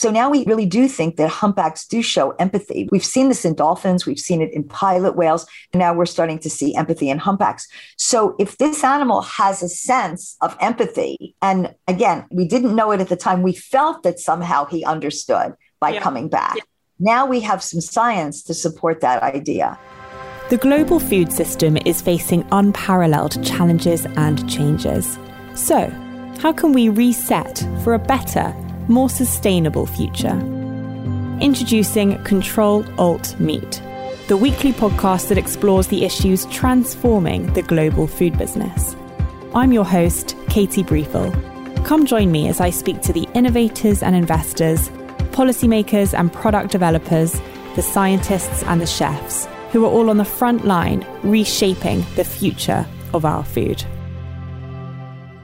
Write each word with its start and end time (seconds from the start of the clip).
So 0.00 0.10
now 0.10 0.30
we 0.30 0.46
really 0.46 0.64
do 0.64 0.88
think 0.88 1.16
that 1.16 1.28
humpbacks 1.28 1.86
do 1.86 2.00
show 2.00 2.30
empathy. 2.38 2.88
We've 2.90 3.04
seen 3.04 3.28
this 3.28 3.44
in 3.44 3.52
dolphins, 3.52 4.06
we've 4.06 4.18
seen 4.18 4.40
it 4.40 4.50
in 4.54 4.64
pilot 4.64 5.14
whales, 5.14 5.46
and 5.74 5.80
now 5.80 5.92
we're 5.92 6.06
starting 6.06 6.38
to 6.38 6.48
see 6.48 6.74
empathy 6.74 7.10
in 7.10 7.18
humpbacks. 7.18 7.68
So 7.98 8.34
if 8.38 8.56
this 8.56 8.82
animal 8.82 9.20
has 9.20 9.62
a 9.62 9.68
sense 9.68 10.38
of 10.40 10.56
empathy, 10.58 11.36
and 11.42 11.74
again, 11.86 12.24
we 12.30 12.48
didn't 12.48 12.74
know 12.74 12.92
it 12.92 13.02
at 13.02 13.10
the 13.10 13.16
time, 13.16 13.42
we 13.42 13.52
felt 13.52 14.02
that 14.04 14.18
somehow 14.18 14.64
he 14.64 14.86
understood 14.86 15.52
by 15.80 15.90
yeah. 15.90 16.00
coming 16.00 16.30
back. 16.30 16.56
Yeah. 16.56 16.62
Now 16.98 17.26
we 17.26 17.40
have 17.40 17.62
some 17.62 17.82
science 17.82 18.42
to 18.44 18.54
support 18.54 19.02
that 19.02 19.22
idea. 19.22 19.78
The 20.48 20.56
global 20.56 20.98
food 20.98 21.30
system 21.30 21.76
is 21.84 22.00
facing 22.00 22.48
unparalleled 22.52 23.44
challenges 23.44 24.06
and 24.16 24.48
changes. 24.48 25.18
So, 25.54 25.92
how 26.38 26.54
can 26.54 26.72
we 26.72 26.88
reset 26.88 27.62
for 27.84 27.92
a 27.92 27.98
better, 27.98 28.56
more 28.90 29.08
sustainable 29.08 29.86
future? 29.86 30.38
Introducing 31.40 32.22
Control 32.24 32.84
Alt 32.98 33.38
Meat, 33.38 33.82
the 34.26 34.36
weekly 34.36 34.72
podcast 34.72 35.28
that 35.28 35.38
explores 35.38 35.86
the 35.86 36.04
issues 36.04 36.44
transforming 36.46 37.52
the 37.52 37.62
global 37.62 38.06
food 38.06 38.36
business. 38.36 38.96
I'm 39.54 39.72
your 39.72 39.84
host, 39.84 40.36
Katie 40.48 40.82
Briefel. 40.82 41.32
Come 41.84 42.04
join 42.04 42.30
me 42.30 42.48
as 42.48 42.60
I 42.60 42.70
speak 42.70 43.00
to 43.02 43.12
the 43.12 43.28
innovators 43.34 44.02
and 44.02 44.14
investors, 44.14 44.88
policymakers 45.30 46.12
and 46.18 46.32
product 46.32 46.72
developers, 46.72 47.40
the 47.76 47.82
scientists 47.82 48.62
and 48.64 48.80
the 48.80 48.86
chefs 48.86 49.46
who 49.70 49.84
are 49.84 49.90
all 49.90 50.10
on 50.10 50.16
the 50.16 50.24
front 50.24 50.64
line 50.64 51.06
reshaping 51.22 52.04
the 52.16 52.24
future 52.24 52.84
of 53.14 53.24
our 53.24 53.44
food. 53.44 53.84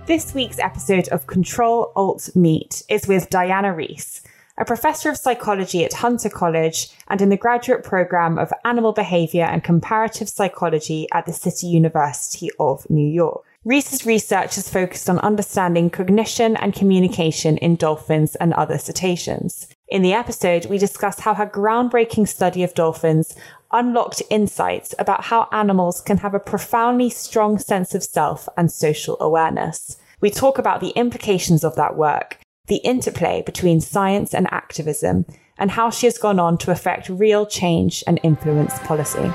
This 0.06 0.33
week's 0.33 0.60
episode 0.60 1.09
of 1.09 1.27
Control 1.27 1.92
Alt 1.96 2.30
Meat 2.37 2.84
is 2.88 3.09
with 3.09 3.28
Diana 3.28 3.74
Reiss, 3.74 4.23
a 4.56 4.65
professor 4.65 5.10
of 5.10 5.16
psychology 5.16 5.84
at 5.84 5.95
Hunter 5.95 6.29
College 6.29 6.91
and 7.09 7.20
in 7.20 7.29
the 7.29 7.37
graduate 7.37 7.82
program 7.82 8.38
of 8.38 8.52
animal 8.65 8.93
behavior 8.93 9.43
and 9.43 9.65
comparative 9.65 10.29
psychology 10.29 11.09
at 11.13 11.26
the 11.26 11.32
City 11.32 11.66
University 11.66 12.51
of 12.60 12.88
New 12.88 13.04
York. 13.04 13.43
Reiss's 13.65 14.07
research 14.07 14.54
has 14.54 14.71
focused 14.71 15.10
on 15.10 15.18
understanding 15.18 15.90
cognition 15.90 16.54
and 16.59 16.73
communication 16.73 17.57
in 17.57 17.74
dolphins 17.74 18.37
and 18.37 18.54
other 18.54 18.79
cetaceans. 18.79 19.66
In 19.88 20.02
the 20.02 20.13
episode, 20.13 20.66
we 20.66 20.79
discuss 20.79 21.18
how 21.18 21.35
her 21.35 21.46
groundbreaking 21.46 22.29
study 22.29 22.63
of 22.63 22.74
dolphins 22.74 23.35
unlocked 23.72 24.22
insights 24.30 24.95
about 24.98 25.24
how 25.24 25.48
animals 25.52 26.00
can 26.00 26.18
have 26.18 26.34
a 26.34 26.40
profoundly 26.40 27.10
strong 27.10 27.59
sense 27.59 27.95
of 27.95 28.02
self 28.02 28.48
and 28.56 28.70
social 28.70 29.16
awareness. 29.20 29.96
We 30.20 30.30
talk 30.30 30.58
about 30.58 30.80
the 30.80 30.90
implications 30.90 31.64
of 31.64 31.76
that 31.76 31.96
work, 31.96 32.38
the 32.66 32.76
interplay 32.76 33.42
between 33.45 33.80
science 33.80 34.34
and 34.34 34.46
activism, 34.52 35.26
and 35.58 35.70
how 35.70 35.90
she 35.90 36.06
has 36.06 36.18
gone 36.18 36.38
on 36.38 36.58
to 36.58 36.70
affect 36.70 37.08
real 37.08 37.46
change 37.46 38.02
and 38.06 38.20
influence 38.23 38.78
policy. 38.80 39.30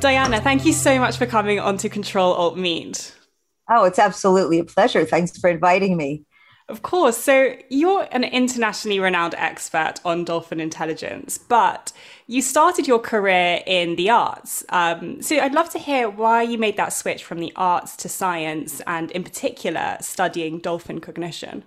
Diana, 0.00 0.40
thank 0.40 0.64
you 0.66 0.72
so 0.72 0.98
much 0.98 1.16
for 1.16 1.26
coming 1.26 1.60
on 1.60 1.76
to 1.78 1.88
Control 1.88 2.32
Alt 2.32 2.58
Meat. 2.58 3.14
Oh, 3.70 3.84
it's 3.84 4.00
absolutely 4.00 4.58
a 4.58 4.64
pleasure. 4.64 5.04
Thanks 5.04 5.38
for 5.38 5.48
inviting 5.48 5.96
me. 5.96 6.24
Of 6.68 6.82
course. 6.82 7.18
So 7.18 7.56
you're 7.68 8.08
an 8.12 8.24
internationally 8.24 9.00
renowned 9.00 9.34
expert 9.36 9.94
on 10.04 10.24
dolphin 10.24 10.60
intelligence, 10.60 11.36
but 11.36 11.92
you 12.26 12.40
started 12.40 12.86
your 12.86 13.00
career 13.00 13.62
in 13.66 13.96
the 13.96 14.10
arts. 14.10 14.64
Um, 14.68 15.20
so 15.20 15.38
I'd 15.38 15.54
love 15.54 15.70
to 15.70 15.78
hear 15.78 16.08
why 16.08 16.42
you 16.42 16.58
made 16.58 16.76
that 16.76 16.92
switch 16.92 17.24
from 17.24 17.40
the 17.40 17.52
arts 17.56 17.96
to 17.96 18.08
science 18.08 18.80
and, 18.86 19.10
in 19.10 19.24
particular, 19.24 19.98
studying 20.00 20.58
dolphin 20.58 21.00
cognition. 21.00 21.64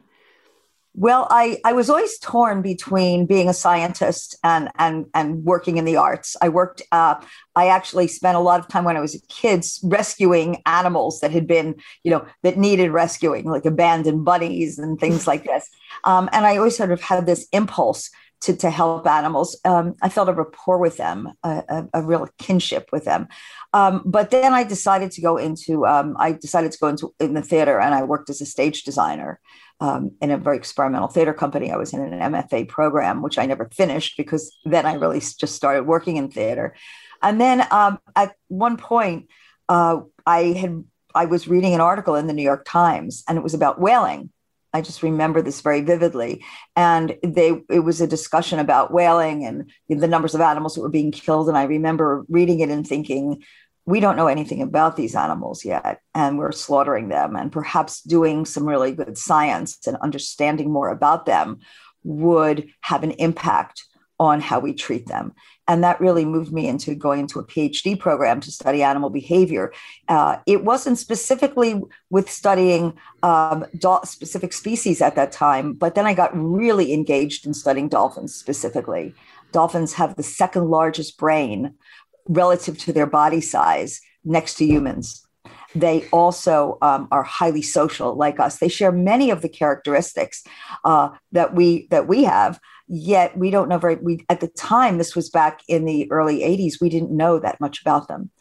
Well, 0.97 1.27
I, 1.29 1.59
I 1.65 1.73
was 1.73 1.89
always 1.89 2.17
torn 2.19 2.61
between 2.61 3.25
being 3.25 3.49
a 3.49 3.53
scientist 3.53 4.37
and 4.45 4.69
and 4.77 5.05
and 5.13 5.43
working 5.43 5.75
in 5.75 5.83
the 5.83 5.97
arts. 5.97 6.37
I 6.41 6.47
worked. 6.47 6.81
Uh, 6.89 7.15
I 7.53 7.67
actually 7.67 8.07
spent 8.07 8.37
a 8.37 8.39
lot 8.39 8.61
of 8.61 8.69
time 8.69 8.85
when 8.85 8.95
I 8.95 9.01
was 9.01 9.13
a 9.13 9.19
kid 9.27 9.65
rescuing 9.83 10.61
animals 10.65 11.19
that 11.19 11.31
had 11.31 11.47
been, 11.47 11.75
you 12.03 12.11
know, 12.11 12.25
that 12.43 12.57
needed 12.57 12.91
rescuing, 12.91 13.43
like 13.43 13.65
abandoned 13.65 14.23
bunnies 14.23 14.79
and 14.79 14.97
things 14.97 15.27
like 15.27 15.43
this. 15.45 15.69
Um, 16.05 16.29
and 16.31 16.45
I 16.45 16.55
always 16.55 16.77
sort 16.77 16.91
of 16.91 17.01
had 17.01 17.25
this 17.25 17.45
impulse 17.51 18.09
to, 18.41 18.55
to 18.55 18.69
help 18.69 19.07
animals. 19.07 19.59
Um, 19.65 19.95
I 20.01 20.09
felt 20.09 20.29
a 20.29 20.33
rapport 20.33 20.77
with 20.77 20.97
them, 20.97 21.31
a, 21.43 21.63
a, 21.67 21.87
a 21.95 22.01
real 22.03 22.27
kinship 22.37 22.89
with 22.91 23.03
them. 23.03 23.27
Um, 23.73 24.01
but 24.05 24.29
then 24.29 24.53
I 24.53 24.63
decided 24.63 25.11
to 25.11 25.21
go 25.21 25.37
into, 25.37 25.85
um, 25.85 26.15
I 26.19 26.33
decided 26.33 26.71
to 26.71 26.77
go 26.77 26.87
into 26.87 27.13
in 27.19 27.33
the 27.33 27.41
theater 27.41 27.79
and 27.79 27.93
I 27.95 28.03
worked 28.03 28.29
as 28.29 28.41
a 28.41 28.45
stage 28.45 28.83
designer 28.83 29.39
um, 29.79 30.11
in 30.21 30.31
a 30.31 30.37
very 30.37 30.57
experimental 30.57 31.07
theater 31.07 31.33
company. 31.33 31.71
I 31.71 31.77
was 31.77 31.93
in 31.93 32.01
an 32.01 32.33
MFA 32.33 32.67
program, 32.67 33.21
which 33.21 33.37
I 33.37 33.45
never 33.45 33.69
finished 33.69 34.17
because 34.17 34.55
then 34.63 34.85
I 34.85 34.93
really 34.93 35.19
just 35.19 35.55
started 35.55 35.83
working 35.83 36.17
in 36.17 36.29
theater. 36.29 36.75
And 37.21 37.39
then 37.39 37.65
um, 37.71 37.99
at 38.15 38.35
one 38.47 38.77
point, 38.77 39.27
uh, 39.69 40.01
I 40.25 40.43
had 40.53 40.83
I 41.13 41.25
was 41.25 41.47
reading 41.47 41.73
an 41.73 41.81
article 41.81 42.15
in 42.15 42.27
the 42.27 42.33
New 42.33 42.43
York 42.43 42.65
Times, 42.65 43.23
and 43.27 43.37
it 43.37 43.43
was 43.43 43.53
about 43.53 43.79
whaling. 43.79 44.31
I 44.73 44.81
just 44.81 45.01
remember 45.01 45.41
this 45.41 45.61
very 45.61 45.79
vividly, 45.79 46.43
and 46.75 47.17
they 47.23 47.63
it 47.69 47.79
was 47.79 48.01
a 48.01 48.07
discussion 48.07 48.59
about 48.59 48.91
whaling 48.91 49.45
and 49.45 49.71
the 49.87 50.07
numbers 50.07 50.35
of 50.35 50.41
animals 50.41 50.75
that 50.75 50.81
were 50.81 50.89
being 50.89 51.11
killed. 51.11 51.47
And 51.47 51.57
I 51.57 51.63
remember 51.63 52.25
reading 52.27 52.59
it 52.59 52.69
and 52.69 52.85
thinking, 52.85 53.43
we 53.85 53.99
don't 53.99 54.15
know 54.15 54.27
anything 54.27 54.61
about 54.61 54.95
these 54.95 55.15
animals 55.15 55.63
yet, 55.63 56.01
and 56.13 56.37
we're 56.37 56.51
slaughtering 56.51 57.09
them. 57.09 57.35
And 57.35 57.51
perhaps 57.51 58.01
doing 58.01 58.45
some 58.45 58.65
really 58.65 58.91
good 58.91 59.17
science 59.17 59.85
and 59.85 59.97
understanding 59.97 60.71
more 60.71 60.89
about 60.89 61.25
them 61.25 61.59
would 62.03 62.69
have 62.81 63.03
an 63.03 63.11
impact 63.11 63.83
on 64.19 64.39
how 64.39 64.59
we 64.59 64.73
treat 64.73 65.07
them. 65.07 65.33
And 65.67 65.83
that 65.83 65.99
really 65.99 66.25
moved 66.25 66.53
me 66.53 66.67
into 66.67 66.95
going 66.95 67.21
into 67.21 67.39
a 67.39 67.45
PhD 67.45 67.99
program 67.99 68.39
to 68.41 68.51
study 68.51 68.81
animal 68.81 69.09
behavior. 69.09 69.73
Uh, 70.07 70.37
it 70.45 70.63
wasn't 70.63 70.99
specifically 70.99 71.81
with 72.09 72.29
studying 72.29 72.93
um, 73.23 73.65
specific 74.03 74.53
species 74.53 75.01
at 75.01 75.15
that 75.15 75.31
time, 75.31 75.73
but 75.73 75.95
then 75.95 76.05
I 76.05 76.13
got 76.13 76.31
really 76.33 76.93
engaged 76.93 77.45
in 77.45 77.53
studying 77.53 77.89
dolphins 77.89 78.33
specifically. 78.33 79.13
Dolphins 79.51 79.93
have 79.93 80.15
the 80.15 80.23
second 80.23 80.69
largest 80.69 81.17
brain 81.17 81.73
relative 82.27 82.77
to 82.79 82.93
their 82.93 83.05
body 83.05 83.41
size 83.41 84.01
next 84.23 84.55
to 84.55 84.65
humans. 84.65 85.25
They 85.73 86.07
also 86.11 86.77
um, 86.81 87.07
are 87.11 87.23
highly 87.23 87.61
social, 87.61 88.15
like 88.15 88.39
us. 88.39 88.59
They 88.59 88.69
share 88.69 88.91
many 88.91 89.29
of 89.29 89.41
the 89.41 89.49
characteristics 89.49 90.43
uh, 90.85 91.09
that 91.33 91.53
we 91.53 91.87
that 91.91 92.07
we 92.07 92.23
have. 92.23 92.59
Yet 92.87 93.37
we 93.37 93.49
don't 93.49 93.67
know 93.67 93.77
very. 93.77 93.95
We 93.95 94.25
at 94.29 94.39
the 94.39 94.47
time 94.47 94.97
this 94.97 95.15
was 95.15 95.29
back 95.29 95.61
in 95.67 95.85
the 95.85 96.09
early 96.11 96.39
'80s. 96.39 96.79
We 96.79 96.89
didn't 96.89 97.11
know 97.11 97.39
that 97.39 97.59
much 97.59 97.81
about 97.81 98.07
them, 98.07 98.31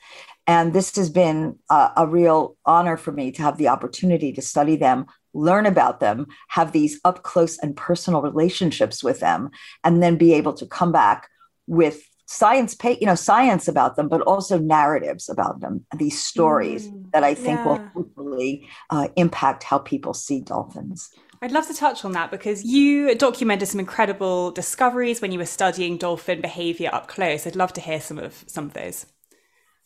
and 0.46 0.72
this 0.72 0.94
has 0.96 1.10
been 1.10 1.58
a, 1.70 1.90
a 1.96 2.06
real 2.06 2.56
honor 2.64 2.96
for 2.96 3.10
me 3.10 3.32
to 3.32 3.42
have 3.42 3.58
the 3.58 3.68
opportunity 3.68 4.32
to 4.32 4.42
study 4.42 4.76
them 4.76 5.06
learn 5.34 5.66
about 5.66 6.00
them, 6.00 6.26
have 6.48 6.72
these 6.72 7.00
up 7.04 7.22
close 7.24 7.58
and 7.58 7.76
personal 7.76 8.22
relationships 8.22 9.02
with 9.02 9.20
them, 9.20 9.50
and 9.82 10.02
then 10.02 10.16
be 10.16 10.32
able 10.32 10.54
to 10.54 10.66
come 10.66 10.92
back 10.92 11.28
with 11.66 12.04
science 12.26 12.74
pay 12.74 12.96
you 13.00 13.06
know 13.06 13.14
science 13.14 13.68
about 13.68 13.96
them 13.96 14.08
but 14.08 14.20
also 14.22 14.58
narratives 14.58 15.28
about 15.28 15.60
them 15.60 15.84
these 15.96 16.22
stories 16.22 16.88
mm, 16.88 17.10
that 17.12 17.22
i 17.22 17.34
think 17.34 17.58
yeah. 17.58 17.66
will 17.66 17.86
hopefully 17.94 18.66
uh, 18.90 19.08
impact 19.16 19.62
how 19.62 19.78
people 19.78 20.14
see 20.14 20.40
dolphins 20.40 21.10
I'd 21.42 21.52
love 21.52 21.66
to 21.66 21.74
touch 21.74 22.06
on 22.06 22.12
that 22.12 22.30
because 22.30 22.64
you 22.64 23.14
documented 23.14 23.68
some 23.68 23.78
incredible 23.78 24.50
discoveries 24.50 25.20
when 25.20 25.30
you 25.30 25.38
were 25.38 25.44
studying 25.44 25.98
dolphin 25.98 26.40
behavior 26.40 26.88
up 26.90 27.06
close. 27.06 27.46
I'd 27.46 27.54
love 27.54 27.74
to 27.74 27.82
hear 27.82 28.00
some 28.00 28.18
of 28.18 28.44
some 28.46 28.64
of 28.64 28.72
those. 28.72 29.04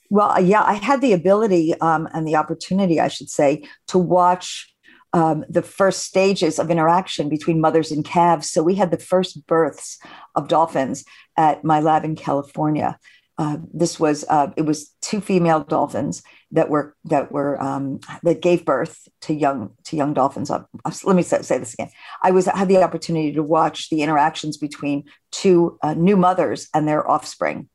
Well, 0.08 0.40
yeah, 0.40 0.62
I 0.62 0.74
had 0.74 1.00
the 1.00 1.12
ability 1.14 1.74
um, 1.80 2.08
and 2.14 2.28
the 2.28 2.36
opportunity, 2.36 3.00
I 3.00 3.08
should 3.08 3.28
say, 3.28 3.64
to 3.88 3.98
watch 3.98 4.72
um, 5.12 5.44
the 5.48 5.62
first 5.62 6.04
stages 6.04 6.58
of 6.58 6.70
interaction 6.70 7.28
between 7.28 7.60
mothers 7.60 7.90
and 7.90 8.04
calves. 8.04 8.50
So 8.50 8.62
we 8.62 8.74
had 8.74 8.90
the 8.90 8.98
first 8.98 9.46
births 9.46 9.98
of 10.34 10.48
dolphins 10.48 11.04
at 11.36 11.64
my 11.64 11.80
lab 11.80 12.04
in 12.04 12.16
California. 12.16 12.98
Uh, 13.38 13.58
this 13.72 14.00
was 14.00 14.24
uh, 14.28 14.48
it 14.56 14.62
was 14.62 14.92
two 15.00 15.20
female 15.20 15.60
dolphins 15.60 16.22
that 16.50 16.68
were 16.68 16.96
that 17.04 17.30
were 17.30 17.60
um, 17.62 18.00
that 18.24 18.42
gave 18.42 18.64
birth 18.64 19.06
to 19.20 19.32
young 19.32 19.70
to 19.84 19.96
young 19.96 20.12
dolphins. 20.12 20.50
Uh, 20.50 20.64
let 21.04 21.14
me 21.14 21.22
say, 21.22 21.40
say, 21.42 21.56
this 21.56 21.74
again. 21.74 21.90
I 22.22 22.32
was 22.32 22.48
I 22.48 22.56
had 22.58 22.68
the 22.68 22.82
opportunity 22.82 23.32
to 23.32 23.42
watch 23.42 23.90
the 23.90 24.02
interactions 24.02 24.56
between 24.56 25.04
two 25.30 25.78
uh, 25.82 25.94
new 25.94 26.16
mothers 26.16 26.68
and 26.74 26.88
their 26.88 27.08
offspring 27.08 27.68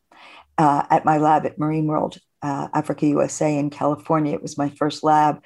uh, 0.58 0.84
at 0.90 1.06
my 1.06 1.18
lab 1.18 1.46
at 1.46 1.58
Marine 1.58 1.88
World 1.88 2.18
uh, 2.44 2.68
Africa 2.74 3.08
USA 3.08 3.58
in 3.58 3.70
California. 3.70 4.34
It 4.34 4.42
was 4.42 4.58
my 4.58 4.70
first 4.70 5.04
lab, 5.04 5.42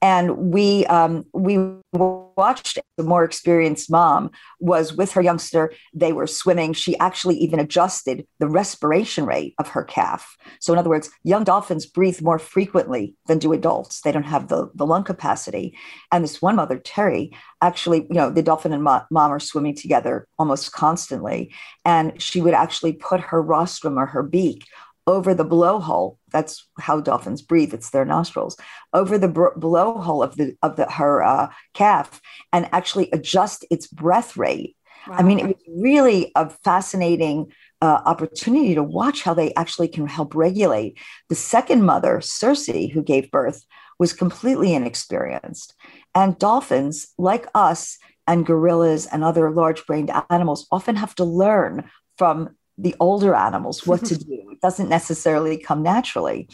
and 0.00 0.36
we 0.36 0.86
um, 0.86 1.24
we 1.32 1.58
watched 1.92 2.78
the 2.96 3.04
more 3.04 3.24
experienced 3.24 3.90
mom 3.90 4.30
was 4.60 4.94
with 4.94 5.12
her 5.12 5.22
youngster. 5.22 5.72
They 5.94 6.12
were 6.12 6.26
swimming. 6.26 6.72
She 6.72 6.96
actually 6.98 7.36
even 7.36 7.58
adjusted 7.58 8.26
the 8.38 8.48
respiration 8.48 9.26
rate 9.26 9.54
of 9.58 9.68
her 9.68 9.84
calf. 9.84 10.36
So 10.60 10.72
in 10.72 10.78
other 10.78 10.90
words, 10.90 11.10
young 11.24 11.44
dolphins 11.44 11.86
breathe 11.86 12.20
more 12.20 12.38
frequently 12.38 13.14
than 13.26 13.38
do 13.38 13.52
adults. 13.52 14.00
They 14.00 14.12
don't 14.12 14.22
have 14.24 14.48
the, 14.48 14.70
the 14.74 14.86
lung 14.86 15.04
capacity. 15.04 15.76
And 16.10 16.24
this 16.24 16.42
one 16.42 16.56
mother, 16.56 16.78
Terry, 16.78 17.34
actually, 17.60 18.00
you 18.10 18.14
know, 18.14 18.30
the 18.30 18.42
dolphin 18.42 18.72
and 18.72 18.82
mom 18.82 19.06
are 19.10 19.40
swimming 19.40 19.74
together 19.74 20.26
almost 20.38 20.72
constantly, 20.72 21.52
and 21.84 22.20
she 22.20 22.40
would 22.40 22.54
actually 22.54 22.92
put 22.94 23.20
her 23.20 23.42
rostrum 23.42 23.98
or 23.98 24.06
her 24.06 24.22
beak 24.22 24.66
over 25.06 25.34
the 25.34 25.44
blowhole. 25.44 26.18
That's 26.30 26.68
how 26.78 27.00
dolphins 27.00 27.42
breathe. 27.42 27.74
It's 27.74 27.90
their 27.90 28.04
nostrils 28.04 28.56
over 28.92 29.18
the 29.18 29.28
br- 29.28 29.56
blowhole 29.56 30.24
of 30.24 30.36
the 30.36 30.56
of 30.62 30.76
the 30.76 30.90
her 30.90 31.22
uh, 31.22 31.48
calf, 31.74 32.20
and 32.52 32.68
actually 32.72 33.10
adjust 33.12 33.64
its 33.70 33.86
breath 33.86 34.36
rate. 34.36 34.76
Wow. 35.08 35.16
I 35.18 35.22
mean, 35.22 35.40
it 35.40 35.46
was 35.46 35.56
really 35.68 36.30
a 36.36 36.48
fascinating 36.48 37.52
uh, 37.80 38.00
opportunity 38.04 38.76
to 38.76 38.84
watch 38.84 39.22
how 39.22 39.34
they 39.34 39.52
actually 39.54 39.88
can 39.88 40.06
help 40.06 40.34
regulate. 40.34 40.98
The 41.28 41.34
second 41.34 41.82
mother, 41.82 42.20
Circe, 42.20 42.66
who 42.66 43.02
gave 43.02 43.30
birth, 43.32 43.64
was 43.98 44.12
completely 44.12 44.74
inexperienced, 44.74 45.74
and 46.14 46.38
dolphins, 46.38 47.08
like 47.18 47.48
us 47.54 47.98
and 48.28 48.46
gorillas 48.46 49.06
and 49.06 49.24
other 49.24 49.50
large-brained 49.50 50.12
animals, 50.30 50.68
often 50.70 50.94
have 50.94 51.14
to 51.16 51.24
learn 51.24 51.90
from 52.16 52.50
the 52.78 52.94
older 53.00 53.34
animals 53.34 53.86
what 53.86 54.04
to 54.06 54.18
do. 54.24 54.48
It 54.52 54.60
doesn't 54.60 54.88
necessarily 54.88 55.56
come 55.58 55.82
naturally. 55.82 56.48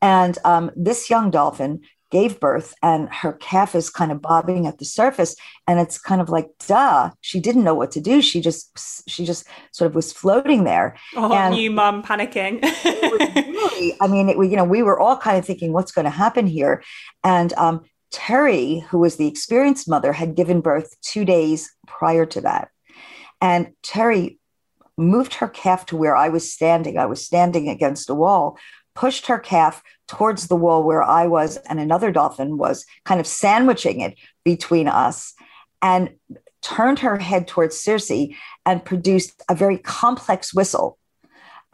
And 0.00 0.36
um, 0.44 0.70
this 0.76 1.08
young 1.08 1.30
dolphin 1.30 1.80
gave 2.10 2.38
birth 2.38 2.74
and 2.80 3.08
her 3.08 3.32
calf 3.32 3.74
is 3.74 3.90
kind 3.90 4.12
of 4.12 4.22
bobbing 4.22 4.68
at 4.68 4.78
the 4.78 4.84
surface 4.84 5.34
and 5.66 5.80
it's 5.80 5.98
kind 5.98 6.20
of 6.20 6.28
like 6.28 6.46
duh 6.68 7.10
she 7.22 7.40
didn't 7.40 7.64
know 7.64 7.74
what 7.74 7.90
to 7.90 8.00
do. 8.00 8.22
She 8.22 8.40
just 8.40 8.70
she 9.08 9.24
just 9.24 9.46
sort 9.72 9.90
of 9.90 9.96
was 9.96 10.12
floating 10.12 10.62
there. 10.62 10.96
Oh 11.16 11.32
and 11.32 11.54
new 11.54 11.72
mom 11.72 12.04
panicking. 12.04 12.62
really, 12.84 13.96
i 14.00 14.06
mean 14.06 14.28
it, 14.28 14.36
you 14.36 14.56
know 14.56 14.64
we 14.64 14.82
were 14.82 15.00
all 15.00 15.16
kind 15.16 15.38
of 15.38 15.44
thinking 15.44 15.72
what's 15.72 15.90
going 15.90 16.04
to 16.04 16.10
happen 16.10 16.46
here? 16.46 16.84
And 17.24 17.52
um, 17.54 17.82
terry 18.12 18.78
who 18.90 18.98
was 18.98 19.16
the 19.16 19.26
experienced 19.26 19.88
mother 19.88 20.12
had 20.12 20.36
given 20.36 20.60
birth 20.60 20.94
two 21.00 21.24
days 21.24 21.74
prior 21.88 22.26
to 22.26 22.42
that. 22.42 22.68
And 23.40 23.72
terry 23.82 24.38
moved 24.96 25.34
her 25.34 25.48
calf 25.48 25.86
to 25.86 25.96
where 25.96 26.16
I 26.16 26.28
was 26.28 26.50
standing. 26.50 26.98
I 26.98 27.06
was 27.06 27.24
standing 27.24 27.68
against 27.68 28.10
a 28.10 28.14
wall, 28.14 28.58
pushed 28.94 29.26
her 29.26 29.38
calf 29.38 29.82
towards 30.06 30.46
the 30.48 30.56
wall 30.56 30.82
where 30.82 31.02
I 31.02 31.26
was, 31.26 31.56
and 31.68 31.80
another 31.80 32.12
dolphin 32.12 32.58
was 32.58 32.84
kind 33.04 33.20
of 33.20 33.26
sandwiching 33.26 34.00
it 34.00 34.16
between 34.44 34.88
us, 34.88 35.34
and 35.82 36.14
turned 36.62 37.00
her 37.00 37.18
head 37.18 37.46
towards 37.46 37.78
Circe 37.78 38.10
and 38.64 38.84
produced 38.84 39.42
a 39.50 39.54
very 39.54 39.78
complex 39.78 40.54
whistle 40.54 40.98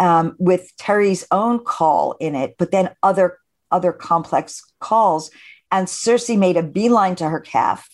um, 0.01 0.35
with 0.39 0.73
Terry's 0.79 1.27
own 1.31 1.61
call 1.61 2.17
in 2.21 2.35
it, 2.35 2.57
but 2.59 2.73
then 2.73 2.91
other 3.03 3.39
other 3.71 3.93
complex 3.93 4.63
calls. 4.81 5.31
And 5.71 5.89
Circe 5.89 6.31
made 6.31 6.57
a 6.57 6.63
beeline 6.63 7.15
to 7.17 7.29
her 7.29 7.39
calf, 7.39 7.89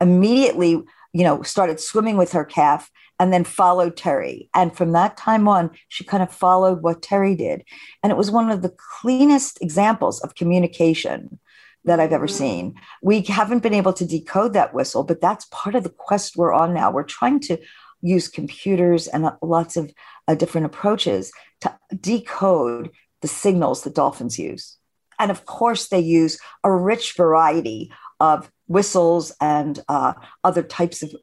immediately, 0.00 0.72
you 1.14 1.24
know, 1.24 1.42
started 1.42 1.80
swimming 1.80 2.18
with 2.18 2.32
her 2.32 2.44
calf 2.44 2.90
and 3.18 3.32
then 3.32 3.44
followed 3.44 3.96
Terry. 3.96 4.48
And 4.54 4.76
from 4.76 4.92
that 4.92 5.16
time 5.16 5.46
on, 5.48 5.70
she 5.88 6.04
kind 6.04 6.22
of 6.22 6.32
followed 6.32 6.82
what 6.82 7.02
Terry 7.02 7.34
did. 7.34 7.64
And 8.02 8.10
it 8.10 8.16
was 8.16 8.30
one 8.30 8.50
of 8.50 8.62
the 8.62 8.74
cleanest 9.00 9.60
examples 9.62 10.20
of 10.20 10.34
communication 10.34 11.38
that 11.84 12.00
I've 12.00 12.12
ever 12.12 12.28
seen. 12.28 12.74
We 13.02 13.22
haven't 13.22 13.62
been 13.62 13.74
able 13.74 13.92
to 13.94 14.06
decode 14.06 14.52
that 14.54 14.74
whistle, 14.74 15.04
but 15.04 15.20
that's 15.20 15.46
part 15.50 15.74
of 15.74 15.82
the 15.82 15.90
quest 15.90 16.36
we're 16.36 16.52
on 16.52 16.74
now. 16.74 16.90
We're 16.90 17.02
trying 17.02 17.40
to 17.40 17.58
use 18.02 18.28
computers 18.28 19.06
and 19.06 19.30
lots 19.40 19.76
of 19.76 19.92
uh, 20.28 20.34
different 20.34 20.66
approaches 20.66 21.32
to 21.60 21.76
decode 22.00 22.90
the 23.20 23.28
signals 23.28 23.82
that 23.82 23.94
dolphins 23.94 24.38
use. 24.38 24.76
And 25.18 25.30
of 25.30 25.46
course, 25.46 25.88
they 25.88 26.00
use 26.00 26.38
a 26.64 26.72
rich 26.72 27.14
variety 27.16 27.92
of 28.18 28.50
whistles 28.66 29.32
and 29.40 29.78
uh, 29.88 30.14
other 30.42 30.62
types 30.62 31.02
of 31.02 31.14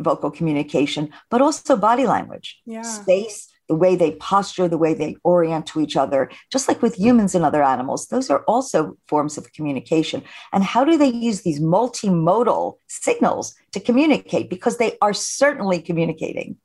vocal 0.00 0.30
communication, 0.30 1.10
but 1.30 1.42
also 1.42 1.76
body 1.76 2.06
language, 2.06 2.60
yeah. 2.66 2.82
space, 2.82 3.48
the 3.68 3.74
way 3.74 3.96
they 3.96 4.12
posture, 4.12 4.68
the 4.68 4.78
way 4.78 4.92
they 4.92 5.16
orient 5.24 5.66
to 5.68 5.80
each 5.80 5.96
other, 5.96 6.30
just 6.50 6.68
like 6.68 6.82
with 6.82 6.96
humans 6.96 7.34
and 7.34 7.44
other 7.44 7.62
animals. 7.62 8.06
Those 8.06 8.28
are 8.30 8.42
also 8.44 8.96
forms 9.08 9.38
of 9.38 9.52
communication. 9.52 10.22
And 10.52 10.62
how 10.62 10.84
do 10.84 10.98
they 10.98 11.08
use 11.08 11.42
these 11.42 11.60
multimodal 11.60 12.76
signals 12.88 13.54
to 13.72 13.80
communicate? 13.80 14.50
Because 14.50 14.76
they 14.76 14.98
are 15.00 15.14
certainly 15.14 15.80
communicating. 15.80 16.58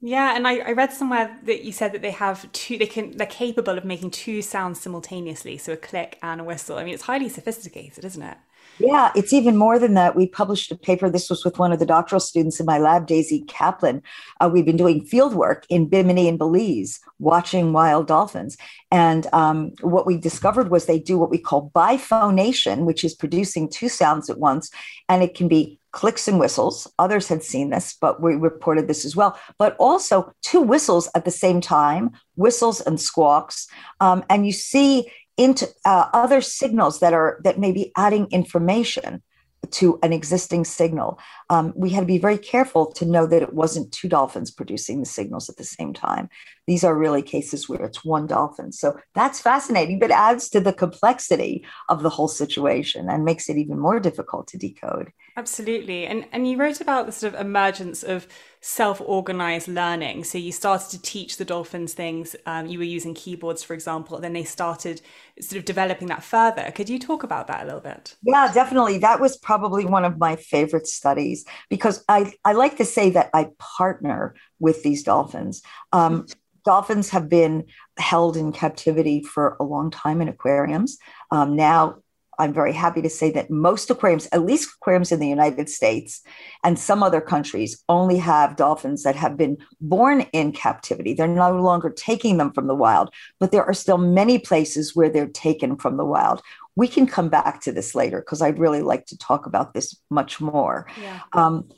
Yeah, 0.00 0.36
and 0.36 0.46
I, 0.46 0.58
I 0.58 0.72
read 0.72 0.92
somewhere 0.92 1.36
that 1.44 1.64
you 1.64 1.72
said 1.72 1.92
that 1.92 2.02
they 2.02 2.12
have 2.12 2.50
two. 2.52 2.78
They 2.78 2.86
can. 2.86 3.16
They're 3.16 3.26
capable 3.26 3.76
of 3.76 3.84
making 3.84 4.12
two 4.12 4.42
sounds 4.42 4.80
simultaneously, 4.80 5.58
so 5.58 5.72
a 5.72 5.76
click 5.76 6.18
and 6.22 6.40
a 6.40 6.44
whistle. 6.44 6.78
I 6.78 6.84
mean, 6.84 6.94
it's 6.94 7.02
highly 7.02 7.28
sophisticated, 7.28 8.04
isn't 8.04 8.22
it? 8.22 8.36
Yeah, 8.78 9.10
it's 9.16 9.32
even 9.32 9.56
more 9.56 9.78
than 9.78 9.94
that. 9.94 10.14
We 10.14 10.28
published 10.28 10.70
a 10.70 10.76
paper. 10.76 11.10
This 11.10 11.28
was 11.28 11.44
with 11.44 11.58
one 11.58 11.72
of 11.72 11.80
the 11.80 11.86
doctoral 11.86 12.20
students 12.20 12.60
in 12.60 12.66
my 12.66 12.78
lab, 12.78 13.06
Daisy 13.06 13.40
Kaplan. 13.48 14.02
Uh, 14.40 14.48
we've 14.52 14.64
been 14.64 14.76
doing 14.76 15.04
field 15.04 15.34
work 15.34 15.66
in 15.68 15.88
Bimini 15.88 16.28
and 16.28 16.38
Belize, 16.38 17.00
watching 17.18 17.72
wild 17.72 18.06
dolphins. 18.06 18.56
And 18.92 19.26
um, 19.32 19.72
what 19.80 20.06
we 20.06 20.16
discovered 20.16 20.70
was 20.70 20.86
they 20.86 21.00
do 21.00 21.18
what 21.18 21.30
we 21.30 21.38
call 21.38 21.72
biphonation, 21.74 22.84
which 22.84 23.02
is 23.02 23.14
producing 23.14 23.68
two 23.68 23.88
sounds 23.88 24.30
at 24.30 24.38
once. 24.38 24.70
And 25.08 25.24
it 25.24 25.34
can 25.34 25.48
be 25.48 25.80
clicks 25.90 26.28
and 26.28 26.38
whistles. 26.38 26.86
Others 27.00 27.26
had 27.26 27.42
seen 27.42 27.70
this, 27.70 27.96
but 28.00 28.22
we 28.22 28.36
reported 28.36 28.86
this 28.86 29.04
as 29.04 29.16
well. 29.16 29.36
But 29.58 29.74
also 29.78 30.32
two 30.42 30.60
whistles 30.60 31.10
at 31.16 31.24
the 31.24 31.32
same 31.32 31.60
time, 31.60 32.12
whistles 32.36 32.80
and 32.80 33.00
squawks. 33.00 33.66
Um, 34.00 34.24
and 34.30 34.46
you 34.46 34.52
see 34.52 35.10
into 35.38 35.66
uh, 35.86 36.10
other 36.12 36.42
signals 36.42 37.00
that 37.00 37.14
are 37.14 37.40
that 37.44 37.58
may 37.58 37.72
be 37.72 37.92
adding 37.96 38.26
information 38.30 39.22
to 39.70 39.98
an 40.02 40.12
existing 40.12 40.64
signal. 40.64 41.18
Um, 41.50 41.72
we 41.76 41.90
had 41.90 42.00
to 42.00 42.06
be 42.06 42.18
very 42.18 42.38
careful 42.38 42.92
to 42.92 43.06
know 43.06 43.26
that 43.26 43.42
it 43.42 43.54
wasn't 43.54 43.92
two 43.92 44.08
dolphins 44.08 44.50
producing 44.50 45.00
the 45.00 45.06
signals 45.06 45.48
at 45.48 45.56
the 45.56 45.64
same 45.64 45.94
time. 45.94 46.28
These 46.66 46.84
are 46.84 46.94
really 46.94 47.22
cases 47.22 47.68
where 47.68 47.84
it's 47.84 48.04
one 48.04 48.26
dolphin. 48.26 48.72
So 48.72 48.98
that's 49.14 49.40
fascinating, 49.40 49.98
but 49.98 50.10
adds 50.10 50.50
to 50.50 50.60
the 50.60 50.74
complexity 50.74 51.64
of 51.88 52.02
the 52.02 52.10
whole 52.10 52.28
situation 52.28 53.08
and 53.08 53.24
makes 53.24 53.48
it 53.48 53.56
even 53.56 53.78
more 53.78 53.98
difficult 53.98 54.48
to 54.48 54.58
decode. 54.58 55.10
Absolutely. 55.36 56.04
And 56.04 56.26
and 56.32 56.50
you 56.50 56.58
wrote 56.58 56.80
about 56.80 57.06
the 57.06 57.12
sort 57.12 57.34
of 57.34 57.40
emergence 57.40 58.02
of 58.02 58.26
self-organized 58.60 59.68
learning. 59.68 60.24
So 60.24 60.36
you 60.36 60.50
started 60.50 60.90
to 60.90 61.00
teach 61.00 61.36
the 61.36 61.44
dolphins 61.44 61.94
things. 61.94 62.34
Um, 62.44 62.66
you 62.66 62.78
were 62.78 62.84
using 62.84 63.14
keyboards, 63.14 63.62
for 63.62 63.72
example. 63.72 64.18
Then 64.18 64.32
they 64.32 64.42
started 64.42 65.00
sort 65.40 65.58
of 65.58 65.64
developing 65.64 66.08
that 66.08 66.24
further. 66.24 66.72
Could 66.74 66.88
you 66.88 66.98
talk 66.98 67.22
about 67.22 67.46
that 67.46 67.62
a 67.62 67.66
little 67.66 67.80
bit? 67.80 68.16
Yeah, 68.22 68.50
definitely. 68.52 68.98
That 68.98 69.20
was 69.20 69.36
probably 69.36 69.84
one 69.84 70.04
of 70.04 70.18
my 70.18 70.34
favorite 70.36 70.88
studies 70.88 71.37
because 71.68 72.04
I 72.08 72.32
I 72.44 72.52
like 72.52 72.76
to 72.78 72.84
say 72.84 73.10
that 73.10 73.30
I 73.34 73.50
partner 73.58 74.34
with 74.58 74.82
these 74.82 75.02
dolphins. 75.02 75.62
Um, 75.92 76.26
dolphins 76.64 77.10
have 77.10 77.28
been 77.28 77.64
held 77.98 78.36
in 78.36 78.52
captivity 78.52 79.22
for 79.22 79.56
a 79.60 79.64
long 79.64 79.90
time 79.90 80.20
in 80.20 80.28
aquariums. 80.28 80.98
Um, 81.30 81.56
now 81.56 81.98
I'm 82.38 82.52
very 82.52 82.72
happy 82.72 83.02
to 83.02 83.10
say 83.10 83.30
that 83.32 83.50
most 83.50 83.90
aquariums, 83.90 84.28
at 84.30 84.44
least 84.44 84.70
aquariums 84.76 85.10
in 85.10 85.18
the 85.18 85.28
United 85.28 85.68
States 85.68 86.22
and 86.62 86.78
some 86.78 87.02
other 87.02 87.20
countries, 87.20 87.82
only 87.88 88.18
have 88.18 88.56
dolphins 88.56 89.02
that 89.02 89.16
have 89.16 89.36
been 89.36 89.58
born 89.80 90.20
in 90.32 90.52
captivity. 90.52 91.14
They're 91.14 91.26
no 91.26 91.60
longer 91.60 91.90
taking 91.90 92.36
them 92.36 92.52
from 92.52 92.68
the 92.68 92.76
wild, 92.76 93.10
but 93.40 93.50
there 93.50 93.64
are 93.64 93.74
still 93.74 93.98
many 93.98 94.38
places 94.38 94.94
where 94.94 95.10
they're 95.10 95.26
taken 95.26 95.76
from 95.76 95.96
the 95.96 96.04
wild. 96.04 96.40
We 96.78 96.86
can 96.86 97.08
come 97.08 97.28
back 97.28 97.60
to 97.62 97.72
this 97.72 97.94
later 97.94 98.20
because 98.20 98.40
I'd 98.40 98.60
really 98.60 98.82
like 98.82 99.06
to 99.06 99.18
talk 99.18 99.46
about 99.46 99.74
this 99.74 100.00
much 100.10 100.40
more. 100.40 100.86
Yeah. 101.02 101.20
Um, 101.32 101.68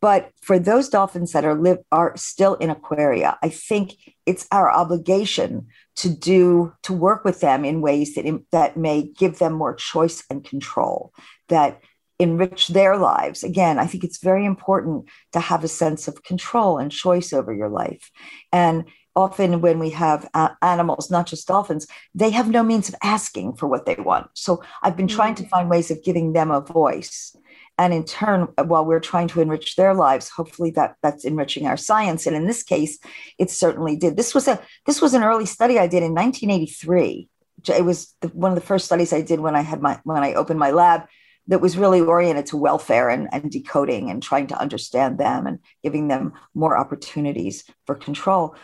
but 0.00 0.30
for 0.40 0.58
those 0.58 0.88
dolphins 0.88 1.32
that 1.32 1.44
are 1.44 1.56
live 1.56 1.78
are 1.90 2.16
still 2.16 2.54
in 2.54 2.70
aquaria, 2.70 3.36
I 3.42 3.48
think 3.48 3.96
it's 4.24 4.46
our 4.52 4.70
obligation 4.70 5.66
to 5.96 6.08
do 6.08 6.72
to 6.84 6.92
work 6.92 7.24
with 7.24 7.40
them 7.40 7.64
in 7.64 7.80
ways 7.80 8.14
that 8.14 8.24
that 8.52 8.76
may 8.76 9.02
give 9.02 9.38
them 9.38 9.52
more 9.54 9.74
choice 9.74 10.22
and 10.30 10.44
control 10.44 11.12
that 11.48 11.80
enrich 12.18 12.68
their 12.68 12.96
lives 12.96 13.44
again 13.44 13.78
i 13.78 13.86
think 13.86 14.02
it's 14.02 14.22
very 14.22 14.46
important 14.46 15.06
to 15.32 15.38
have 15.38 15.62
a 15.62 15.68
sense 15.68 16.08
of 16.08 16.22
control 16.22 16.78
and 16.78 16.90
choice 16.90 17.30
over 17.32 17.52
your 17.52 17.68
life 17.68 18.10
and 18.52 18.84
often 19.16 19.60
when 19.60 19.78
we 19.78 19.90
have 19.90 20.28
uh, 20.34 20.50
animals 20.62 21.10
not 21.10 21.26
just 21.26 21.48
dolphins 21.48 21.86
they 22.14 22.30
have 22.30 22.48
no 22.50 22.62
means 22.62 22.88
of 22.88 22.94
asking 23.02 23.54
for 23.56 23.66
what 23.66 23.86
they 23.86 23.96
want. 23.96 24.28
So 24.34 24.62
i've 24.82 24.96
been 24.96 25.08
trying 25.08 25.34
to 25.36 25.42
mm. 25.42 25.48
find 25.48 25.70
ways 25.70 25.90
of 25.90 26.04
giving 26.04 26.32
them 26.32 26.50
a 26.50 26.60
voice. 26.60 27.34
And 27.78 27.92
in 27.92 28.04
turn 28.04 28.48
while 28.64 28.86
we're 28.86 29.00
trying 29.00 29.28
to 29.28 29.40
enrich 29.40 29.76
their 29.76 29.94
lives 29.94 30.28
hopefully 30.28 30.70
that 30.72 30.96
that's 31.02 31.24
enriching 31.24 31.66
our 31.66 31.76
science. 31.76 32.26
And 32.26 32.36
in 32.36 32.46
this 32.46 32.62
case 32.62 32.98
it 33.38 33.50
certainly 33.50 33.96
did. 33.96 34.16
This 34.16 34.34
was 34.34 34.46
a 34.46 34.60
this 34.86 35.02
was 35.02 35.14
an 35.14 35.24
early 35.24 35.46
study 35.46 35.78
i 35.78 35.86
did 35.86 36.02
in 36.02 36.14
1983 36.14 37.28
it 37.68 37.84
was 37.84 38.14
the, 38.20 38.28
one 38.28 38.52
of 38.52 38.54
the 38.54 38.66
first 38.66 38.84
studies 38.84 39.12
I 39.12 39.22
did 39.22 39.40
when 39.40 39.56
I 39.56 39.62
had 39.62 39.80
my 39.80 39.98
when 40.04 40.22
I 40.22 40.34
opened 40.34 40.58
my 40.58 40.70
lab 40.70 41.06
that 41.48 41.60
was 41.60 41.78
really 41.78 42.00
oriented 42.00 42.46
to 42.46 42.56
welfare 42.56 43.08
and, 43.08 43.28
and 43.32 43.50
decoding 43.50 44.10
and 44.10 44.22
trying 44.22 44.48
to 44.48 44.60
understand 44.60 45.18
them 45.18 45.46
and 45.46 45.60
giving 45.82 46.08
them 46.08 46.32
more 46.54 46.76
opportunities 46.76 47.64
for 47.86 47.94
control. 47.94 48.56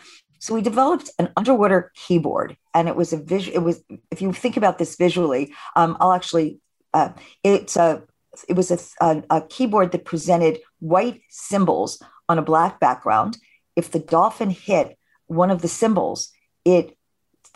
So 0.42 0.54
we 0.54 0.60
developed 0.60 1.08
an 1.20 1.28
underwater 1.36 1.92
keyboard, 1.94 2.56
and 2.74 2.88
it 2.88 2.96
was 2.96 3.12
a 3.12 3.16
visual. 3.16 3.56
It 3.56 3.60
was 3.60 3.80
if 4.10 4.20
you 4.20 4.32
think 4.32 4.56
about 4.56 4.76
this 4.76 4.96
visually, 4.96 5.54
um, 5.76 5.96
I'll 6.00 6.12
actually. 6.12 6.58
Uh, 6.92 7.10
it's 7.44 7.76
a 7.76 8.02
it 8.48 8.56
was 8.56 8.72
a, 8.72 8.78
a, 9.00 9.22
a 9.30 9.42
keyboard 9.42 9.92
that 9.92 10.04
presented 10.04 10.58
white 10.80 11.20
symbols 11.30 12.02
on 12.28 12.40
a 12.40 12.42
black 12.42 12.80
background. 12.80 13.38
If 13.76 13.92
the 13.92 14.00
dolphin 14.00 14.50
hit 14.50 14.98
one 15.26 15.52
of 15.52 15.62
the 15.62 15.68
symbols, 15.68 16.32
it 16.64 16.98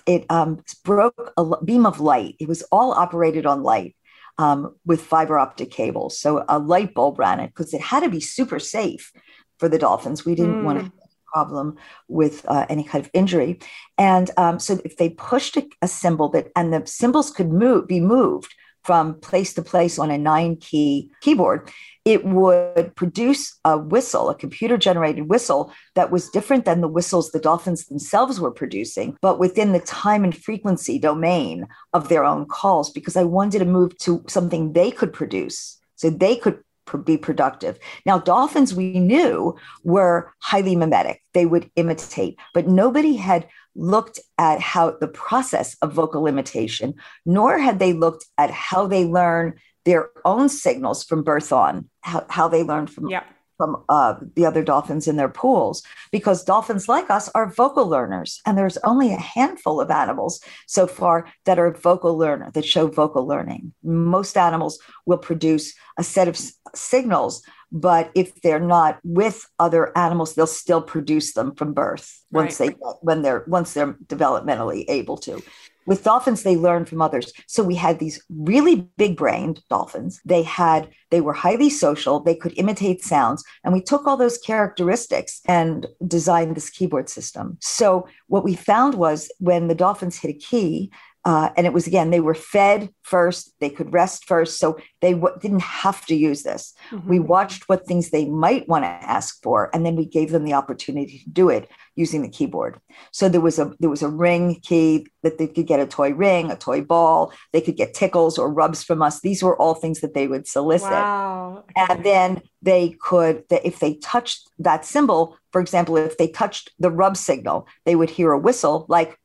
it 0.07 0.25
um, 0.31 0.63
broke 0.85 1.33
a 1.37 1.65
beam 1.65 1.87
of 1.87 1.99
light. 1.99 2.37
It 2.39 2.47
was 2.47 2.63
all 2.71 2.93
operated 2.93 3.47
on 3.47 3.65
light 3.65 3.97
um, 4.39 4.77
with 4.85 5.03
fiber 5.03 5.41
optic 5.41 5.73
cables. 5.73 6.21
So 6.21 6.45
a 6.49 6.61
light 6.61 6.95
bulb 6.95 7.19
ran 7.19 7.41
it 7.41 7.49
because 7.49 7.75
it 7.75 7.81
had 7.81 8.05
to 8.05 8.09
be 8.09 8.21
super 8.21 8.61
safe 8.61 9.11
for 9.59 9.69
the 9.69 9.79
dolphins. 9.79 10.25
We 10.25 10.37
didn't 10.37 10.63
mm. 10.63 10.65
want 10.65 10.85
to 10.85 11.06
problem 11.37 11.77
with 12.09 12.47
uh, 12.49 12.65
any 12.71 12.83
kind 12.83 13.05
of 13.05 13.11
injury. 13.13 13.59
And 13.99 14.31
um, 14.39 14.59
so 14.59 14.79
if 14.87 14.97
they 14.97 15.11
pushed 15.11 15.59
a, 15.59 15.69
a, 15.83 15.89
symbol 15.89 16.31
that, 16.31 16.47
and 16.57 16.73
the 16.73 16.83
symbols 16.87 17.31
could 17.31 17.51
move, 17.51 17.87
be 17.87 18.01
moved 18.01 18.55
from 18.85 19.21
place 19.21 19.53
to 19.55 19.63
place 19.63 19.99
on 19.99 20.11
a 20.11 20.17
nine 20.17 20.57
key 20.57 21.11
keyboard, 21.21 21.71
it 22.07 22.25
would 22.25 22.95
produce 22.95 23.43
a 23.65 23.77
whistle, 23.77 24.31
a 24.31 24.35
computer 24.35 24.79
generated 24.79 25.29
whistle 25.29 25.73
that 25.95 26.11
was 26.11 26.31
different 26.31 26.65
than 26.65 26.81
the 26.81 26.95
whistles 26.97 27.31
the 27.31 27.47
dolphins 27.49 27.85
themselves 27.87 28.41
were 28.41 28.61
producing, 28.63 29.09
but 29.21 29.39
within 29.39 29.73
the 29.73 29.81
time 29.81 30.25
and 30.25 30.35
frequency 30.49 30.99
domain 30.99 31.67
of 31.93 32.09
their 32.09 32.25
own 32.25 32.47
calls, 32.47 32.91
because 32.91 33.17
I 33.17 33.25
wanted 33.25 33.59
to 33.59 33.75
move 33.79 33.99
to 33.99 34.25
something 34.29 34.73
they 34.73 34.91
could 34.91 35.13
produce. 35.13 35.79
So 35.97 36.09
they 36.11 36.37
could 36.37 36.59
be 37.05 37.17
productive. 37.17 37.79
Now, 38.05 38.19
dolphins 38.19 38.75
we 38.75 38.99
knew 38.99 39.57
were 39.85 40.33
highly 40.41 40.77
mimetic, 40.77 41.23
they 41.35 41.47
would 41.47 41.71
imitate, 41.77 42.39
but 42.55 42.67
nobody 42.67 43.17
had 43.17 43.49
looked 43.75 44.19
at 44.39 44.61
how 44.61 44.93
the 44.93 45.09
process 45.09 45.77
of 45.83 45.93
vocal 45.93 46.27
imitation, 46.27 46.95
nor 47.25 47.59
had 47.59 47.79
they 47.79 47.93
looked 47.93 48.25
at 48.39 48.51
how 48.51 48.87
they 48.87 49.05
learn 49.05 49.55
their 49.85 50.11
own 50.25 50.49
signals 50.49 51.05
from 51.05 51.23
birth 51.23 51.53
on, 51.53 51.89
how, 52.01 52.25
how 52.31 52.49
they 52.49 52.63
learn 52.63 52.87
from 52.87 53.09
from 53.57 53.83
uh, 53.89 54.15
the 54.35 54.47
other 54.47 54.63
dolphins 54.63 55.09
in 55.09 55.17
their 55.17 55.29
pools 55.29 55.83
because 56.13 56.45
dolphins 56.45 56.89
like 56.89 57.11
us 57.11 57.29
are 57.35 57.51
vocal 57.51 57.87
learners 57.87 58.41
and 58.47 58.57
there's 58.57 58.79
only 58.79 59.13
a 59.13 59.19
handful 59.19 59.81
of 59.81 59.91
animals 59.91 60.41
so 60.67 60.87
far 60.87 61.27
that 61.45 61.59
are 61.59 61.73
vocal 61.73 62.17
learner 62.17 62.51
that 62.53 62.65
show 62.65 62.87
vocal 62.87 63.27
learning 63.27 63.73
most 63.83 64.37
animals 64.37 64.79
will 65.07 65.19
produce 65.19 65.75
a 65.99 66.03
set 66.03 66.29
of 66.29 66.39
signals 66.75 67.43
but 67.73 68.11
if 68.15 68.41
they're 68.43 68.61
not 68.61 68.99
with 69.03 69.47
other 69.59 69.97
animals 69.97 70.35
they'll 70.35 70.47
still 70.47 70.83
produce 70.83 71.33
them 71.33 71.55
from 71.55 71.73
birth 71.73 72.23
once 72.31 72.61
right. 72.61 72.71
they 72.71 72.87
when 73.01 73.23
they're 73.23 73.45
once 73.47 73.75
they're 73.75 73.95
developmentally 74.07 74.85
able 74.89 75.17
to 75.17 75.43
with 75.87 76.05
dolphins 76.05 76.43
they 76.43 76.57
learn 76.57 76.85
from 76.85 77.01
others. 77.01 77.33
So 77.47 77.63
we 77.63 77.75
had 77.75 77.99
these 77.99 78.23
really 78.29 78.89
big 78.97 79.17
brained 79.17 79.63
dolphins. 79.71 80.21
They 80.25 80.43
had 80.43 80.89
they 81.11 81.21
were 81.21 81.33
highly 81.33 81.71
social. 81.71 82.21
They 82.21 82.35
could 82.35 82.53
imitate 82.59 83.03
sounds. 83.03 83.45
And 83.65 83.73
we 83.73 83.81
took 83.81 84.07
all 84.07 84.17
those 84.17 84.39
characteristics 84.39 85.41
and 85.47 85.87
designed 86.07 86.57
this 86.57 86.71
keyboard 86.71 87.09
system. 87.09 87.57
So 87.61 88.09
what 88.27 88.45
we 88.45 88.55
found 88.55 88.95
was 88.95 89.31
when 89.39 89.69
the 89.69 89.75
dolphins 89.75 90.19
hit 90.19 90.31
a 90.31 90.39
key 90.39 90.91
uh, 91.27 91.51
and 91.57 91.67
it 91.67 91.73
was 91.73 91.89
again, 91.89 92.11
they 92.11 92.21
were 92.21 92.37
fed 92.37 92.89
first, 93.03 93.53
they 93.59 93.69
could 93.69 93.93
rest 93.93 94.27
first. 94.27 94.61
So 94.61 94.79
they 95.01 95.13
w- 95.13 95.35
didn't 95.43 95.63
have 95.63 96.07
to 96.07 96.15
use 96.15 96.45
this. 96.45 96.73
Mm-hmm. 96.93 97.09
We 97.09 97.19
watched 97.19 97.69
what 97.69 97.85
things 97.85 98.11
they 98.11 98.27
might 98.27 98.69
want 98.69 98.85
to 98.85 98.89
ask 98.89 99.43
for, 99.43 99.69
and 99.75 99.85
then 99.85 99.97
we 99.97 100.07
gave 100.07 100.31
them 100.31 100.45
the 100.45 100.53
opportunity 100.53 101.19
to 101.19 101.31
do 101.31 101.49
it 101.49 101.69
using 101.97 102.23
the 102.23 102.29
keyboard. 102.29 102.79
So 103.11 103.29
there 103.29 103.41
was 103.41 103.59
a 103.59 103.73
there 103.81 103.91
was 103.91 104.05
a 104.05 104.09
ring 104.09 104.61
key 104.63 105.09
that 105.25 105.39
they 105.39 105.49
could 105.49 105.67
get 105.67 105.81
a 105.81 105.87
toy 105.87 106.13
ring, 106.13 106.53
a 106.53 106.57
toy 106.57 106.81
ball, 106.81 107.33
they 107.53 107.61
could 107.61 107.77
get 107.77 107.93
tickles 107.93 108.39
or 108.39 108.49
rubs 108.49 108.85
from 108.85 109.03
us. 109.03 109.21
These 109.21 109.43
were 109.43 109.61
all 109.61 109.75
things 109.75 110.03
that 110.03 110.15
they 110.15 110.29
would 110.29 110.47
solicit. 110.47 110.91
Wow. 110.91 111.65
Okay. 111.71 111.87
And 111.93 112.05
then 112.05 112.43
they 112.63 112.97
could, 113.01 113.43
if 113.51 113.81
they 113.81 113.95
touched 113.95 114.49
that 114.61 114.85
symbol, 114.85 115.37
for 115.51 115.61
example, 115.61 115.97
if 115.97 116.19
they 116.19 116.29
touched 116.29 116.71
the 116.79 116.91
rub 116.91 117.17
signal, 117.17 117.67
they 117.85 117.97
would 117.97 118.11
hear 118.11 118.31
a 118.31 118.39
whistle 118.39 118.87
like 118.89 119.19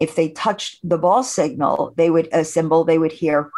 if 0.00 0.14
they 0.14 0.30
touched 0.30 0.78
the 0.82 0.98
ball 0.98 1.22
signal, 1.22 1.94
they 1.96 2.10
would 2.10 2.28
a 2.32 2.44
symbol, 2.44 2.84
they 2.84 2.98
would 2.98 3.12
hear 3.12 3.50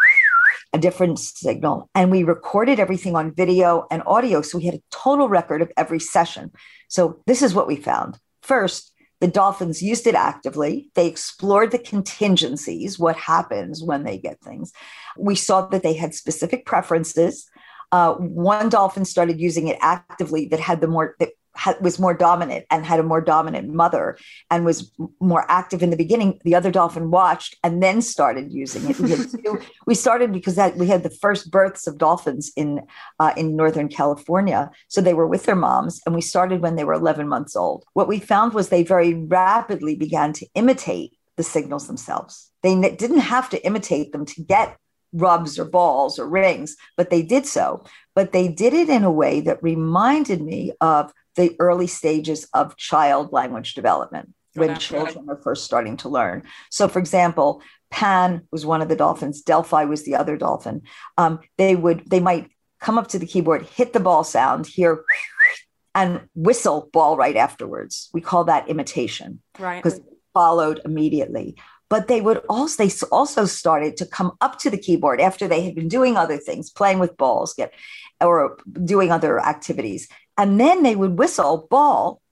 a 0.72 0.78
different 0.78 1.18
signal. 1.18 1.88
And 1.94 2.10
we 2.10 2.22
recorded 2.22 2.78
everything 2.78 3.16
on 3.16 3.34
video 3.34 3.86
and 3.90 4.02
audio. 4.06 4.42
So 4.42 4.58
we 4.58 4.66
had 4.66 4.74
a 4.74 4.82
total 4.90 5.28
record 5.28 5.62
of 5.62 5.72
every 5.76 5.98
session. 5.98 6.50
So 6.88 7.22
this 7.26 7.42
is 7.42 7.54
what 7.54 7.66
we 7.66 7.76
found. 7.76 8.18
First, 8.42 8.92
the 9.20 9.28
dolphins 9.28 9.82
used 9.82 10.06
it 10.06 10.14
actively. 10.14 10.90
They 10.94 11.08
explored 11.08 11.72
the 11.72 11.78
contingencies, 11.78 12.98
what 12.98 13.16
happens 13.16 13.82
when 13.82 14.04
they 14.04 14.18
get 14.18 14.40
things. 14.40 14.72
We 15.16 15.34
saw 15.34 15.66
that 15.68 15.82
they 15.82 15.94
had 15.94 16.14
specific 16.14 16.66
preferences. 16.66 17.48
Uh, 17.90 18.14
one 18.14 18.68
dolphin 18.68 19.04
started 19.04 19.40
using 19.40 19.68
it 19.68 19.78
actively 19.80 20.46
that 20.48 20.60
had 20.60 20.80
the 20.80 20.86
more 20.86 21.16
that 21.18 21.30
had, 21.58 21.80
was 21.80 21.98
more 21.98 22.14
dominant 22.14 22.64
and 22.70 22.86
had 22.86 23.00
a 23.00 23.02
more 23.02 23.20
dominant 23.20 23.68
mother 23.74 24.16
and 24.50 24.64
was 24.64 24.92
more 25.20 25.44
active 25.50 25.82
in 25.82 25.90
the 25.90 25.96
beginning. 25.96 26.40
The 26.44 26.54
other 26.54 26.70
dolphin 26.70 27.10
watched 27.10 27.56
and 27.64 27.82
then 27.82 28.00
started 28.00 28.52
using 28.52 28.88
it. 28.88 28.98
We, 29.00 29.08
two, 29.42 29.60
we 29.84 29.94
started 29.94 30.32
because 30.32 30.54
that 30.54 30.76
we 30.76 30.86
had 30.86 31.02
the 31.02 31.10
first 31.10 31.50
births 31.50 31.88
of 31.88 31.98
dolphins 31.98 32.52
in 32.56 32.82
uh, 33.18 33.32
in 33.36 33.56
Northern 33.56 33.88
California, 33.88 34.70
so 34.86 35.00
they 35.00 35.14
were 35.14 35.26
with 35.26 35.44
their 35.44 35.56
moms, 35.56 36.00
and 36.06 36.14
we 36.14 36.20
started 36.20 36.62
when 36.62 36.76
they 36.76 36.84
were 36.84 36.92
11 36.92 37.28
months 37.28 37.56
old. 37.56 37.84
What 37.94 38.08
we 38.08 38.20
found 38.20 38.54
was 38.54 38.68
they 38.68 38.84
very 38.84 39.14
rapidly 39.14 39.96
began 39.96 40.32
to 40.34 40.46
imitate 40.54 41.16
the 41.36 41.42
signals 41.42 41.88
themselves. 41.88 42.50
They 42.62 42.74
didn't 42.74 43.18
have 43.18 43.50
to 43.50 43.66
imitate 43.66 44.12
them 44.12 44.24
to 44.26 44.42
get 44.42 44.76
rubs 45.12 45.58
or 45.58 45.64
balls 45.64 46.18
or 46.18 46.28
rings, 46.28 46.76
but 46.96 47.10
they 47.10 47.22
did 47.22 47.46
so. 47.46 47.84
But 48.14 48.32
they 48.32 48.48
did 48.48 48.74
it 48.74 48.88
in 48.88 49.04
a 49.04 49.10
way 49.10 49.40
that 49.40 49.62
reminded 49.62 50.40
me 50.42 50.72
of 50.80 51.12
the 51.38 51.54
early 51.60 51.86
stages 51.86 52.48
of 52.52 52.76
child 52.76 53.32
language 53.32 53.74
development 53.74 54.34
when 54.54 54.70
okay. 54.70 54.78
children 54.78 55.26
are 55.30 55.40
first 55.40 55.64
starting 55.64 55.96
to 55.98 56.08
learn. 56.08 56.42
So, 56.68 56.88
for 56.88 56.98
example, 56.98 57.62
Pan 57.90 58.42
was 58.50 58.66
one 58.66 58.82
of 58.82 58.88
the 58.88 58.96
dolphins, 58.96 59.40
Delphi 59.40 59.84
was 59.84 60.04
the 60.04 60.16
other 60.16 60.36
dolphin. 60.36 60.82
Um, 61.16 61.38
they 61.56 61.76
would, 61.76 62.10
they 62.10 62.18
might 62.18 62.50
come 62.80 62.98
up 62.98 63.06
to 63.08 63.20
the 63.20 63.26
keyboard, 63.26 63.62
hit 63.62 63.92
the 63.92 64.00
ball 64.00 64.24
sound, 64.24 64.66
hear, 64.66 65.04
and 65.94 66.28
whistle 66.34 66.90
ball 66.92 67.16
right 67.16 67.36
afterwards. 67.36 68.10
We 68.12 68.20
call 68.20 68.44
that 68.44 68.68
imitation, 68.68 69.40
right? 69.58 69.82
Because 69.82 69.98
it 69.98 70.04
followed 70.34 70.80
immediately. 70.84 71.56
But 71.88 72.08
they 72.08 72.20
would 72.20 72.42
also 72.50 72.84
they 72.84 72.92
also 73.10 73.46
started 73.46 73.96
to 73.96 74.06
come 74.06 74.32
up 74.42 74.58
to 74.58 74.70
the 74.70 74.76
keyboard 74.76 75.20
after 75.20 75.48
they 75.48 75.62
had 75.62 75.74
been 75.74 75.88
doing 75.88 76.16
other 76.16 76.36
things, 76.36 76.70
playing 76.70 76.98
with 76.98 77.16
balls, 77.16 77.54
get 77.54 77.72
or 78.20 78.58
doing 78.84 79.10
other 79.10 79.40
activities, 79.40 80.08
and 80.38 80.58
then 80.58 80.82
they 80.82 80.96
would 80.96 81.18
whistle 81.18 81.66
ball 81.68 82.22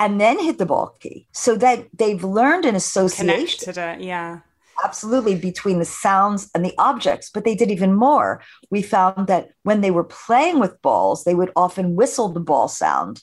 and 0.00 0.20
then 0.20 0.38
hit 0.38 0.58
the 0.58 0.66
ball 0.66 0.96
key. 1.00 1.26
So 1.32 1.56
that 1.56 1.86
they've 1.94 2.22
learned 2.22 2.64
an 2.64 2.74
association 2.74 3.28
Connected 3.28 3.78
it, 3.78 4.00
yeah. 4.00 4.40
absolutely 4.84 5.36
between 5.36 5.78
the 5.78 5.84
sounds 5.84 6.50
and 6.54 6.64
the 6.64 6.74
objects 6.78 7.30
but 7.32 7.44
they 7.44 7.54
did 7.54 7.70
even 7.70 7.94
more. 7.94 8.42
We 8.70 8.82
found 8.82 9.28
that 9.28 9.50
when 9.62 9.80
they 9.80 9.90
were 9.90 10.04
playing 10.04 10.58
with 10.58 10.82
balls 10.82 11.24
they 11.24 11.34
would 11.34 11.52
often 11.56 11.94
whistle 11.94 12.28
the 12.28 12.40
ball 12.40 12.68
sound 12.68 13.22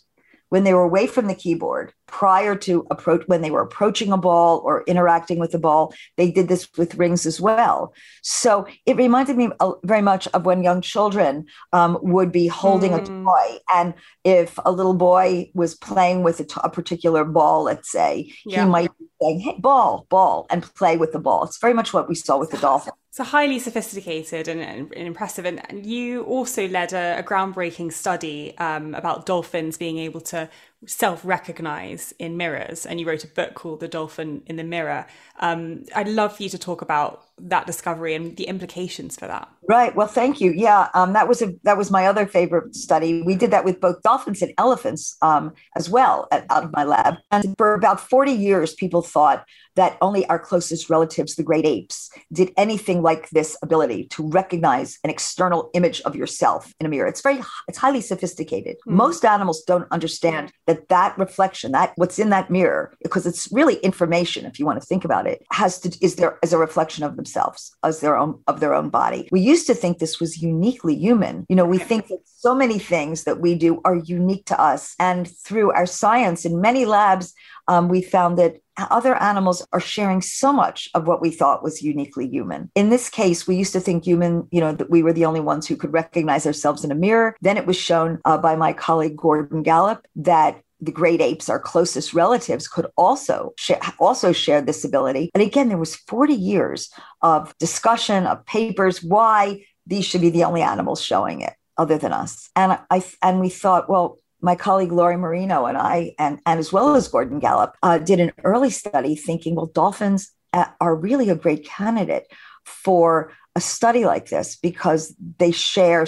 when 0.49 0.63
they 0.63 0.73
were 0.73 0.83
away 0.83 1.07
from 1.07 1.27
the 1.27 1.35
keyboard 1.35 1.93
prior 2.07 2.55
to 2.55 2.85
approach 2.91 3.23
when 3.27 3.41
they 3.41 3.51
were 3.51 3.61
approaching 3.61 4.11
a 4.11 4.17
ball 4.17 4.59
or 4.59 4.83
interacting 4.83 5.39
with 5.39 5.51
the 5.51 5.59
ball 5.59 5.93
they 6.17 6.29
did 6.31 6.47
this 6.47 6.67
with 6.77 6.95
rings 6.95 7.25
as 7.25 7.41
well 7.41 7.93
so 8.21 8.67
it 8.85 8.95
reminded 8.95 9.35
me 9.35 9.49
very 9.83 10.01
much 10.01 10.27
of 10.27 10.45
when 10.45 10.63
young 10.63 10.81
children 10.81 11.45
um, 11.73 11.97
would 12.01 12.31
be 12.31 12.47
holding 12.47 12.91
mm. 12.91 13.01
a 13.01 13.05
toy 13.05 13.59
and 13.73 13.93
if 14.23 14.57
a 14.65 14.71
little 14.71 14.93
boy 14.93 15.49
was 15.53 15.75
playing 15.75 16.23
with 16.23 16.39
a, 16.39 16.43
t- 16.43 16.61
a 16.63 16.69
particular 16.69 17.23
ball 17.25 17.63
let's 17.63 17.91
say 17.91 18.31
yeah. 18.45 18.63
he 18.63 18.69
might 18.69 18.91
be 18.99 19.05
saying 19.21 19.39
hey 19.39 19.55
ball 19.59 20.05
ball 20.09 20.45
and 20.49 20.63
play 20.75 20.97
with 20.97 21.11
the 21.11 21.19
ball 21.19 21.43
it's 21.43 21.57
very 21.57 21.73
much 21.73 21.93
what 21.93 22.07
we 22.07 22.15
saw 22.15 22.37
with 22.37 22.51
the 22.51 22.57
dolphin 22.57 22.93
so 23.15 23.23
highly 23.23 23.59
sophisticated 23.59 24.49
and, 24.49 24.59
and, 24.59 24.93
and 24.93 25.07
impressive. 25.07 25.45
And, 25.45 25.61
and, 25.69 25.85
you 25.85 26.23
also 26.23 26.67
led 26.67 26.91
a, 26.91 27.19
a 27.19 27.23
groundbreaking 27.23 27.93
study 27.93 28.53
um, 28.57 28.93
about 28.93 29.25
dolphins 29.25 29.77
being 29.77 29.99
able 29.99 30.19
to 30.19 30.49
self-recognize 30.85 32.13
in 32.19 32.37
mirrors, 32.37 32.85
and 32.85 32.99
you 32.99 33.07
wrote 33.07 33.23
a 33.23 33.27
book 33.27 33.53
called 33.53 33.79
"The 33.79 33.87
Dolphin 33.87 34.43
in 34.45 34.55
the 34.55 34.63
Mirror." 34.63 35.07
Um, 35.39 35.85
I'd 35.95 36.07
love 36.07 36.37
for 36.37 36.43
you 36.43 36.49
to 36.49 36.57
talk 36.57 36.81
about 36.81 37.24
that 37.37 37.67
discovery 37.67 38.15
and 38.15 38.37
the 38.37 38.45
implications 38.45 39.17
for 39.17 39.27
that. 39.27 39.49
Right. 39.67 39.95
Well, 39.95 40.07
thank 40.07 40.39
you. 40.39 40.51
Yeah, 40.51 40.89
um, 40.93 41.13
that 41.13 41.27
was 41.27 41.41
a 41.41 41.53
that 41.63 41.77
was 41.77 41.91
my 41.91 42.05
other 42.05 42.25
favorite 42.27 42.75
study. 42.75 43.23
We 43.23 43.35
did 43.35 43.51
that 43.51 43.65
with 43.65 43.81
both 43.81 44.01
dolphins 44.03 44.41
and 44.41 44.53
elephants 44.57 45.17
um, 45.21 45.53
as 45.75 45.89
well 45.89 46.27
at, 46.31 46.45
out 46.49 46.63
of 46.63 46.71
my 46.71 46.83
lab. 46.83 47.15
And 47.31 47.55
for 47.57 47.73
about 47.73 47.99
forty 47.99 48.31
years, 48.31 48.73
people 48.73 49.01
thought 49.01 49.43
that 49.75 49.97
only 49.99 50.25
our 50.27 50.39
closest 50.39 50.89
relatives, 50.89 51.35
the 51.35 51.43
great 51.43 51.65
apes, 51.65 52.09
did 52.31 52.53
anything 52.55 53.01
like 53.01 53.29
this 53.31 53.57
ability 53.61 54.05
to 54.07 54.25
recognize 54.29 54.97
an 55.03 55.09
external 55.09 55.69
image 55.73 55.99
of 56.01 56.15
yourself 56.15 56.73
in 56.79 56.85
a 56.85 56.89
mirror. 56.89 57.07
It's 57.07 57.19
very, 57.19 57.41
it's 57.67 57.77
highly 57.77 57.99
sophisticated. 57.99 58.77
Mm. 58.87 58.93
Most 58.93 59.25
animals 59.25 59.63
don't 59.63 59.91
understand 59.91 60.53
that 60.67 60.87
that 60.87 61.17
reflection, 61.17 61.73
that 61.73 61.91
what's 61.97 62.19
in 62.19 62.29
that 62.29 62.49
mirror, 62.49 62.93
because 63.03 63.25
it's 63.25 63.51
really 63.51 63.75
information. 63.77 64.45
If 64.45 64.59
you 64.59 64.65
want 64.65 64.79
to 64.79 64.85
think 64.85 65.03
about 65.03 65.27
it, 65.27 65.43
has 65.51 65.77
to 65.81 65.93
is 66.01 66.15
there 66.15 66.39
as 66.41 66.53
a 66.53 66.57
reflection 66.57 67.03
of 67.03 67.17
themselves, 67.25 67.75
as 67.83 67.99
their 67.99 68.17
own 68.17 68.41
of 68.47 68.59
their 68.59 68.73
own 68.73 68.89
body. 68.89 69.27
We 69.31 69.41
used 69.41 69.67
to 69.67 69.73
think 69.73 69.97
this 69.97 70.19
was 70.19 70.41
uniquely 70.41 70.95
human. 70.95 71.45
You 71.49 71.55
know, 71.55 71.65
we 71.65 71.77
think 71.77 72.07
that 72.07 72.19
so 72.25 72.53
many 72.55 72.79
things 72.79 73.23
that 73.23 73.39
we 73.41 73.55
do 73.55 73.81
are 73.83 73.95
unique 73.95 74.45
to 74.45 74.61
us, 74.61 74.95
and 74.99 75.27
through 75.45 75.71
our 75.71 75.85
science 75.85 76.45
in 76.45 76.61
many 76.61 76.85
labs 76.85 77.33
um, 77.67 77.89
we 77.89 78.01
found 78.01 78.37
that 78.37 78.57
other 78.77 79.15
animals 79.15 79.65
are 79.71 79.79
sharing 79.79 80.21
so 80.21 80.51
much 80.51 80.89
of 80.93 81.07
what 81.07 81.21
we 81.21 81.31
thought 81.31 81.63
was 81.63 81.81
uniquely 81.81 82.27
human. 82.27 82.69
In 82.75 82.89
this 82.89 83.09
case, 83.09 83.47
we 83.47 83.55
used 83.55 83.73
to 83.73 83.79
think 83.79 84.03
human, 84.03 84.47
you 84.51 84.59
know, 84.59 84.73
that 84.73 84.89
we 84.89 85.01
were 85.01 85.13
the 85.13 85.25
only 85.25 85.39
ones 85.39 85.65
who 85.65 85.77
could 85.77 85.93
recognize 85.93 86.45
ourselves 86.45 86.83
in 86.83 86.91
a 86.91 86.95
mirror. 86.95 87.35
Then 87.41 87.57
it 87.57 87.65
was 87.65 87.77
shown 87.77 88.19
uh, 88.25 88.37
by 88.37 88.55
my 88.55 88.73
colleague 88.73 89.15
Gordon 89.15 89.63
Gallup 89.63 90.05
that 90.17 90.61
the 90.81 90.91
great 90.91 91.21
apes, 91.21 91.49
our 91.49 91.59
closest 91.59 92.13
relatives, 92.13 92.67
could 92.67 92.87
also 92.97 93.53
share, 93.57 93.79
also 93.99 94.31
share 94.31 94.61
this 94.61 94.83
ability. 94.83 95.31
And 95.33 95.41
again, 95.41 95.69
there 95.69 95.77
was 95.77 95.95
40 95.95 96.33
years 96.33 96.89
of 97.21 97.57
discussion 97.59 98.25
of 98.25 98.45
papers 98.45 99.03
why 99.03 99.65
these 99.87 100.05
should 100.05 100.21
be 100.21 100.29
the 100.29 100.43
only 100.43 100.61
animals 100.61 101.01
showing 101.01 101.41
it 101.41 101.53
other 101.77 101.97
than 101.97 102.13
us. 102.13 102.49
And 102.55 102.77
I 102.89 103.03
and 103.21 103.39
we 103.39 103.49
thought, 103.49 103.89
well, 103.89 104.17
my 104.41 104.55
colleague 104.55 104.91
Lori 104.91 105.17
Marino 105.17 105.65
and 105.65 105.77
I, 105.77 106.13
and, 106.19 106.39
and 106.45 106.59
as 106.59 106.71
well 106.71 106.95
as 106.95 107.07
Gordon 107.07 107.39
Gallup, 107.39 107.75
uh, 107.81 107.97
did 107.97 108.19
an 108.19 108.31
early 108.43 108.69
study 108.69 109.15
thinking, 109.15 109.55
well, 109.55 109.65
dolphins 109.65 110.31
uh, 110.53 110.65
are 110.79 110.95
really 110.95 111.29
a 111.29 111.35
great 111.35 111.65
candidate 111.65 112.27
for 112.63 113.31
a 113.55 113.61
study 113.61 114.03
like 114.03 114.29
this 114.29 114.57
because 114.57 115.15
they 115.37 115.51
share, 115.51 116.05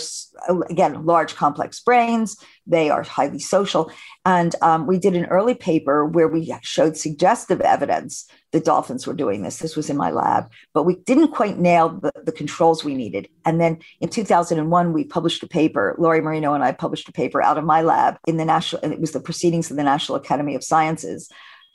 again, 0.69 1.05
large 1.05 1.35
complex 1.35 1.79
brains. 1.79 2.35
They 2.65 2.89
are 2.89 3.03
highly 3.03 3.39
social. 3.39 3.89
And 4.25 4.53
um, 4.61 4.85
we 4.85 4.99
did 4.99 5.15
an 5.15 5.27
early 5.27 5.55
paper 5.55 6.05
where 6.05 6.27
we 6.27 6.53
showed 6.61 6.97
suggestive 6.97 7.61
evidence 7.61 8.29
that 8.51 8.65
dolphins 8.65 9.07
were 9.07 9.13
doing 9.13 9.43
this. 9.43 9.59
This 9.59 9.77
was 9.77 9.89
in 9.89 9.95
my 9.95 10.11
lab, 10.11 10.51
but 10.73 10.83
we 10.83 10.95
didn't 10.95 11.29
quite 11.29 11.57
nail 11.57 11.89
the, 11.89 12.11
the 12.25 12.33
controls 12.33 12.83
we 12.83 12.95
needed. 12.95 13.29
And 13.45 13.61
then 13.61 13.79
in 14.01 14.09
2001, 14.09 14.91
we 14.91 15.05
published 15.05 15.41
a 15.43 15.47
paper. 15.47 15.95
Lori 15.97 16.19
Marino 16.19 16.53
and 16.53 16.65
I 16.65 16.73
published 16.73 17.07
a 17.07 17.13
paper 17.13 17.41
out 17.41 17.57
of 17.57 17.63
my 17.63 17.81
lab 17.81 18.17
in 18.27 18.35
the 18.35 18.45
national, 18.45 18.81
and 18.81 18.91
it 18.91 18.99
was 18.99 19.11
the 19.13 19.21
Proceedings 19.21 19.71
of 19.71 19.77
the 19.77 19.83
National 19.83 20.17
Academy 20.17 20.55
of 20.55 20.63
Sciences 20.63 21.29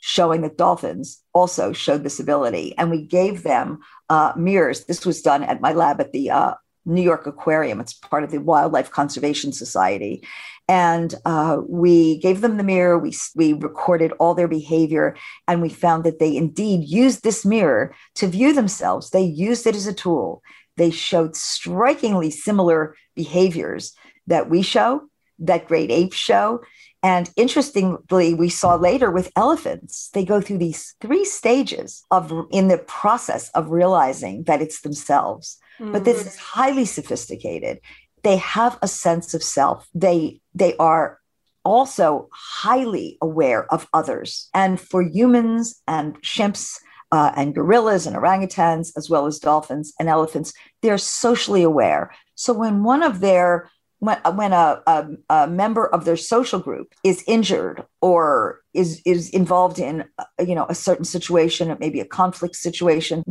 showing 0.05 0.41
that 0.41 0.59
dolphins 0.59 1.23
also 1.33 1.73
showed 1.73 2.03
this 2.03 2.19
ability. 2.19 2.77
And 2.77 2.91
we 2.91 3.03
gave 3.03 3.45
them 3.45 3.79
uh, 4.11 4.33
mirrors. 4.37 4.85
This 4.85 5.07
was 5.07 5.23
done 5.23 5.45
at 5.45 5.61
my 5.61 5.73
lab 5.73 6.01
at 6.01 6.11
the 6.11 6.29
uh, 6.29 6.55
New 6.85 7.03
York 7.03 7.29
Aquarium. 7.29 7.81
It's 7.81 7.95
part 7.95 8.25
of 8.25 8.33
the 8.33 8.41
Wildlife 8.41 8.91
Conservation 8.91 9.53
Society. 9.53 10.27
And 10.67 11.15
uh, 11.25 11.59
we 11.69 12.19
gave 12.19 12.41
them 12.41 12.57
the 12.57 12.65
mirror. 12.65 12.99
We, 12.99 13.15
we 13.37 13.53
recorded 13.53 14.11
all 14.19 14.35
their 14.35 14.49
behavior. 14.49 15.17
And 15.47 15.63
we 15.63 15.69
found 15.69 16.03
that 16.03 16.19
they 16.19 16.37
indeed 16.37 16.89
used 16.89 17.23
this 17.23 17.45
mirror 17.45 17.95
to 18.17 18.27
view 18.27 18.53
themselves. 18.53 19.11
They 19.11 19.23
used 19.23 19.69
it 19.69 19.77
as 19.77 19.87
a 19.87 19.95
tool. 19.95 20.43
They 20.77 20.91
showed 20.91 21.37
strikingly 21.37 22.33
similar 22.33 22.97
behaviors 23.15 23.95
that 24.27 24.51
we 24.51 24.63
show, 24.63 25.03
that 25.39 25.69
great 25.69 25.93
apes 25.93 26.17
show. 26.17 26.63
And 27.03 27.31
interestingly, 27.37 28.35
we 28.35 28.49
saw 28.49 28.77
later 28.77 29.11
with 29.11 29.33
elephants, 29.35 30.11
they 30.15 30.25
go 30.25 30.41
through 30.41 30.59
these 30.59 30.95
three 31.01 31.25
stages 31.25 32.05
of 32.11 32.33
in 32.51 32.69
the 32.69 32.79
process 32.79 33.51
of 33.51 33.71
realizing 33.71 34.45
that 34.45 34.63
it's 34.63 34.83
themselves. 34.83 35.59
Mm-hmm. 35.81 35.93
But 35.93 36.05
this 36.05 36.21
mm-hmm. 36.21 36.29
is 36.29 36.37
highly 36.37 36.85
sophisticated. 36.85 37.81
They 38.23 38.37
have 38.37 38.79
a 38.83 38.89
sense 38.89 39.35
of 39.35 39.43
self. 39.43 39.89
They 39.95 40.41
they 40.55 40.77
are 40.77 41.19
also 41.65 42.29
highly 42.33 43.19
aware 43.21 43.73
of 43.73 43.89
others. 43.93 44.49
And 44.55 44.81
for 44.81 45.03
humans 45.03 45.81
and 45.87 46.21
chimps, 46.23 46.79
uh, 47.13 47.31
and 47.37 47.55
gorillas 47.55 48.07
and 48.07 48.17
orangutans, 48.17 48.91
as 48.97 49.11
well 49.11 49.27
as 49.27 49.39
dolphins 49.39 49.93
and 50.01 50.09
elephants, 50.09 50.55
they're 50.81 50.99
socially 50.99 51.63
aware. 51.63 52.11
So 52.35 52.55
when 52.55 52.83
one 52.83 53.03
of 53.03 53.21
their 53.21 53.71
when, 54.03 54.19
when 54.35 54.53
a, 54.53 54.83
a, 54.85 55.07
a, 55.31 55.47
member 55.47 55.87
of 55.87 56.05
their 56.05 56.17
social 56.17 56.59
group 56.59 56.93
is 57.05 57.23
injured 57.29 57.85
or 58.01 58.61
is 58.75 59.01
is 59.07 59.31
involved 59.31 59.79
in 59.79 60.05
uh, 60.19 60.25
you 60.45 60.57
know 60.57 60.67
a 60.69 60.75
certain 60.75 61.05
situation 61.05 61.77
maybe 61.79 62.01
a 62.01 62.05
conflict 62.05 62.57
situation 62.57 63.23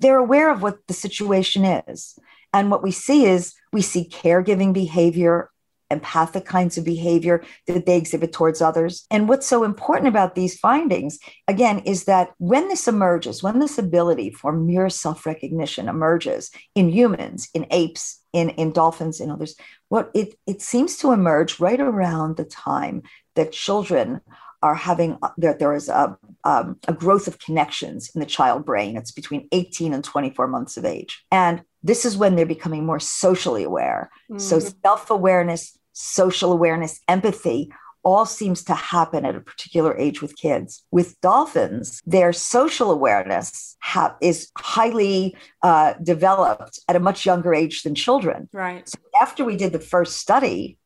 they're 0.00 0.18
aware 0.18 0.50
of 0.50 0.62
what 0.62 0.78
the 0.86 0.94
situation 0.94 1.66
is 1.66 2.18
and 2.54 2.70
what 2.70 2.82
we 2.82 2.90
see 2.90 3.26
is 3.26 3.54
we 3.74 3.82
see 3.82 4.08
caregiving 4.08 4.72
behavior 4.72 5.50
empathic 5.90 6.44
kinds 6.44 6.76
of 6.76 6.84
behavior 6.84 7.44
that 7.66 7.86
they 7.86 7.96
exhibit 7.96 8.32
towards 8.32 8.60
others. 8.60 9.06
And 9.10 9.28
what's 9.28 9.46
so 9.46 9.62
important 9.62 10.08
about 10.08 10.34
these 10.34 10.58
findings, 10.58 11.18
again, 11.46 11.80
is 11.80 12.04
that 12.04 12.30
when 12.38 12.68
this 12.68 12.88
emerges, 12.88 13.42
when 13.42 13.60
this 13.60 13.78
ability 13.78 14.30
for 14.30 14.52
mirror 14.52 14.90
self 14.90 15.26
recognition 15.26 15.88
emerges 15.88 16.50
in 16.74 16.88
humans, 16.88 17.48
in 17.54 17.66
apes, 17.70 18.20
in, 18.36 18.50
in 18.50 18.70
dolphins, 18.70 19.18
and 19.18 19.32
others, 19.32 19.56
what 19.88 20.10
it, 20.12 20.38
it 20.46 20.60
seems 20.60 20.98
to 20.98 21.12
emerge 21.12 21.58
right 21.58 21.80
around 21.80 22.36
the 22.36 22.44
time 22.44 23.02
that 23.34 23.50
children 23.50 24.20
are 24.62 24.74
having 24.74 25.16
uh, 25.22 25.30
there, 25.38 25.54
there 25.54 25.74
is 25.74 25.88
a, 25.88 26.18
um, 26.44 26.78
a 26.86 26.92
growth 26.92 27.28
of 27.28 27.38
connections 27.38 28.10
in 28.14 28.20
the 28.20 28.26
child 28.26 28.66
brain. 28.66 28.96
It's 28.96 29.10
between 29.10 29.48
18 29.52 29.94
and 29.94 30.04
24 30.04 30.48
months 30.48 30.76
of 30.76 30.84
age. 30.84 31.24
And 31.32 31.62
this 31.82 32.04
is 32.04 32.16
when 32.16 32.36
they're 32.36 32.44
becoming 32.44 32.84
more 32.84 33.00
socially 33.00 33.64
aware. 33.64 34.10
Mm-hmm. 34.30 34.38
So 34.38 34.58
self 34.58 35.10
awareness, 35.10 35.78
social 35.94 36.52
awareness, 36.52 37.00
empathy 37.08 37.70
all 38.06 38.24
seems 38.24 38.62
to 38.62 38.72
happen 38.72 39.24
at 39.24 39.34
a 39.34 39.40
particular 39.40 39.98
age 39.98 40.22
with 40.22 40.36
kids. 40.36 40.84
With 40.92 41.20
dolphins, 41.22 42.00
their 42.06 42.32
social 42.32 42.92
awareness 42.92 43.76
ha- 43.80 44.14
is 44.22 44.48
highly 44.56 45.36
uh, 45.64 45.94
developed 46.00 46.78
at 46.88 46.94
a 46.94 47.00
much 47.00 47.26
younger 47.26 47.52
age 47.52 47.82
than 47.82 47.96
children. 47.96 48.48
Right. 48.52 48.88
So 48.88 48.98
after 49.20 49.44
we 49.44 49.56
did 49.56 49.72
the 49.72 49.80
first 49.80 50.18
study, 50.18 50.78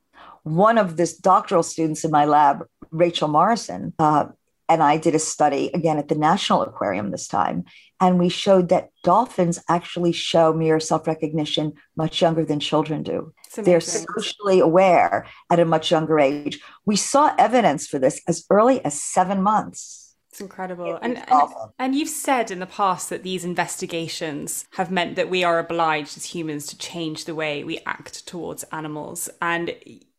one 0.44 0.78
of 0.78 0.96
this 0.96 1.14
doctoral 1.14 1.62
students 1.62 2.06
in 2.06 2.10
my 2.10 2.24
lab, 2.24 2.64
Rachel 2.90 3.28
Morrison, 3.28 3.92
uh, 3.98 4.28
and 4.70 4.82
I 4.82 4.96
did 4.96 5.14
a 5.14 5.18
study 5.18 5.70
again 5.74 5.98
at 5.98 6.08
the 6.08 6.14
National 6.14 6.62
Aquarium 6.62 7.10
this 7.10 7.28
time, 7.28 7.64
and 8.00 8.18
we 8.18 8.30
showed 8.30 8.70
that 8.70 8.88
dolphins 9.04 9.62
actually 9.68 10.12
show 10.12 10.54
mirror 10.54 10.80
self 10.80 11.06
recognition 11.06 11.74
much 11.96 12.22
younger 12.22 12.46
than 12.46 12.60
children 12.60 13.02
do. 13.02 13.34
They're 13.56 13.80
socially 13.80 14.60
aware 14.60 15.26
at 15.50 15.58
a 15.58 15.64
much 15.64 15.90
younger 15.90 16.20
age. 16.20 16.60
We 16.86 16.96
saw 16.96 17.34
evidence 17.38 17.86
for 17.86 17.98
this 17.98 18.20
as 18.28 18.44
early 18.50 18.84
as 18.84 19.00
seven 19.00 19.42
months. 19.42 20.14
It's 20.30 20.40
incredible. 20.40 20.96
And, 21.02 21.18
and, 21.28 21.50
and 21.78 21.94
you've 21.94 22.08
said 22.08 22.52
in 22.52 22.60
the 22.60 22.66
past 22.66 23.10
that 23.10 23.24
these 23.24 23.44
investigations 23.44 24.64
have 24.74 24.90
meant 24.90 25.16
that 25.16 25.28
we 25.28 25.42
are 25.42 25.58
obliged 25.58 26.16
as 26.16 26.26
humans 26.26 26.66
to 26.66 26.78
change 26.78 27.24
the 27.24 27.34
way 27.34 27.64
we 27.64 27.80
act 27.84 28.26
towards 28.28 28.62
animals. 28.64 29.28
And 29.42 29.74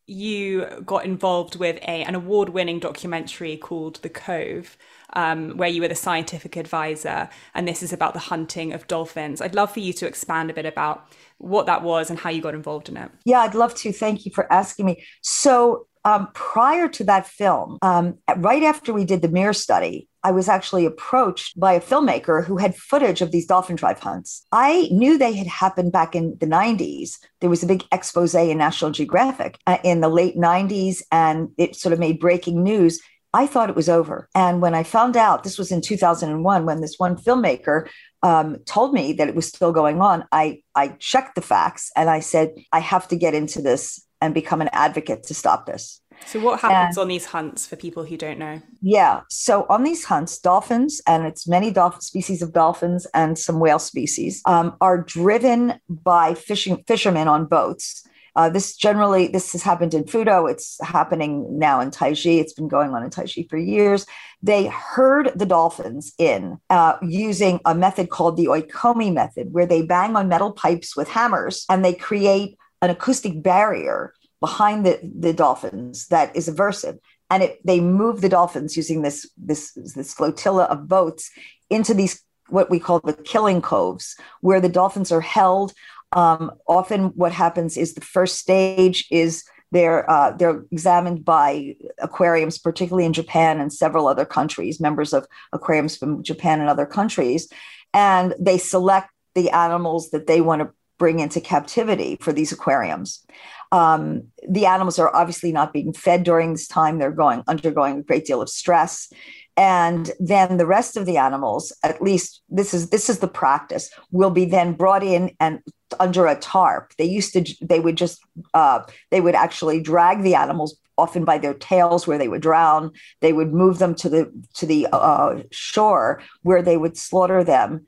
you 0.06 0.66
got 0.86 1.06
involved 1.06 1.56
with 1.56 1.78
a 1.78 2.04
an 2.04 2.16
award 2.16 2.50
winning 2.50 2.80
documentary 2.80 3.56
called 3.56 4.02
The 4.02 4.10
Cove. 4.10 4.78
Um, 5.14 5.58
where 5.58 5.70
you 5.70 5.82
were 5.82 5.88
the 5.88 5.96
scientific 5.96 6.56
advisor, 6.56 7.30
and 7.54 7.68
this 7.68 7.84
is 7.84 7.92
about 7.92 8.14
the 8.14 8.20
hunting 8.20 8.72
of 8.72 8.88
dolphins. 8.88 9.42
I'd 9.42 9.56
love 9.56 9.72
for 9.72 9.82
you 9.82 9.92
to 9.94 10.08
expand 10.08 10.50
a 10.50 10.54
bit 10.54 10.66
about 10.66 11.06
what 11.38 11.66
that 11.66 11.84
was 11.84 12.10
and 12.10 12.18
how 12.18 12.30
you 12.30 12.42
got 12.42 12.54
involved 12.54 12.88
in 12.88 12.98
it. 12.98 13.12
Yeah, 13.26 13.40
I'd 13.40 13.56
love 13.56 13.76
to. 13.76 13.92
Thank 13.92 14.26
you 14.26 14.32
for 14.34 14.52
asking 14.52 14.86
me. 14.86 15.04
So, 15.22 15.88
um, 16.06 16.30
prior 16.34 16.88
to 16.88 17.04
that 17.06 17.28
film, 17.28 17.78
um, 17.82 18.18
right 18.38 18.64
after 18.64 18.94
we 18.94 19.06
did 19.06 19.22
the 19.22 19.28
mirror 19.28 19.54
study, 19.54 20.08
I 20.24 20.32
was 20.32 20.48
actually 20.48 20.86
approached 20.86 21.60
by 21.60 21.74
a 21.74 21.82
filmmaker 21.82 22.46
who 22.46 22.58
had 22.58 22.76
footage 22.76 23.22
of 23.22 23.32
these 23.32 23.48
dolphin 23.48 23.76
drive 23.76 24.00
hunts. 24.00 24.46
I 24.52 24.88
knew 24.92 25.18
they 25.18 25.34
had 25.34 25.48
happened 25.48 25.92
back 25.92 26.16
in 26.16 26.38
the 26.40 26.46
90s. 26.46 27.18
There 27.40 27.50
was 27.50 27.64
a 27.64 27.68
big 27.68 27.84
expose 27.92 28.36
in 28.36 28.58
National 28.58 28.92
Geographic 28.92 29.58
uh, 29.66 29.78
in 29.84 30.02
the 30.02 30.10
late 30.10 30.38
90s, 30.38 31.02
and 31.12 31.50
it 31.58 31.76
sort 31.76 31.94
of 31.94 32.00
made 32.00 32.20
breaking 32.20 32.64
news. 32.64 33.02
I 33.34 33.48
thought 33.48 33.70
it 33.70 33.76
was 33.76 33.90
over. 33.90 34.28
And 34.36 34.62
when 34.62 34.76
I 34.76 34.84
found 34.84 35.16
out, 35.16 35.44
this 35.44 35.58
was 35.58 35.72
in 35.72 35.82
2001, 35.82 36.66
when 36.66 36.82
this 36.82 36.96
one 36.98 37.16
filmmaker 37.16 37.88
um, 38.24 38.58
told 38.66 38.94
me 38.94 39.14
that 39.14 39.30
it 39.30 39.36
was 39.36 39.48
still 39.48 39.72
going 39.72 40.02
on, 40.02 40.26
I, 40.32 40.62
I 40.76 40.90
checked 41.00 41.36
the 41.36 41.42
facts 41.42 41.92
and 41.96 42.10
I 42.10 42.20
said, 42.20 42.54
I 42.72 42.80
have 42.80 43.08
to 43.10 43.16
get 43.16 43.34
into 43.34 43.62
this 43.62 44.06
and 44.20 44.34
become 44.34 44.62
an 44.62 44.70
advocate 44.74 45.24
to 45.24 45.34
stop 45.34 45.66
this. 45.66 46.02
So, 46.28 46.40
what 46.40 46.60
happens 46.60 46.98
and, 46.98 47.02
on 47.02 47.08
these 47.08 47.26
hunts 47.26 47.66
for 47.66 47.76
people 47.76 48.04
who 48.04 48.16
don't 48.16 48.38
know? 48.38 48.62
Yeah. 48.82 49.22
So, 49.30 49.66
on 49.70 49.84
these 49.84 50.06
hunts, 50.06 50.38
dolphins, 50.38 51.02
and 51.08 51.26
it's 51.26 51.48
many 51.48 51.72
dolphin 51.72 52.02
species 52.02 52.44
of 52.44 52.54
dolphins 52.54 53.08
and 53.16 53.40
some 53.40 53.60
whale 53.60 53.80
species, 53.80 54.42
um, 54.46 54.76
are 54.82 55.02
driven 55.02 55.80
by 55.90 56.36
fishing 56.36 56.84
fishermen 56.88 57.28
on 57.28 57.46
boats. 57.46 58.08
Uh, 58.36 58.50
this 58.50 58.76
generally 58.76 59.28
this 59.28 59.52
has 59.52 59.62
happened 59.62 59.94
in 59.94 60.04
Futo. 60.04 60.50
It's 60.50 60.78
happening 60.82 61.60
now 61.60 61.82
in 61.82 61.92
Taiji. 61.92 62.40
It's 62.40 62.54
been 62.54 62.68
going 62.68 62.92
on 62.94 63.04
in 63.04 63.10
Taiji 63.10 63.50
for 63.50 63.58
years. 63.58 64.06
They 64.42 64.68
herd 64.68 65.32
the 65.36 65.46
dolphins 65.46 66.14
in 66.18 66.58
uh, 66.70 66.98
using 67.02 67.60
a 67.66 67.76
method 67.76 68.10
called 68.10 68.38
the 68.38 68.46
oikomi 68.46 69.14
method, 69.14 69.52
where 69.52 69.66
they 69.66 69.82
bang 69.82 70.16
on 70.16 70.30
metal 70.30 70.52
pipes 70.52 70.96
with 70.96 71.10
hammers 71.10 71.66
and 71.70 71.84
they 71.84 71.94
create 71.94 72.58
an 72.82 72.90
acoustic 72.90 73.44
barrier 73.44 74.14
behind 74.40 74.86
the, 74.86 75.00
the 75.20 75.34
dolphins 75.34 76.08
that 76.08 76.36
is 76.36 76.50
aversive. 76.50 76.98
And 77.30 77.44
it, 77.44 77.60
they 77.66 77.80
move 77.80 78.22
the 78.22 78.30
dolphins 78.30 78.76
using 78.76 79.04
this, 79.04 79.30
this, 79.38 79.72
this 79.74 80.14
flotilla 80.14 80.66
of 80.66 80.88
boats 80.88 81.30
into 81.70 81.94
these 81.94 82.22
what 82.50 82.70
we 82.70 82.80
call 82.80 83.00
the 83.00 83.14
killing 83.14 83.62
coves, 83.62 84.16
where 84.42 84.60
the 84.60 84.70
dolphins 84.70 85.12
are 85.12 85.22
held. 85.22 85.74
Um, 86.14 86.52
often, 86.68 87.06
what 87.16 87.32
happens 87.32 87.78
is 87.78 87.94
the 87.94 88.02
first 88.02 88.38
stage 88.38 89.08
is 89.12 89.44
they're 89.72 90.10
uh, 90.10 90.32
they're 90.32 90.66
examined 90.72 91.24
by 91.24 91.76
aquariums, 92.00 92.58
particularly 92.58 93.06
in 93.06 93.14
Japan 93.14 93.60
and 93.60 93.72
several 93.72 94.08
other 94.08 94.26
countries, 94.26 94.80
members 94.80 95.14
of 95.14 95.26
aquariums 95.54 95.96
from 95.96 96.24
Japan 96.24 96.60
and 96.60 96.70
other 96.70 96.86
countries, 96.86 97.48
and 97.94 98.36
they 98.40 98.58
select 98.58 99.10
the 99.34 99.50
animals 99.52 100.10
that 100.12 100.28
they 100.28 100.42
want 100.42 100.62
to 100.62 100.70
bring 101.00 101.20
into 101.20 101.40
captivity 101.40 102.18
for 102.20 102.34
these 102.34 102.52
aquariums. 102.52 103.26
Um, 103.72 104.24
the 104.48 104.66
animals 104.66 105.00
are 105.00 105.16
obviously 105.16 105.54
not 105.54 105.72
being 105.72 105.94
fed 105.94 106.24
during 106.24 106.52
this 106.52 106.68
time; 106.68 107.00
they're 107.00 107.12
going 107.12 107.44
undergoing 107.48 108.00
a 108.00 108.04
great 108.04 108.26
deal 108.26 108.42
of 108.42 108.50
stress, 108.50 109.10
and 109.56 110.12
then 110.20 110.58
the 110.58 110.66
rest 110.66 110.98
of 110.98 111.06
the 111.06 111.16
animals, 111.16 111.72
at 111.82 112.02
least 112.02 112.42
this 112.50 112.74
is 112.74 112.90
this 112.90 113.10
is 113.10 113.20
the 113.20 113.30
practice, 113.30 113.90
will 114.12 114.32
be 114.32 114.44
then 114.44 114.74
brought 114.74 115.04
in 115.04 115.34
and 115.40 115.62
under 116.00 116.26
a 116.28 116.36
tarp. 116.36 116.94
They 116.98 117.06
used 117.06 117.34
to 117.34 117.46
they 117.62 117.80
would 117.80 117.98
just 117.98 118.22
uh, 118.54 118.82
they 119.10 119.22
would 119.22 119.36
actually 119.36 119.82
drag 119.82 120.24
the 120.24 120.36
animals 120.36 120.78
often 120.98 121.26
by 121.26 121.38
their 121.38 121.54
tails 121.54 122.06
where 122.06 122.18
they 122.18 122.28
would 122.28 122.42
drown. 122.42 122.92
They 123.22 123.34
would 123.34 123.54
move 123.54 123.80
them 123.80 123.96
to 123.96 124.10
the 124.10 124.46
to 124.56 124.66
the 124.66 124.88
uh, 124.92 125.44
shore 125.52 126.22
where 126.44 126.62
they 126.62 126.78
would 126.78 126.98
slaughter 126.98 127.44
them 127.44 127.86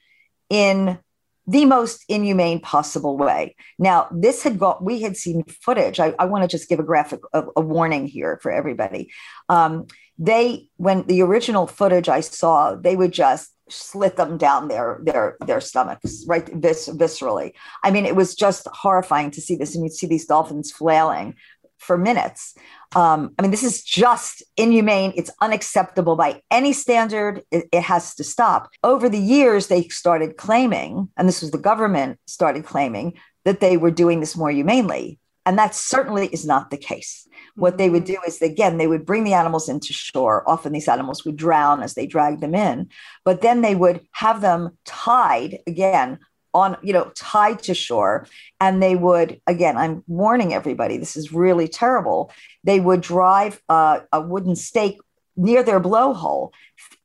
in 0.49 0.99
the 1.45 1.65
most 1.65 2.05
inhumane 2.07 2.59
possible 2.59 3.17
way. 3.17 3.55
Now, 3.77 4.07
this 4.11 4.43
had 4.43 4.57
got, 4.57 4.83
we 4.83 5.01
had 5.01 5.17
seen 5.17 5.43
footage. 5.43 5.99
I, 5.99 6.13
I 6.17 6.25
want 6.25 6.43
to 6.43 6.47
just 6.47 6.69
give 6.69 6.79
a 6.79 6.83
graphic, 6.83 7.19
a, 7.33 7.43
a 7.57 7.61
warning 7.61 8.07
here 8.07 8.39
for 8.41 8.51
everybody. 8.51 9.11
Um, 9.49 9.87
they, 10.17 10.69
when 10.77 11.05
the 11.07 11.21
original 11.21 11.67
footage 11.67 12.07
I 12.07 12.21
saw, 12.21 12.75
they 12.75 12.95
would 12.95 13.11
just 13.11 13.51
slit 13.73 14.15
them 14.15 14.37
down 14.37 14.67
their 14.67 14.99
their 15.03 15.37
their 15.45 15.61
stomachs 15.61 16.23
right 16.27 16.47
vis- 16.53 16.89
viscerally 16.89 17.51
i 17.83 17.91
mean 17.91 18.05
it 18.05 18.15
was 18.15 18.35
just 18.35 18.67
horrifying 18.71 19.31
to 19.31 19.41
see 19.41 19.55
this 19.55 19.75
and 19.75 19.83
you'd 19.83 19.93
see 19.93 20.07
these 20.07 20.25
dolphins 20.25 20.71
flailing 20.71 21.35
for 21.83 21.97
minutes. 21.97 22.55
Um, 22.95 23.33
I 23.37 23.41
mean, 23.41 23.51
this 23.51 23.63
is 23.63 23.83
just 23.83 24.41
inhumane. 24.57 25.13
It's 25.15 25.31
unacceptable 25.41 26.15
by 26.15 26.41
any 26.49 26.73
standard. 26.73 27.43
It, 27.51 27.65
it, 27.71 27.81
has 27.81 28.15
to 28.15 28.23
stop. 28.23 28.69
Over 28.83 29.09
the 29.09 29.19
years, 29.19 29.67
they 29.67 29.87
started 29.89 30.37
claiming, 30.37 31.09
and 31.17 31.27
this 31.27 31.41
was 31.41 31.51
the 31.51 31.57
government 31.57 32.19
started 32.25 32.65
claiming, 32.65 33.19
that 33.45 33.59
they 33.59 33.77
were 33.77 33.91
doing 33.91 34.19
this 34.19 34.37
more 34.37 34.51
humanely. 34.51 35.19
And 35.45 35.57
that 35.57 35.75
certainly 35.75 36.27
is 36.27 36.45
not 36.45 36.69
the 36.69 36.77
case. 36.77 37.27
What 37.55 37.77
they 37.77 37.89
would 37.89 38.05
mm-hmm. 38.05 38.13
do 38.13 38.27
is, 38.27 38.41
again, 38.41 38.77
they 38.77 38.87
would 38.87 39.05
bring 39.05 39.23
the 39.23 39.33
animals 39.33 39.69
into 39.69 39.93
shore. 39.93 40.47
Often 40.49 40.71
these 40.71 40.87
animals 40.87 41.25
would 41.25 41.35
drown 41.35 41.83
as 41.83 41.93
they 41.93 42.07
dragged 42.07 42.41
them 42.41 42.55
in, 42.55 42.89
but 43.25 43.41
then 43.41 43.61
they 43.61 43.75
would 43.75 44.01
have 44.13 44.41
them 44.41 44.77
tied 44.85 45.59
again 45.67 46.19
on 46.53 46.77
you 46.83 46.93
know 46.93 47.11
tied 47.15 47.59
to 47.63 47.73
shore 47.73 48.27
and 48.59 48.81
they 48.81 48.95
would 48.95 49.41
again 49.47 49.75
i'm 49.75 50.03
warning 50.07 50.53
everybody 50.53 50.97
this 50.97 51.17
is 51.17 51.33
really 51.33 51.67
terrible 51.67 52.31
they 52.63 52.79
would 52.79 53.01
drive 53.01 53.61
uh, 53.69 53.99
a 54.11 54.21
wooden 54.21 54.55
stake 54.55 54.99
near 55.35 55.63
their 55.63 55.79
blowhole 55.79 56.51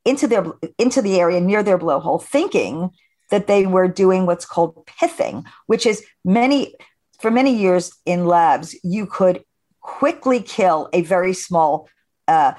into 0.05 0.27
their 0.27 0.45
into 0.77 1.01
the 1.01 1.19
area 1.19 1.41
near 1.41 1.63
their 1.63 1.79
blowhole 1.79 2.23
thinking 2.23 2.91
that 3.31 3.47
they 3.47 3.67
were 3.67 3.89
doing 3.89 4.27
what's 4.27 4.45
called 4.45 4.87
pithing 4.87 5.45
which 5.67 5.87
is 5.87 6.05
many 6.25 6.75
for 7.19 7.31
many 7.31 7.55
years 7.55 7.93
in 8.05 8.27
labs 8.27 8.77
you 8.83 9.07
could 9.07 9.43
quickly 9.81 10.41
kill 10.41 10.89
a 10.93 11.03
very 11.03 11.33
small 11.33 11.89
uh, 12.27 12.53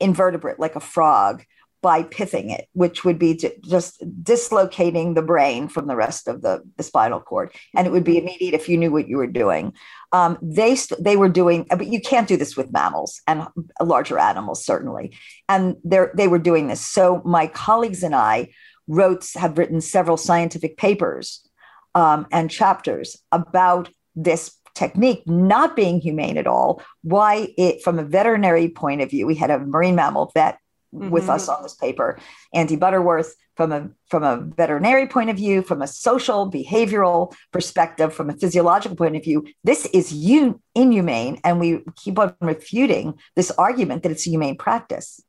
invertebrate 0.00 0.58
like 0.58 0.76
a 0.76 0.80
frog 0.80 1.44
by 1.84 2.02
pithing 2.02 2.48
it, 2.48 2.66
which 2.72 3.04
would 3.04 3.18
be 3.18 3.38
just 3.62 4.02
dislocating 4.22 5.12
the 5.12 5.20
brain 5.20 5.68
from 5.68 5.86
the 5.86 5.94
rest 5.94 6.28
of 6.28 6.40
the, 6.40 6.62
the 6.78 6.82
spinal 6.82 7.20
cord. 7.20 7.52
And 7.76 7.86
it 7.86 7.90
would 7.90 8.04
be 8.04 8.16
immediate 8.16 8.54
if 8.54 8.70
you 8.70 8.78
knew 8.78 8.90
what 8.90 9.06
you 9.06 9.18
were 9.18 9.26
doing. 9.26 9.74
Um, 10.10 10.38
they, 10.40 10.76
st- 10.76 11.04
they 11.04 11.16
were 11.16 11.28
doing, 11.28 11.66
but 11.68 11.86
you 11.86 12.00
can't 12.00 12.26
do 12.26 12.38
this 12.38 12.56
with 12.56 12.72
mammals 12.72 13.20
and 13.26 13.46
larger 13.82 14.18
animals, 14.18 14.64
certainly. 14.64 15.14
And 15.46 15.76
they 15.84 16.26
were 16.26 16.38
doing 16.38 16.68
this. 16.68 16.80
So 16.80 17.20
my 17.22 17.48
colleagues 17.48 18.02
and 18.02 18.14
I 18.14 18.54
wrote, 18.88 19.26
have 19.34 19.58
written 19.58 19.82
several 19.82 20.16
scientific 20.16 20.78
papers 20.78 21.46
um, 21.94 22.26
and 22.32 22.50
chapters 22.50 23.18
about 23.30 23.90
this 24.14 24.56
technique 24.74 25.22
not 25.26 25.76
being 25.76 26.00
humane 26.00 26.36
at 26.36 26.48
all 26.48 26.82
why 27.02 27.48
it 27.56 27.80
from 27.82 27.98
a 27.98 28.04
veterinary 28.04 28.68
point 28.68 29.00
of 29.00 29.08
view 29.08 29.24
we 29.26 29.36
had 29.36 29.50
a 29.50 29.58
marine 29.60 29.94
mammal 29.94 30.32
vet 30.34 30.58
mm-hmm. 30.94 31.10
with 31.10 31.28
us 31.28 31.48
on 31.48 31.62
this 31.62 31.74
paper. 31.74 32.18
Andy 32.52 32.76
Butterworth, 32.76 33.34
from 33.56 33.72
a 33.72 33.90
from 34.10 34.22
a 34.22 34.38
veterinary 34.38 35.06
point 35.06 35.30
of 35.30 35.36
view, 35.36 35.62
from 35.62 35.82
a 35.82 35.86
social 35.86 36.50
behavioral 36.50 37.34
perspective, 37.52 38.12
from 38.12 38.30
a 38.30 38.36
physiological 38.36 38.96
point 38.96 39.16
of 39.16 39.24
view, 39.24 39.46
this 39.62 39.86
is 39.86 40.12
un- 40.12 40.60
inhumane, 40.74 41.40
and 41.44 41.60
we 41.60 41.80
keep 41.96 42.18
on 42.18 42.34
refuting 42.40 43.14
this 43.36 43.50
argument 43.52 44.02
that 44.02 44.12
it's 44.12 44.26
a 44.26 44.30
humane 44.30 44.56
practice. 44.56 45.20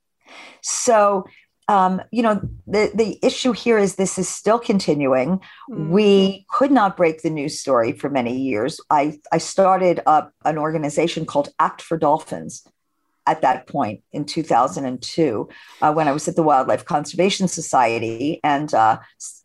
So 0.62 1.26
um, 1.68 2.02
you 2.12 2.22
know, 2.22 2.42
the, 2.68 2.92
the 2.94 3.20
issue 3.24 3.52
here 3.52 3.78
is 3.78 3.96
this 3.96 4.18
is 4.18 4.30
still 4.30 4.60
continuing. 4.60 5.40
Mm. 5.70 5.90
We 5.90 6.46
could 6.50 6.72
not 6.72 6.96
break 6.96 7.22
the 7.22 7.30
news 7.30 7.60
story 7.60 7.92
for 7.92 8.10
many 8.10 8.38
years. 8.38 8.80
I, 8.90 9.20
I 9.32 9.40
started 9.40 10.02
up 10.06 10.32
an 10.44 10.58
organization 10.58 11.26
called 11.26 11.50
Act 11.60 11.82
for 11.82 11.98
Dolphins, 11.98 12.68
at 13.28 13.42
that 13.42 13.68
point 13.68 14.02
in 14.14 14.26
2002 14.26 15.50
uh, 15.82 15.94
when 15.94 16.08
I 16.08 16.12
was 16.12 16.28
at 16.28 16.36
the 16.36 16.44
Wildlife 16.44 16.86
Conservation 16.86 17.48
Society. 17.48 18.40
And 18.44 18.74
uh, 18.74 19.00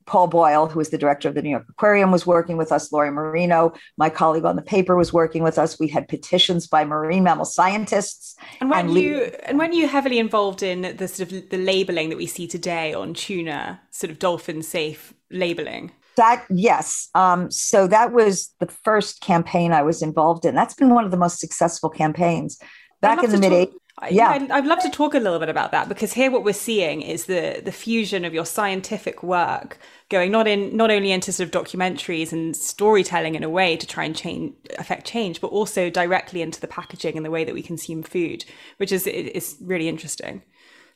Paul 0.07 0.27
Boyle, 0.27 0.67
who 0.67 0.79
was 0.79 0.91
the 0.91 0.99
director 0.99 1.29
of 1.29 1.35
the 1.35 1.43
New 1.43 1.51
York 1.51 1.67
Aquarium, 1.69 2.11
was 2.11 2.27
working 2.27 2.57
with 2.57 2.73
us. 2.73 2.93
Lori 2.93 3.11
Marino, 3.11 3.73
my 3.97 4.11
colleague 4.11 4.45
on 4.45 4.57
the 4.57 4.63
paper, 4.63 4.97
was 4.97 5.13
working 5.13 5.43
with 5.43 5.59
us. 5.59 5.79
We 5.79 5.89
had 5.89 6.09
petitions 6.09 6.67
by 6.67 6.85
marine 6.85 7.23
mammal 7.23 7.45
scientists. 7.45 8.35
And 8.61 8.71
when 8.71 8.87
and 8.87 8.99
you 8.99 9.23
and 9.45 9.59
when 9.59 9.73
you 9.73 9.87
heavily 9.87 10.19
involved 10.19 10.63
in 10.63 10.97
the 10.97 11.09
sort 11.09 11.33
of 11.33 11.51
the 11.51 11.59
labeling 11.59 12.09
that 12.11 12.19
we 12.19 12.27
see 12.27 12.47
today 12.47 12.93
on 12.93 13.15
tuna, 13.15 13.81
sort 13.91 14.11
of 14.11 14.19
dolphin 14.19 14.63
safe 14.63 15.15
labeling. 15.31 15.93
That 16.17 16.45
yes, 16.51 17.09
um, 17.15 17.51
so 17.51 17.87
that 17.87 18.13
was 18.13 18.53
the 18.59 18.67
first 18.67 19.21
campaign 19.21 19.73
I 19.73 19.83
was 19.83 20.03
involved 20.03 20.45
in. 20.45 20.55
That's 20.55 20.75
been 20.75 20.91
one 20.91 21.05
of 21.05 21.13
the 21.13 21.17
most 21.17 21.39
successful 21.39 21.89
campaigns 21.89 22.61
back 23.01 23.23
in 23.23 23.31
the 23.31 23.39
mid 23.39 23.53
80s. 23.53 23.75
Yeah, 24.11 24.31
I'd, 24.31 24.51
I'd, 24.51 24.67
love 24.67 24.81
to 24.81 24.89
talk 24.89 25.13
a 25.15 25.19
little 25.19 25.39
bit 25.39 25.51
about 25.51 25.73
that 25.73 25.89
because 25.89 26.15
here 26.15 26.31
what 26.31 26.43
we're 26.43 26.55
seeing 26.55 27.03
is 27.03 27.27
the 27.27 27.61
the 27.63 27.73
fusion 27.73 28.25
of 28.25 28.33
your 28.33 28.47
scientific 28.47 29.23
work 29.23 29.79
going 30.09 30.31
not 30.31 30.49
in 30.49 30.75
not 30.75 30.91
only 30.91 31.13
into 31.13 31.33
sort 31.33 31.55
of 31.55 31.63
documentaries 31.63 32.33
and 32.33 32.57
storytelling 32.57 33.35
in 33.35 33.43
a 33.43 33.49
way 33.51 33.77
to 33.77 33.87
try 33.87 34.05
and 34.05 34.17
change 34.17 34.55
affect 34.79 35.07
change, 35.07 35.41
but 35.41 35.49
also 35.49 35.91
directly 35.91 36.41
into 36.41 36.61
the 36.61 36.67
packaging 36.67 37.17
and 37.17 37.27
the 37.27 37.31
way 37.31 37.45
that 37.45 37.55
we 37.55 37.63
consume 37.63 38.03
food, 38.03 38.45
which 38.79 38.91
is 38.91 39.07
is 39.07 39.57
really 39.61 39.89
interesting. 39.89 40.43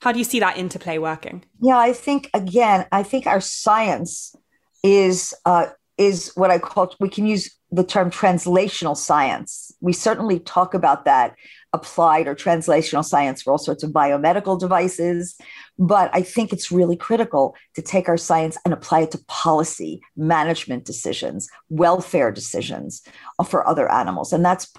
How 0.01 0.12
do 0.12 0.19
you 0.19 0.25
see 0.25 0.40
that 0.40 0.57
interplay 0.57 0.99
working? 0.99 1.45
Yeah, 1.61 1.79
I 1.79 1.93
think 1.93 2.31
again, 2.33 2.87
I 2.90 3.03
think 3.03 3.27
our 3.27 3.40
science 3.40 4.35
is 4.83 5.35
uh, 5.45 5.67
is 5.99 6.33
what 6.35 6.51
I 6.51 6.59
call 6.59 6.95
we 7.01 7.09
can 7.09 7.27
use 7.27 7.55
the 7.71 7.85
term 7.85 8.11
translational 8.11 8.97
science. 8.97 9.73
We 9.81 9.93
certainly 9.93 10.38
talk 10.38 10.75
about 10.75 11.05
that 11.05 11.35
applied 11.75 12.27
or 12.27 12.35
translational 12.35 13.05
science 13.05 13.43
for 13.43 13.51
all 13.51 13.59
sorts 13.59 13.83
of 13.83 13.91
biomedical 13.91 14.59
devices. 14.59 15.37
But 15.79 16.09
I 16.15 16.23
think 16.23 16.53
it's 16.53 16.71
really 16.71 16.97
critical 16.97 17.57
to 17.75 17.83
take 17.83 18.09
our 18.09 18.17
science 18.17 18.57
and 18.65 18.73
apply 18.73 19.01
it 19.01 19.11
to 19.11 19.25
policy, 19.27 20.01
management 20.17 20.85
decisions, 20.85 21.49
welfare 21.69 22.31
decisions 22.33 23.03
for 23.47 23.67
other 23.69 23.91
animals. 23.91 24.33
And 24.33 24.45
that's 24.45 24.73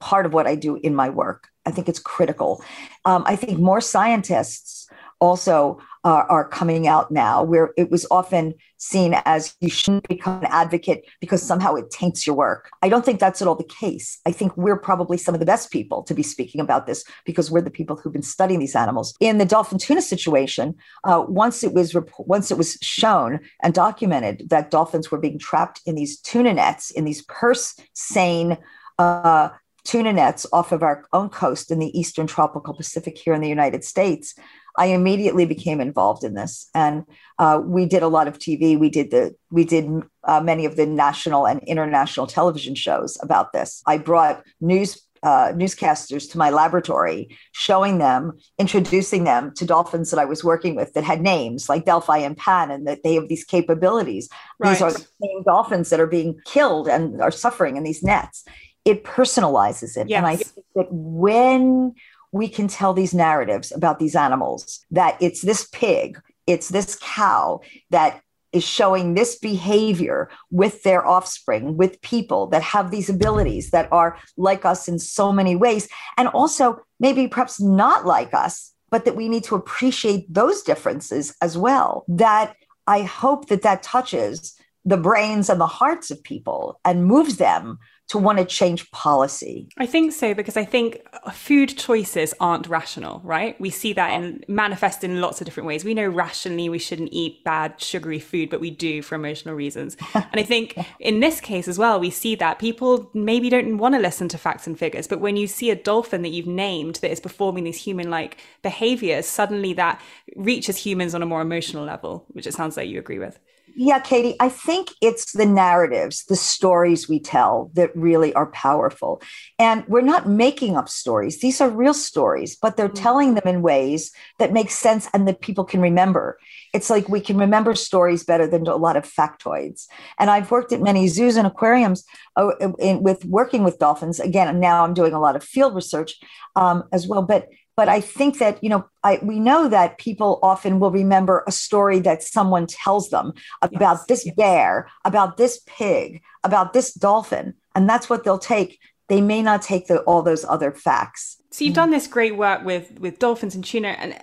part 0.00 0.26
of 0.26 0.34
what 0.34 0.46
I 0.46 0.56
do 0.56 0.76
in 0.76 0.94
my 0.94 1.08
work. 1.08 1.48
I 1.64 1.70
think 1.70 1.88
it's 1.88 2.00
critical. 2.00 2.62
Um, 3.04 3.22
I 3.26 3.36
think 3.36 3.58
more 3.58 3.80
scientists 3.80 4.88
also 5.20 5.78
are, 6.04 6.24
are 6.30 6.48
coming 6.48 6.86
out 6.86 7.10
now, 7.10 7.42
where 7.42 7.72
it 7.76 7.90
was 7.90 8.06
often 8.10 8.54
seen 8.78 9.14
as 9.24 9.54
you 9.60 9.68
shouldn't 9.68 10.08
become 10.08 10.40
an 10.40 10.48
advocate 10.50 11.04
because 11.20 11.42
somehow 11.42 11.74
it 11.74 11.90
taints 11.90 12.26
your 12.26 12.34
work. 12.34 12.70
I 12.82 12.88
don't 12.88 13.04
think 13.04 13.20
that's 13.20 13.42
at 13.42 13.48
all 13.48 13.54
the 13.54 13.64
case. 13.64 14.18
I 14.26 14.32
think 14.32 14.56
we're 14.56 14.78
probably 14.78 15.18
some 15.18 15.34
of 15.34 15.40
the 15.40 15.46
best 15.46 15.70
people 15.70 16.02
to 16.04 16.14
be 16.14 16.22
speaking 16.22 16.60
about 16.60 16.86
this 16.86 17.04
because 17.26 17.50
we're 17.50 17.60
the 17.60 17.70
people 17.70 17.96
who've 17.96 18.12
been 18.12 18.22
studying 18.22 18.60
these 18.60 18.76
animals. 18.76 19.14
In 19.20 19.38
the 19.38 19.44
dolphin 19.44 19.78
tuna 19.78 20.00
situation, 20.00 20.74
uh, 21.04 21.24
once 21.28 21.62
it 21.62 21.74
was 21.74 21.94
rep- 21.94 22.10
once 22.18 22.50
it 22.50 22.56
was 22.58 22.78
shown 22.80 23.40
and 23.62 23.74
documented 23.74 24.48
that 24.48 24.70
dolphins 24.70 25.10
were 25.10 25.18
being 25.18 25.38
trapped 25.38 25.82
in 25.84 25.94
these 25.94 26.18
tuna 26.20 26.54
nets 26.54 26.90
in 26.90 27.04
these 27.04 27.22
purse 27.22 27.78
seine 27.92 28.56
uh, 28.98 29.50
tuna 29.84 30.12
nets 30.12 30.46
off 30.52 30.72
of 30.72 30.82
our 30.82 31.06
own 31.12 31.28
coast 31.28 31.70
in 31.70 31.78
the 31.78 31.98
eastern 31.98 32.26
tropical 32.26 32.74
Pacific 32.74 33.16
here 33.16 33.34
in 33.34 33.40
the 33.40 33.48
United 33.48 33.84
States, 33.84 34.34
I 34.76 34.86
immediately 34.86 35.46
became 35.46 35.80
involved 35.80 36.24
in 36.24 36.34
this, 36.34 36.68
and 36.74 37.04
uh, 37.38 37.60
we 37.64 37.86
did 37.86 38.02
a 38.02 38.08
lot 38.08 38.28
of 38.28 38.38
TV. 38.38 38.78
We 38.78 38.90
did 38.90 39.10
the 39.10 39.34
we 39.50 39.64
did 39.64 39.88
uh, 40.24 40.40
many 40.40 40.64
of 40.64 40.76
the 40.76 40.86
national 40.86 41.46
and 41.46 41.60
international 41.64 42.26
television 42.26 42.74
shows 42.74 43.18
about 43.22 43.52
this. 43.52 43.82
I 43.86 43.98
brought 43.98 44.42
news 44.60 45.02
uh, 45.22 45.52
newscasters 45.52 46.30
to 46.30 46.38
my 46.38 46.50
laboratory, 46.50 47.36
showing 47.52 47.98
them, 47.98 48.32
introducing 48.58 49.24
them 49.24 49.52
to 49.54 49.66
dolphins 49.66 50.10
that 50.10 50.18
I 50.18 50.24
was 50.24 50.42
working 50.42 50.74
with 50.74 50.94
that 50.94 51.04
had 51.04 51.20
names 51.20 51.68
like 51.68 51.84
Delphi 51.84 52.18
and 52.18 52.36
Pan, 52.36 52.70
and 52.70 52.86
that 52.86 53.02
they 53.02 53.14
have 53.14 53.28
these 53.28 53.44
capabilities. 53.44 54.28
Right. 54.58 54.70
These 54.70 54.82
are 54.82 54.92
the 54.92 55.06
same 55.22 55.42
dolphins 55.44 55.90
that 55.90 56.00
are 56.00 56.06
being 56.06 56.40
killed 56.44 56.88
and 56.88 57.20
are 57.20 57.30
suffering 57.30 57.76
in 57.76 57.82
these 57.82 58.02
nets. 58.02 58.44
It 58.86 59.04
personalizes 59.04 59.98
it, 59.98 60.08
yes. 60.08 60.16
and 60.16 60.26
I 60.26 60.36
think 60.36 60.66
that 60.74 60.86
when 60.90 61.94
we 62.32 62.48
can 62.48 62.68
tell 62.68 62.94
these 62.94 63.14
narratives 63.14 63.72
about 63.72 63.98
these 63.98 64.14
animals 64.14 64.84
that 64.90 65.16
it's 65.20 65.42
this 65.42 65.68
pig, 65.72 66.20
it's 66.46 66.68
this 66.68 66.98
cow 67.00 67.60
that 67.90 68.22
is 68.52 68.64
showing 68.64 69.14
this 69.14 69.38
behavior 69.38 70.28
with 70.50 70.82
their 70.82 71.06
offspring, 71.06 71.76
with 71.76 72.00
people 72.02 72.48
that 72.48 72.62
have 72.62 72.90
these 72.90 73.08
abilities 73.08 73.70
that 73.70 73.88
are 73.92 74.18
like 74.36 74.64
us 74.64 74.88
in 74.88 74.98
so 74.98 75.32
many 75.32 75.54
ways, 75.54 75.88
and 76.16 76.28
also 76.28 76.80
maybe 76.98 77.28
perhaps 77.28 77.60
not 77.60 78.06
like 78.06 78.34
us, 78.34 78.72
but 78.90 79.04
that 79.04 79.16
we 79.16 79.28
need 79.28 79.44
to 79.44 79.54
appreciate 79.54 80.32
those 80.32 80.62
differences 80.62 81.34
as 81.40 81.56
well. 81.56 82.04
That 82.08 82.56
I 82.86 83.02
hope 83.02 83.48
that 83.48 83.62
that 83.62 83.82
touches 83.84 84.56
the 84.84 84.96
brains 84.96 85.48
and 85.48 85.60
the 85.60 85.66
hearts 85.66 86.10
of 86.10 86.22
people 86.22 86.80
and 86.84 87.06
moves 87.06 87.36
them 87.36 87.78
to 88.10 88.18
want 88.18 88.38
to 88.38 88.44
change 88.44 88.90
policy? 88.90 89.68
I 89.78 89.86
think 89.86 90.12
so 90.12 90.34
because 90.34 90.56
I 90.56 90.64
think 90.64 91.06
uh, 91.22 91.30
food 91.30 91.78
choices 91.78 92.34
aren't 92.40 92.66
rational, 92.66 93.20
right? 93.22 93.58
We 93.60 93.70
see 93.70 93.92
that 93.92 94.12
in 94.12 94.44
manifest 94.48 95.04
in 95.04 95.20
lots 95.20 95.40
of 95.40 95.44
different 95.44 95.68
ways. 95.68 95.84
We 95.84 95.94
know 95.94 96.08
rationally 96.08 96.68
we 96.68 96.80
shouldn't 96.80 97.10
eat 97.12 97.44
bad 97.44 97.80
sugary 97.80 98.18
food, 98.18 98.50
but 98.50 98.60
we 98.60 98.70
do 98.70 99.00
for 99.00 99.14
emotional 99.14 99.54
reasons. 99.54 99.96
and 100.14 100.26
I 100.34 100.42
think 100.42 100.76
in 100.98 101.20
this 101.20 101.40
case 101.40 101.68
as 101.68 101.78
well, 101.78 102.00
we 102.00 102.10
see 102.10 102.34
that 102.34 102.58
people 102.58 103.08
maybe 103.14 103.48
don't 103.48 103.78
want 103.78 103.94
to 103.94 104.00
listen 104.00 104.26
to 104.28 104.38
facts 104.38 104.66
and 104.66 104.76
figures, 104.76 105.06
but 105.06 105.20
when 105.20 105.36
you 105.36 105.46
see 105.46 105.70
a 105.70 105.76
dolphin 105.76 106.22
that 106.22 106.30
you've 106.30 106.48
named 106.48 106.96
that 106.96 107.12
is 107.12 107.20
performing 107.20 107.62
these 107.62 107.78
human-like 107.78 108.38
behaviors, 108.62 109.26
suddenly 109.26 109.72
that 109.74 110.00
reaches 110.34 110.76
humans 110.76 111.14
on 111.14 111.22
a 111.22 111.26
more 111.26 111.40
emotional 111.40 111.84
level, 111.84 112.24
which 112.32 112.48
it 112.48 112.54
sounds 112.54 112.76
like 112.76 112.88
you 112.88 112.98
agree 112.98 113.20
with. 113.20 113.38
Yeah, 113.74 113.98
Katie, 113.98 114.36
I 114.40 114.48
think 114.48 114.90
it's 115.00 115.32
the 115.32 115.46
narratives, 115.46 116.24
the 116.24 116.36
stories 116.36 117.08
we 117.08 117.20
tell 117.20 117.70
that 117.74 117.94
really 117.94 118.32
are 118.34 118.46
powerful. 118.46 119.22
And 119.58 119.84
we're 119.86 120.00
not 120.00 120.28
making 120.28 120.76
up 120.76 120.88
stories. 120.88 121.40
These 121.40 121.60
are 121.60 121.68
real 121.68 121.94
stories, 121.94 122.56
but 122.56 122.76
they're 122.76 122.88
mm-hmm. 122.88 123.02
telling 123.02 123.34
them 123.34 123.46
in 123.46 123.62
ways 123.62 124.12
that 124.38 124.52
make 124.52 124.70
sense 124.70 125.08
and 125.12 125.26
that 125.28 125.40
people 125.40 125.64
can 125.64 125.80
remember. 125.80 126.38
It's 126.72 126.90
like 126.90 127.08
we 127.08 127.20
can 127.20 127.36
remember 127.36 127.74
stories 127.74 128.24
better 128.24 128.46
than 128.46 128.66
a 128.66 128.76
lot 128.76 128.96
of 128.96 129.04
factoids. 129.04 129.86
And 130.18 130.30
I've 130.30 130.50
worked 130.50 130.72
at 130.72 130.80
many 130.80 131.08
zoos 131.08 131.36
and 131.36 131.46
aquariums 131.46 132.04
uh, 132.36 132.50
in, 132.78 133.02
with 133.02 133.24
working 133.24 133.64
with 133.64 133.78
dolphins. 133.78 134.20
Again, 134.20 134.60
now 134.60 134.84
I'm 134.84 134.94
doing 134.94 135.12
a 135.12 135.20
lot 135.20 135.36
of 135.36 135.44
field 135.44 135.74
research 135.74 136.14
um, 136.56 136.84
as 136.92 137.06
well. 137.06 137.22
But 137.22 137.48
but 137.76 137.88
I 137.88 138.00
think 138.00 138.38
that, 138.38 138.62
you 138.62 138.68
know, 138.68 138.86
I, 139.02 139.18
we 139.22 139.40
know 139.40 139.68
that 139.68 139.98
people 139.98 140.38
often 140.42 140.80
will 140.80 140.90
remember 140.90 141.44
a 141.46 141.52
story 141.52 142.00
that 142.00 142.22
someone 142.22 142.66
tells 142.66 143.10
them 143.10 143.32
about 143.62 143.98
yes, 143.98 144.06
this 144.06 144.26
yes. 144.26 144.34
bear, 144.36 144.88
about 145.04 145.36
this 145.36 145.60
pig, 145.66 146.22
about 146.44 146.72
this 146.72 146.92
dolphin. 146.92 147.54
And 147.74 147.88
that's 147.88 148.10
what 148.10 148.24
they'll 148.24 148.38
take. 148.38 148.78
They 149.08 149.20
may 149.20 149.42
not 149.42 149.62
take 149.62 149.86
the, 149.86 150.00
all 150.00 150.22
those 150.22 150.44
other 150.44 150.72
facts. 150.72 151.40
So 151.50 151.64
you've 151.64 151.74
done 151.74 151.90
this 151.90 152.06
great 152.06 152.36
work 152.36 152.64
with 152.64 153.00
with 153.00 153.18
dolphins 153.18 153.56
and 153.56 153.64
tuna, 153.64 153.88
and 153.88 154.16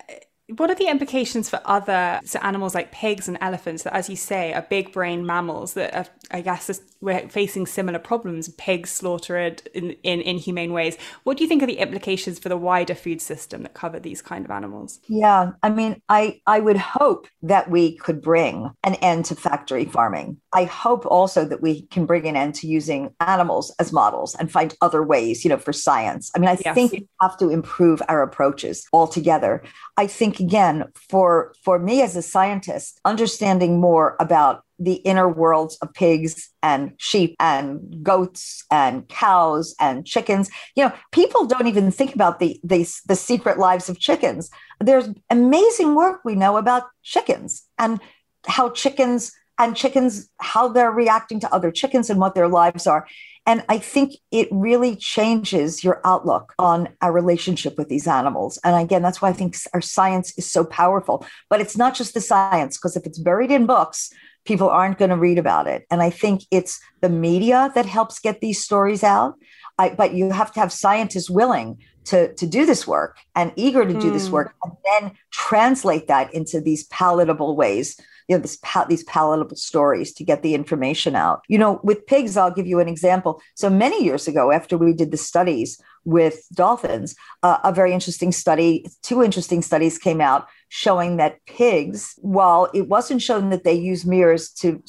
what 0.56 0.70
are 0.70 0.76
the 0.76 0.88
implications 0.88 1.50
for 1.50 1.60
other 1.66 2.22
so 2.24 2.40
animals 2.40 2.74
like 2.74 2.92
pigs 2.92 3.28
and 3.28 3.38
elephants 3.42 3.84
that, 3.84 3.94
as 3.94 4.10
you 4.10 4.16
say, 4.16 4.54
are 4.54 4.62
big 4.62 4.94
brain 4.94 5.26
mammals 5.26 5.74
that 5.74 5.94
are, 5.94 6.06
I 6.32 6.42
guess 6.42 6.80
we're 7.02 7.28
facing 7.28 7.66
similar 7.66 8.00
problems, 8.00 8.50
pigs 8.50 8.90
slaughtered 8.90 9.62
in, 9.74 9.92
in 10.04 10.22
inhumane 10.22 10.72
ways. 10.72 10.98
What 11.24 11.38
do 11.38 11.44
you 11.44 11.50
think 11.50 11.64
are 11.64 11.68
the 11.68 11.80
implications 11.80 12.40
for 12.40 12.48
the 12.48 12.58
wider 12.58 12.96
food 12.96 13.22
system 13.22 13.64
that 13.64 13.74
cover 13.74 14.00
these 14.00 14.22
kind 14.22 14.46
of 14.46 14.52
animals? 14.52 15.00
Yeah, 15.08 15.52
I 15.62 15.70
mean, 15.70 16.02
I, 16.08 16.42
I 16.48 16.62
would 16.62 16.78
hope 16.78 17.28
that 17.44 17.70
we 17.70 17.98
could 17.98 18.22
bring 18.22 18.72
an 18.84 18.96
end 18.96 19.26
to 19.26 19.36
factory 19.36 19.86
farming. 19.86 20.38
I 20.58 20.64
hope 20.64 21.06
also 21.06 21.46
that 21.46 21.62
we 21.62 21.84
can 21.84 22.08
bring 22.08 22.28
an 22.28 22.36
end 22.36 22.56
to 22.56 22.68
using 22.68 23.14
animals 23.20 23.72
as 23.78 23.94
models 23.94 24.34
and 24.34 24.52
find 24.52 24.74
other 24.82 25.04
ways, 25.04 25.46
you 25.46 25.50
know, 25.50 25.60
for 25.60 25.72
science. 25.72 26.32
I 26.36 26.40
mean, 26.40 26.50
I 26.50 26.58
yes. 26.66 26.74
think 26.74 26.92
we 26.94 27.08
have 27.22 27.38
to 27.38 27.50
improve 27.50 28.02
our 28.10 28.24
approaches 28.24 28.84
altogether. 28.92 29.62
I 29.98 30.08
think 30.08 30.40
again, 30.40 30.86
for 31.12 31.54
for 31.64 31.78
me 31.78 32.02
as 32.02 32.16
a 32.16 32.24
scientist, 32.24 33.00
understanding 33.06 33.80
more 33.80 34.16
about 34.20 34.64
the 34.80 34.96
inner 35.12 35.30
worlds 35.30 35.78
of 35.84 35.94
pigs 35.94 36.50
and 36.64 36.94
sheep 36.98 37.36
and 37.40 38.04
goats 38.04 38.66
and 38.72 39.08
cows 39.10 39.76
and 39.80 40.08
chickens. 40.08 40.50
You 40.76 40.86
know, 40.86 40.94
people 41.12 41.46
don't 41.46 41.68
even 41.68 41.92
think 41.92 42.16
about 42.16 42.40
the 42.40 42.60
the, 42.64 42.80
the 43.06 43.16
secret 43.16 43.60
lives 43.60 43.90
of 43.90 44.00
chickens. 44.00 44.50
There's 44.80 45.08
amazing 45.30 45.94
work 45.94 46.22
we 46.26 46.34
know 46.34 46.58
about 46.58 46.86
chickens 47.04 47.64
and 47.78 48.00
how 48.48 48.72
chickens 48.72 49.32
and 49.60 49.76
chickens 49.76 50.30
how 50.40 50.68
they're 50.68 50.92
reacting 50.92 51.40
to 51.40 51.54
other 51.54 51.72
chickens 51.72 52.10
and 52.10 52.20
what 52.20 52.36
their 52.36 52.48
lives 52.48 52.88
are. 52.88 53.08
And 53.46 53.64
I 53.70 53.78
think 53.78 54.14
it 54.32 54.50
really 54.52 54.96
changes 54.96 55.84
your 55.84 56.02
outlook 56.04 56.54
on 56.60 56.90
our 57.02 57.14
relationship 57.14 57.78
with 57.78 57.88
these 57.88 58.06
animals. 58.06 58.60
And 58.64 58.76
again, 58.76 59.02
that's 59.02 59.22
why 59.22 59.30
I 59.30 59.34
think 59.34 59.56
our 59.74 59.82
science 59.82 60.38
is 60.38 60.52
so 60.52 60.66
powerful. 60.66 61.26
But 61.50 61.62
it's 61.62 61.78
not 61.78 61.96
just 61.96 62.14
the 62.14 62.22
science, 62.22 62.78
because 62.78 62.98
if 62.98 63.06
it's 63.06 63.18
buried 63.18 63.52
in 63.52 63.66
books, 63.66 64.12
people 64.46 64.70
aren't 64.70 64.98
going 64.98 65.12
to 65.12 65.18
read 65.18 65.38
about 65.38 65.66
it. 65.66 65.86
And 65.90 66.02
I 66.02 66.10
think 66.10 66.44
it's 66.52 66.80
the 67.02 67.10
media 67.10 67.72
that 67.74 67.86
helps 67.86 68.20
get 68.20 68.42
these 68.42 68.62
stories 68.62 69.04
out. 69.04 69.36
I, 69.78 69.90
but 69.90 70.14
you 70.14 70.32
have 70.32 70.52
to 70.54 70.60
have 70.60 70.74
scientists 70.74 71.30
willing 71.30 71.78
to, 72.08 72.34
to 72.36 72.48
do 72.48 72.66
this 72.66 72.88
work 72.88 73.18
and 73.36 73.52
eager 73.56 73.86
to 73.86 74.00
do 74.00 74.12
this 74.12 74.28
hmm. 74.28 74.34
work 74.34 74.56
and 74.64 74.74
then 74.86 75.12
translate 75.32 76.08
that 76.08 76.34
into 76.34 76.60
these 76.60 76.86
palatable 76.86 77.56
ways 77.56 78.00
you 78.28 78.36
know 78.36 78.42
this 78.42 78.60
these 78.90 79.04
palatable 79.06 79.56
stories 79.56 80.14
to 80.14 80.24
get 80.24 80.42
the 80.42 80.54
information 80.54 81.16
out 81.16 81.42
you 81.48 81.58
know 81.58 81.80
with 81.84 82.06
pigs 82.08 82.38
i'll 82.38 82.52
give 82.52 82.68
you 82.68 82.80
an 82.80 82.88
example 82.88 83.42
so 83.56 83.70
many 83.70 84.04
years 84.04 84.28
ago 84.28 84.52
after 84.52 84.78
we 84.78 84.94
did 84.94 85.12
the 85.12 85.18
studies 85.18 85.82
with 86.06 86.48
dolphins 86.54 87.16
uh, 87.44 87.58
a 87.64 87.72
very 87.72 87.94
interesting 87.94 88.32
study 88.32 88.86
two 89.02 89.24
interesting 89.24 89.62
studies 89.62 89.98
came 89.98 90.22
out 90.22 90.48
showing 90.70 91.18
that 91.18 91.44
pigs, 91.46 92.14
while 92.18 92.70
it 92.74 92.88
wasn't 92.88 93.22
shown 93.22 93.50
that 93.50 93.64
they 93.64 93.74
use 93.74 94.06
mirrors 94.06 94.50
to 94.50 94.84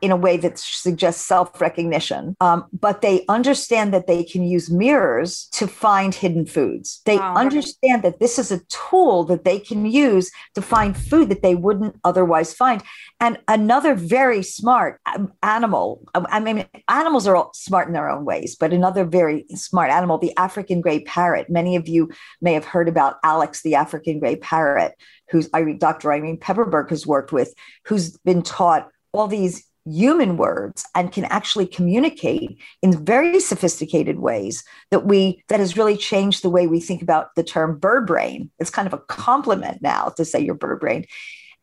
in 0.00 0.10
a 0.10 0.16
way 0.16 0.36
that 0.36 0.58
suggests 0.58 1.24
self-recognition, 1.24 2.36
um, 2.40 2.64
but 2.72 3.02
they 3.02 3.24
understand 3.28 3.92
that 3.92 4.06
they 4.06 4.22
can 4.22 4.42
use 4.42 4.70
mirrors 4.70 5.48
to 5.52 5.66
find 5.66 6.14
hidden 6.14 6.46
foods. 6.58 7.02
They 7.04 7.18
wow. 7.18 7.34
understand 7.36 8.02
that 8.02 8.18
this 8.18 8.36
is 8.36 8.50
a 8.50 8.58
tool 8.64 9.22
that 9.24 9.44
they 9.44 9.60
can 9.60 9.86
use 9.86 10.30
to 10.56 10.62
find 10.62 10.96
food 10.96 11.28
that 11.28 11.42
they 11.42 11.54
wouldn't 11.54 11.94
otherwise 12.02 12.52
find. 12.52 12.82
And 13.20 13.38
another 13.46 13.94
very 13.94 14.42
smart 14.42 15.00
um, 15.06 15.32
animal, 15.42 16.02
um, 16.14 16.26
I 16.30 16.40
mean, 16.40 16.66
animals 16.88 17.28
are 17.28 17.36
all 17.36 17.52
smart 17.54 17.86
in 17.86 17.94
their 17.94 18.10
own 18.10 18.24
ways, 18.24 18.56
but 18.58 18.72
another 18.72 19.04
very 19.04 19.44
smart 19.54 19.92
animal, 19.92 20.18
the 20.18 20.36
African 20.36 20.80
gray 20.80 21.00
parrot. 21.04 21.48
Many 21.48 21.76
of 21.76 21.86
you 21.86 22.10
may 22.40 22.54
have 22.54 22.64
heard 22.64 22.88
about 22.88 23.18
Alex, 23.22 23.62
the 23.62 23.76
African 23.76 24.18
gray 24.18 24.36
parrot 24.36 24.94
who's 25.30 25.48
Dr. 25.48 26.12
Irene 26.12 26.38
Pepperberg 26.38 26.90
has 26.90 27.06
worked 27.06 27.32
with, 27.32 27.54
who's 27.84 28.16
been 28.18 28.42
taught 28.42 28.88
all 29.12 29.28
these 29.28 29.64
human 29.92 30.36
words 30.36 30.84
and 30.94 31.12
can 31.12 31.24
actually 31.26 31.66
communicate 31.66 32.58
in 32.82 33.04
very 33.04 33.40
sophisticated 33.40 34.18
ways 34.18 34.64
that 34.90 35.06
we 35.06 35.42
that 35.48 35.60
has 35.60 35.76
really 35.76 35.96
changed 35.96 36.42
the 36.42 36.50
way 36.50 36.66
we 36.66 36.80
think 36.80 37.02
about 37.02 37.34
the 37.36 37.44
term 37.44 37.78
bird 37.78 38.06
brain 38.06 38.50
it's 38.58 38.70
kind 38.70 38.86
of 38.86 38.94
a 38.94 38.98
compliment 38.98 39.80
now 39.82 40.08
to 40.08 40.24
say 40.24 40.40
you're 40.40 40.54
bird 40.54 40.80
brain 40.80 41.04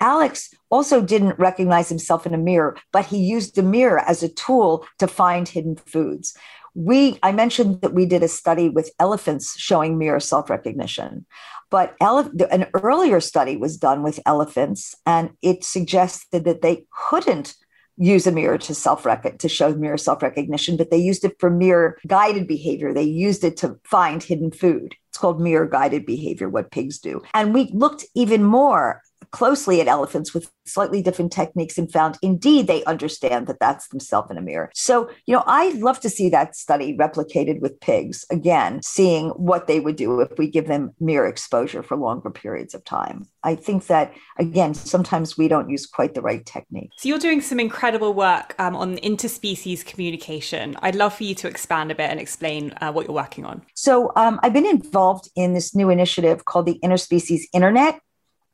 Alex 0.01 0.53
also 0.69 1.01
didn't 1.01 1.39
recognize 1.39 1.89
himself 1.89 2.25
in 2.25 2.33
a 2.33 2.37
mirror, 2.37 2.75
but 2.91 3.05
he 3.05 3.17
used 3.17 3.55
the 3.55 3.63
mirror 3.63 3.99
as 3.99 4.23
a 4.23 4.29
tool 4.29 4.85
to 4.99 5.07
find 5.07 5.47
hidden 5.47 5.77
foods. 5.77 6.35
We, 6.73 7.17
I 7.23 7.31
mentioned 7.31 7.81
that 7.81 7.93
we 7.93 8.05
did 8.05 8.21
a 8.21 8.27
study 8.27 8.67
with 8.67 8.91
elephants 8.99 9.57
showing 9.57 9.97
mirror 9.97 10.19
self 10.19 10.49
recognition. 10.49 11.25
But 11.71 11.95
ele- 12.01 12.31
an 12.51 12.67
earlier 12.73 13.19
study 13.19 13.57
was 13.57 13.77
done 13.77 14.03
with 14.03 14.19
elephants, 14.25 14.93
and 15.05 15.31
it 15.41 15.63
suggested 15.63 16.43
that 16.43 16.61
they 16.61 16.85
couldn't 16.91 17.55
use 17.97 18.27
a 18.27 18.31
mirror 18.31 18.57
to 18.57 18.75
self 18.75 19.05
to 19.39 19.49
show 19.49 19.73
mirror 19.73 19.97
self 19.97 20.21
recognition, 20.21 20.77
but 20.77 20.91
they 20.91 20.97
used 20.97 21.23
it 21.23 21.39
for 21.39 21.49
mirror 21.49 21.97
guided 22.07 22.47
behavior. 22.47 22.93
They 22.93 23.03
used 23.03 23.43
it 23.43 23.57
to 23.57 23.79
find 23.83 24.21
hidden 24.21 24.51
food. 24.51 24.95
It's 25.09 25.17
called 25.17 25.39
mirror 25.39 25.67
guided 25.67 26.05
behavior, 26.05 26.49
what 26.49 26.71
pigs 26.71 26.99
do. 26.99 27.21
And 27.33 27.53
we 27.53 27.71
looked 27.73 28.05
even 28.15 28.43
more 28.43 29.01
closely 29.35 29.81
at 29.81 29.87
elephants 29.89 30.33
with 30.33 30.49
slightly 30.65 31.01
different 31.01 31.29
techniques 31.29 31.77
and 31.77 31.91
found 31.91 32.17
indeed 32.21 32.67
they 32.67 32.85
understand 32.85 33.47
that 33.47 33.59
that's 33.59 33.89
themselves 33.89 34.31
in 34.31 34.37
a 34.37 34.41
mirror. 34.41 34.71
So, 34.73 35.09
you 35.25 35.35
know, 35.35 35.43
I'd 35.45 35.75
love 35.75 35.99
to 35.99 36.09
see 36.09 36.29
that 36.29 36.55
study 36.55 36.95
replicated 36.95 37.59
with 37.59 37.81
pigs, 37.81 38.23
again, 38.31 38.81
seeing 38.81 39.31
what 39.31 39.67
they 39.67 39.81
would 39.81 39.97
do 39.97 40.21
if 40.21 40.37
we 40.37 40.49
give 40.49 40.67
them 40.67 40.91
mirror 41.01 41.27
exposure 41.27 41.83
for 41.83 41.97
longer 41.97 42.29
periods 42.29 42.73
of 42.73 42.85
time. 42.85 43.27
I 43.43 43.55
think 43.55 43.87
that, 43.87 44.13
again, 44.39 44.73
sometimes 44.73 45.37
we 45.37 45.49
don't 45.49 45.69
use 45.69 45.85
quite 45.85 46.13
the 46.13 46.21
right 46.21 46.45
technique. 46.45 46.91
So, 46.95 47.09
you're 47.09 47.19
doing 47.19 47.41
some 47.41 47.59
incredible 47.59 48.13
work 48.13 48.55
um, 48.57 48.73
on 48.73 48.95
interspecies 48.99 49.85
communication. 49.85 50.77
I'd 50.81 50.95
love 50.95 51.13
for 51.13 51.25
you 51.25 51.35
to 51.35 51.49
expand 51.49 51.91
a 51.91 51.95
bit 51.95 52.09
and 52.09 52.21
explain 52.21 52.71
uh, 52.79 52.93
what 52.93 53.05
you're 53.05 53.13
working 53.13 53.43
on. 53.43 53.63
So, 53.73 54.13
um, 54.15 54.39
I've 54.43 54.53
been 54.53 54.65
involved 54.65 55.29
in 55.35 55.53
this 55.53 55.75
new 55.75 55.89
initiative 55.89 56.45
called 56.45 56.67
the 56.67 56.79
Interspecies 56.81 57.41
Internet 57.53 57.99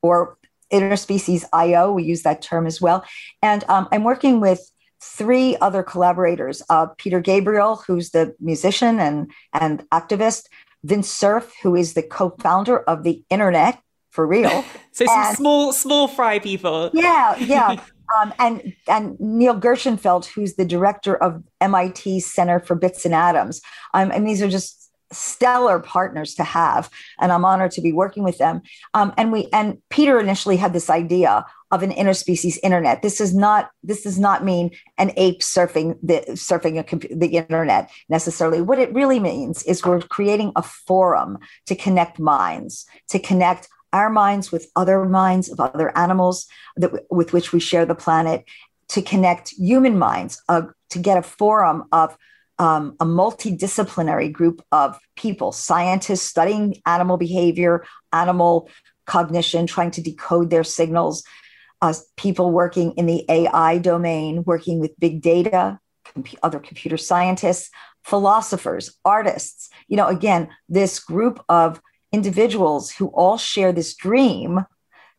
or 0.02 0.38
interspecies 0.72 1.46
IO. 1.54 1.92
We 1.92 2.04
use 2.04 2.24
that 2.24 2.42
term 2.42 2.66
as 2.66 2.82
well. 2.82 3.04
And 3.42 3.64
um, 3.68 3.88
I'm 3.92 4.04
working 4.04 4.40
with 4.40 4.70
three 5.02 5.58
other 5.58 5.84
collaborators 5.84 6.62
uh, 6.70 6.88
Peter 6.98 7.20
Gabriel, 7.20 7.84
who's 7.88 8.12
the 8.12 8.36
musician 8.40 9.00
and, 9.00 9.32
and 9.54 9.88
activist, 9.90 10.46
Vint 10.84 11.06
Cerf, 11.06 11.54
who 11.62 11.76
is 11.76 11.94
the 11.94 12.04
co 12.04 12.32
founder 12.40 12.80
of 12.80 13.04
the 13.04 13.24
internet 13.30 13.80
for 14.12 14.28
real. 14.28 14.64
so 14.92 15.06
some 15.06 15.20
and, 15.20 15.38
small, 15.38 15.74
small 15.74 16.08
fry 16.08 16.40
people. 16.40 16.92
Yeah, 16.94 17.38
yeah. 17.38 17.82
um, 18.20 18.34
and 18.40 18.74
and 18.88 19.20
Neil 19.20 19.60
Gershenfeld, 19.60 20.26
who's 20.26 20.56
the 20.56 20.66
director 20.66 21.16
of 21.16 21.44
MIT 21.60 22.20
Center 22.22 22.60
for 22.60 22.76
Bits 22.76 23.06
and 23.06 23.14
Atoms. 23.14 23.62
Um, 23.94 24.12
and 24.12 24.28
these 24.28 24.42
are 24.42 24.50
just 24.50 24.81
stellar 25.12 25.80
partners 25.80 26.34
to 26.36 26.43
have 26.43 26.89
and 27.19 27.32
i'm 27.32 27.45
honored 27.45 27.71
to 27.71 27.82
be 27.82 27.91
working 27.91 28.24
with 28.24 28.38
them. 28.38 28.62
Um, 28.93 29.13
and 29.17 29.32
we 29.32 29.47
and 29.54 29.78
peter 29.89 30.19
initially 30.19 30.58
had 30.58 30.74
this 30.74 30.89
idea 30.89 31.45
of 31.71 31.84
an 31.84 31.91
interspecies 31.91 32.58
internet. 32.63 33.02
This 33.02 33.21
is 33.21 33.34
not 33.34 33.71
this 33.82 34.04
does 34.04 34.19
not 34.19 34.43
mean 34.43 34.71
an 34.97 35.12
ape 35.15 35.39
surfing 35.39 35.97
the 36.04 36.21
surfing 36.32 36.78
a, 36.78 37.15
the 37.15 37.38
internet 37.38 37.89
necessarily. 38.10 38.62
What 38.62 38.80
it 38.80 38.93
really 38.93 39.19
means 39.19 39.63
is 39.63 39.86
we're 39.86 40.02
creating 40.02 40.52
a 40.56 40.62
forum 40.62 41.38
to 41.67 41.76
connect 41.76 42.19
minds 42.19 42.86
to 43.10 43.19
connect 43.19 43.69
our 43.93 44.10
minds 44.10 44.52
with 44.52 44.71
other 44.76 45.06
minds 45.06 45.50
of 45.50 45.60
other 45.60 45.95
animals 45.97 46.47
that, 46.78 46.91
with 47.10 47.34
which 47.34 47.52
we 47.52 47.60
share 47.60 47.86
the 47.86 47.95
planet 47.95 48.45
to 48.89 49.02
connect 49.02 49.50
human 49.52 49.97
minds 49.97 50.41
uh, 50.50 50.63
to 50.89 51.00
get 51.00 51.17
a 51.17 51.21
forum 51.21 51.86
of 51.91 52.17
um, 52.60 52.96
a 53.00 53.06
multidisciplinary 53.06 54.32
group 54.32 54.64
of 54.72 55.00
people, 55.16 55.52
scientists 55.52 56.22
studying 56.22 56.76
animal 56.86 57.18
behavior, 57.18 57.84
animal 58.14 58.70
cognition, 59.06 59.66
trying 59.68 59.92
to 59.92 60.02
decode 60.02 60.50
their 60.50 60.64
signals, 60.64 61.24
uh, 61.82 61.94
people 62.18 62.52
working 62.52 62.92
in 62.94 63.08
the 63.08 63.26
AI 63.30 63.80
domain, 63.80 64.44
working 64.46 64.80
with 64.80 65.00
big 65.00 65.22
data, 65.22 65.80
other 66.44 66.60
computer 66.60 66.98
scientists, 66.98 67.70
philosophers, 68.04 68.98
artists. 69.06 69.70
You 69.88 69.98
know, 69.98 70.08
again, 70.08 70.50
this 70.70 71.00
group 71.00 71.44
of 71.50 71.82
individuals 72.12 72.92
who 72.92 73.08
all 73.08 73.38
share 73.38 73.72
this 73.72 73.96
dream 73.96 74.66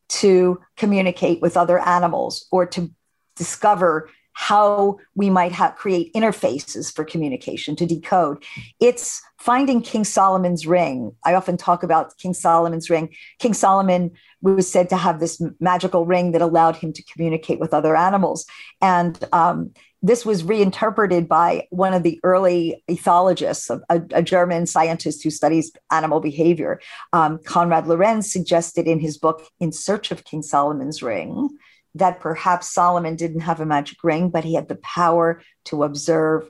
to 0.08 0.60
communicate 0.76 1.40
with 1.40 1.56
other 1.56 1.78
animals 1.78 2.46
or 2.52 2.66
to 2.66 2.90
discover 3.36 4.10
how 4.34 4.98
we 5.14 5.30
might 5.30 5.52
have, 5.52 5.76
create 5.76 6.12
interfaces 6.14 6.94
for 6.94 7.04
communication 7.04 7.76
to 7.76 7.86
decode. 7.86 8.42
It's 8.80 9.22
finding 9.38 9.82
King 9.82 10.04
Solomon's 10.04 10.66
ring. 10.66 11.12
I 11.24 11.34
often 11.34 11.56
talk 11.56 11.82
about 11.82 12.16
King 12.18 12.34
Solomon's 12.34 12.88
ring. 12.88 13.14
King 13.38 13.54
Solomon 13.54 14.12
was 14.40 14.70
said 14.70 14.88
to 14.90 14.96
have 14.96 15.20
this 15.20 15.42
magical 15.60 16.06
ring 16.06 16.32
that 16.32 16.42
allowed 16.42 16.76
him 16.76 16.92
to 16.92 17.02
communicate 17.04 17.60
with 17.60 17.74
other 17.74 17.96
animals. 17.96 18.46
And 18.80 19.22
um, 19.32 19.72
this 20.02 20.26
was 20.26 20.42
reinterpreted 20.42 21.28
by 21.28 21.66
one 21.70 21.94
of 21.94 22.02
the 22.02 22.18
early 22.24 22.82
ethologists, 22.90 23.70
a, 23.88 24.02
a 24.12 24.22
German 24.22 24.66
scientist 24.66 25.22
who 25.22 25.30
studies 25.30 25.70
animal 25.90 26.20
behavior. 26.20 26.80
Um, 27.12 27.38
Konrad 27.38 27.86
Lorenz 27.86 28.32
suggested 28.32 28.86
in 28.86 28.98
his 28.98 29.16
book, 29.16 29.42
In 29.60 29.70
Search 29.70 30.10
of 30.10 30.24
King 30.24 30.42
Solomon's 30.42 31.02
Ring, 31.02 31.50
that 31.94 32.20
perhaps 32.20 32.70
Solomon 32.70 33.16
didn't 33.16 33.40
have 33.40 33.60
a 33.60 33.66
magic 33.66 34.02
ring, 34.02 34.30
but 34.30 34.44
he 34.44 34.54
had 34.54 34.68
the 34.68 34.76
power 34.76 35.42
to 35.66 35.84
observe 35.84 36.48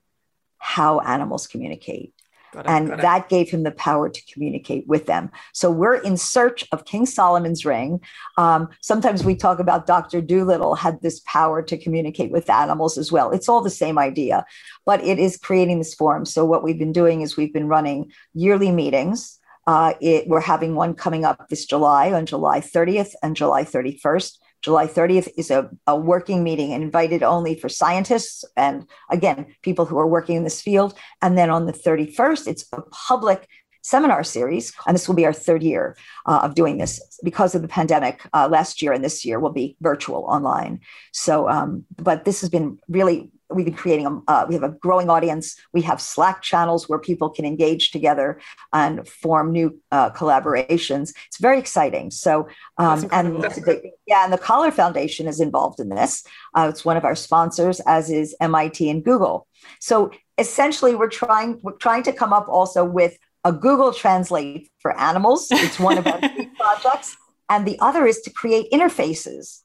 how 0.59 1.01
animals 1.01 1.47
communicate. 1.47 2.15
It, 2.55 2.63
and 2.67 2.91
that 2.91 3.29
gave 3.29 3.51
him 3.51 3.63
the 3.63 3.71
power 3.71 4.11
to 4.11 4.33
communicate 4.33 4.87
with 4.87 5.07
them. 5.07 5.31
So 5.55 5.71
we're 5.71 5.97
in 5.97 6.17
search 6.19 6.65
of 6.71 6.85
King 6.85 7.07
Solomon's 7.07 7.65
ring. 7.65 8.01
Um, 8.37 8.69
sometimes 8.83 9.25
we 9.25 9.35
talk 9.35 9.59
about 9.59 9.87
Dr. 9.87 10.21
Dolittle 10.21 10.75
had 10.75 11.01
this 11.01 11.21
power 11.21 11.63
to 11.63 11.79
communicate 11.79 12.31
with 12.31 12.51
animals 12.51 12.99
as 12.99 13.11
well. 13.11 13.31
It's 13.31 13.49
all 13.49 13.63
the 13.63 13.71
same 13.71 13.99
idea, 13.99 14.45
but 14.85 15.03
it 15.03 15.19
is 15.19 15.39
creating 15.39 15.79
this 15.79 15.95
forum. 15.95 16.27
So 16.27 16.45
what 16.45 16.63
we've 16.63 16.79
been 16.79 16.93
doing 16.93 17.23
is 17.23 17.37
we've 17.37 17.55
been 17.55 17.69
running 17.69 18.13
yearly 18.35 18.71
meetings. 18.71 19.39
Uh, 19.67 19.95
it, 20.01 20.29
we're 20.29 20.41
having 20.41 20.75
one 20.75 20.93
coming 20.95 21.25
up 21.25 21.49
this 21.49 21.65
July 21.65 22.13
on 22.13 22.27
July 22.27 22.61
30th 22.61 23.15
and 23.23 23.35
July 23.35 23.65
31st. 23.65 24.39
July 24.63 24.87
30th 24.87 25.29
is 25.37 25.51
a, 25.51 25.69
a 25.87 25.97
working 25.97 26.43
meeting 26.43 26.71
invited 26.71 27.23
only 27.23 27.55
for 27.55 27.69
scientists 27.69 28.45
and, 28.57 28.87
again, 29.11 29.55
people 29.63 29.85
who 29.85 29.99
are 29.99 30.07
working 30.07 30.37
in 30.37 30.45
this 30.45 30.63
field. 30.63 30.95
And 31.21 31.37
then 31.37 31.51
on 31.51 31.67
the 31.67 31.73
31st, 31.73 32.47
it's 32.47 32.65
a 32.73 32.83
public 32.83 33.49
seminar 33.83 34.23
series, 34.23 34.73
and 34.87 34.95
this 34.95 35.09
will 35.09 35.17
be 35.17 35.27
our 35.27 35.33
third 35.33 35.61
year 35.61 35.97
uh, 36.27 36.41
of 36.45 36.55
doing 36.55 36.79
this 36.79 37.19
because 37.25 37.57
of 37.57 37.63
the 37.63 37.69
pandemic. 37.69 38.25
Uh, 38.33 38.49
last 38.49 38.81
year 38.81 38.93
and 38.93 39.05
this 39.05 39.25
year 39.25 39.41
will 39.41 39.53
be 39.53 39.77
virtual 39.81 40.25
online. 40.29 40.81
So, 41.13 41.49
um, 41.49 41.85
but 41.97 42.25
this 42.25 42.41
has 42.41 42.49
been 42.49 42.79
really 42.89 43.32
we've 43.55 43.65
been 43.65 43.75
creating 43.75 44.07
a, 44.07 44.31
uh, 44.31 44.47
we 44.49 44.55
have 44.55 44.63
a 44.63 44.71
growing 44.71 45.11
audience. 45.11 45.57
We 45.73 45.83
have 45.83 46.01
slack 46.01 46.43
channels 46.43 46.89
where 46.89 46.99
people 46.99 47.31
can 47.31 47.45
engage 47.45 47.91
together 47.91 48.41
and 48.73 49.07
form 49.09 49.53
new 49.53 49.81
uh, 49.91 50.11
collaborations. 50.11 51.13
It's 51.27 51.39
very 51.39 51.59
exciting. 51.59 52.11
So 52.11 52.49
um, 52.79 53.09
and 53.13 53.43
the, 53.43 53.93
yeah 54.07 54.25
and 54.25 54.33
the 54.33 54.39
collar 54.39 54.71
foundation 54.71 55.27
is 55.27 55.41
involved 55.41 55.81
in 55.81 55.89
this. 55.89 56.25
Uh, 56.55 56.69
it's 56.71 56.85
one 56.85 56.97
of 56.97 57.05
our 57.05 57.15
sponsors 57.15 57.81
as 57.81 58.11
is 58.11 58.35
mit 58.41 58.81
and 58.81 59.05
google. 59.05 59.47
So 59.81 60.11
essentially 60.39 60.95
we're 60.95 61.09
trying 61.09 61.61
we're 61.63 61.77
trying 61.77 62.03
to 62.05 62.13
come 62.13 62.33
up 62.33 62.49
also 62.49 62.85
with 62.85 63.19
a 63.45 63.53
google 63.53 63.93
translate 63.93 64.71
for 64.79 64.99
animals. 64.99 65.49
It's 65.51 65.79
one 65.79 65.99
of 65.99 66.07
our 66.07 66.21
projects. 66.59 67.17
And 67.49 67.67
the 67.67 67.79
other 67.81 68.07
is 68.07 68.21
to 68.23 68.31
create 68.31 68.71
interfaces 68.73 69.62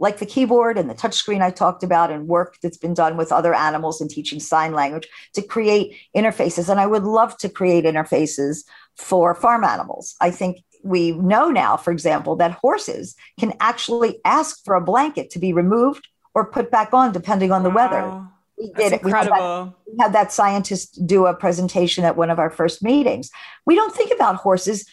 like 0.00 0.18
the 0.18 0.26
keyboard 0.26 0.76
and 0.76 0.90
the 0.90 0.94
touchscreen 0.94 1.42
I 1.42 1.50
talked 1.50 1.84
about, 1.84 2.10
and 2.10 2.26
work 2.26 2.56
that's 2.62 2.78
been 2.78 2.94
done 2.94 3.16
with 3.16 3.30
other 3.30 3.54
animals 3.54 4.00
and 4.00 4.10
teaching 4.10 4.40
sign 4.40 4.72
language 4.72 5.06
to 5.34 5.42
create 5.42 5.94
interfaces. 6.16 6.68
And 6.68 6.80
I 6.80 6.86
would 6.86 7.04
love 7.04 7.36
to 7.38 7.48
create 7.48 7.84
interfaces 7.84 8.64
for 8.96 9.34
farm 9.34 9.62
animals. 9.62 10.16
I 10.20 10.30
think 10.30 10.64
we 10.82 11.12
know 11.12 11.50
now, 11.50 11.76
for 11.76 11.92
example, 11.92 12.34
that 12.36 12.52
horses 12.52 13.14
can 13.38 13.52
actually 13.60 14.18
ask 14.24 14.64
for 14.64 14.74
a 14.74 14.80
blanket 14.80 15.30
to 15.30 15.38
be 15.38 15.52
removed 15.52 16.08
or 16.34 16.50
put 16.50 16.70
back 16.70 16.94
on 16.94 17.12
depending 17.12 17.52
on 17.52 17.62
the 17.62 17.70
wow. 17.70 17.76
weather. 17.76 18.26
We 18.58 18.72
did 18.72 18.92
it. 18.94 19.04
We 19.04 19.10
had, 19.10 19.26
that, 19.28 19.72
we 19.86 19.96
had 19.98 20.12
that 20.12 20.32
scientist 20.32 21.06
do 21.06 21.26
a 21.26 21.34
presentation 21.34 22.04
at 22.04 22.16
one 22.16 22.30
of 22.30 22.38
our 22.38 22.50
first 22.50 22.82
meetings. 22.82 23.30
We 23.66 23.74
don't 23.74 23.94
think 23.94 24.12
about 24.12 24.36
horses 24.36 24.86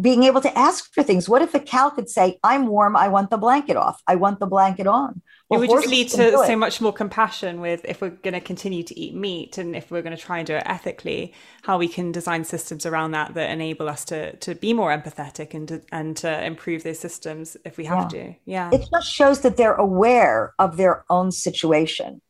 being 0.00 0.24
able 0.24 0.40
to 0.40 0.58
ask 0.58 0.92
for 0.92 1.02
things. 1.02 1.28
What 1.28 1.42
if 1.42 1.54
a 1.54 1.60
cow 1.60 1.90
could 1.90 2.08
say, 2.08 2.38
I'm 2.42 2.66
warm, 2.66 2.96
I 2.96 3.08
want 3.08 3.30
the 3.30 3.36
blanket 3.36 3.76
off, 3.76 4.02
I 4.06 4.16
want 4.16 4.40
the 4.40 4.46
blanket 4.46 4.86
on? 4.86 5.22
Well, 5.48 5.62
it 5.62 5.68
would 5.68 5.80
just 5.80 5.88
lead 5.88 6.08
to 6.10 6.30
so 6.46 6.56
much 6.56 6.80
more 6.80 6.92
compassion 6.92 7.60
with 7.60 7.84
if 7.84 8.00
we're 8.00 8.10
going 8.10 8.34
to 8.34 8.40
continue 8.40 8.82
to 8.84 8.98
eat 8.98 9.14
meat 9.14 9.58
and 9.58 9.76
if 9.76 9.90
we're 9.90 10.00
going 10.02 10.16
to 10.16 10.22
try 10.22 10.38
and 10.38 10.46
do 10.46 10.54
it 10.54 10.62
ethically, 10.64 11.34
how 11.62 11.78
we 11.78 11.88
can 11.88 12.10
design 12.10 12.44
systems 12.44 12.86
around 12.86 13.10
that 13.10 13.34
that 13.34 13.50
enable 13.50 13.88
us 13.88 14.04
to 14.06 14.34
to 14.36 14.54
be 14.54 14.72
more 14.72 14.90
empathetic 14.90 15.52
and 15.52 15.68
to, 15.68 15.82
and 15.92 16.16
to 16.18 16.44
improve 16.44 16.84
those 16.84 16.98
systems 16.98 17.56
if 17.64 17.76
we 17.76 17.84
have 17.84 18.12
yeah. 18.12 18.24
to. 18.24 18.34
Yeah. 18.46 18.70
It 18.72 18.88
just 18.90 19.12
shows 19.12 19.40
that 19.40 19.56
they're 19.58 19.74
aware 19.74 20.54
of 20.58 20.78
their 20.78 21.04
own 21.10 21.32
situation 21.32 22.22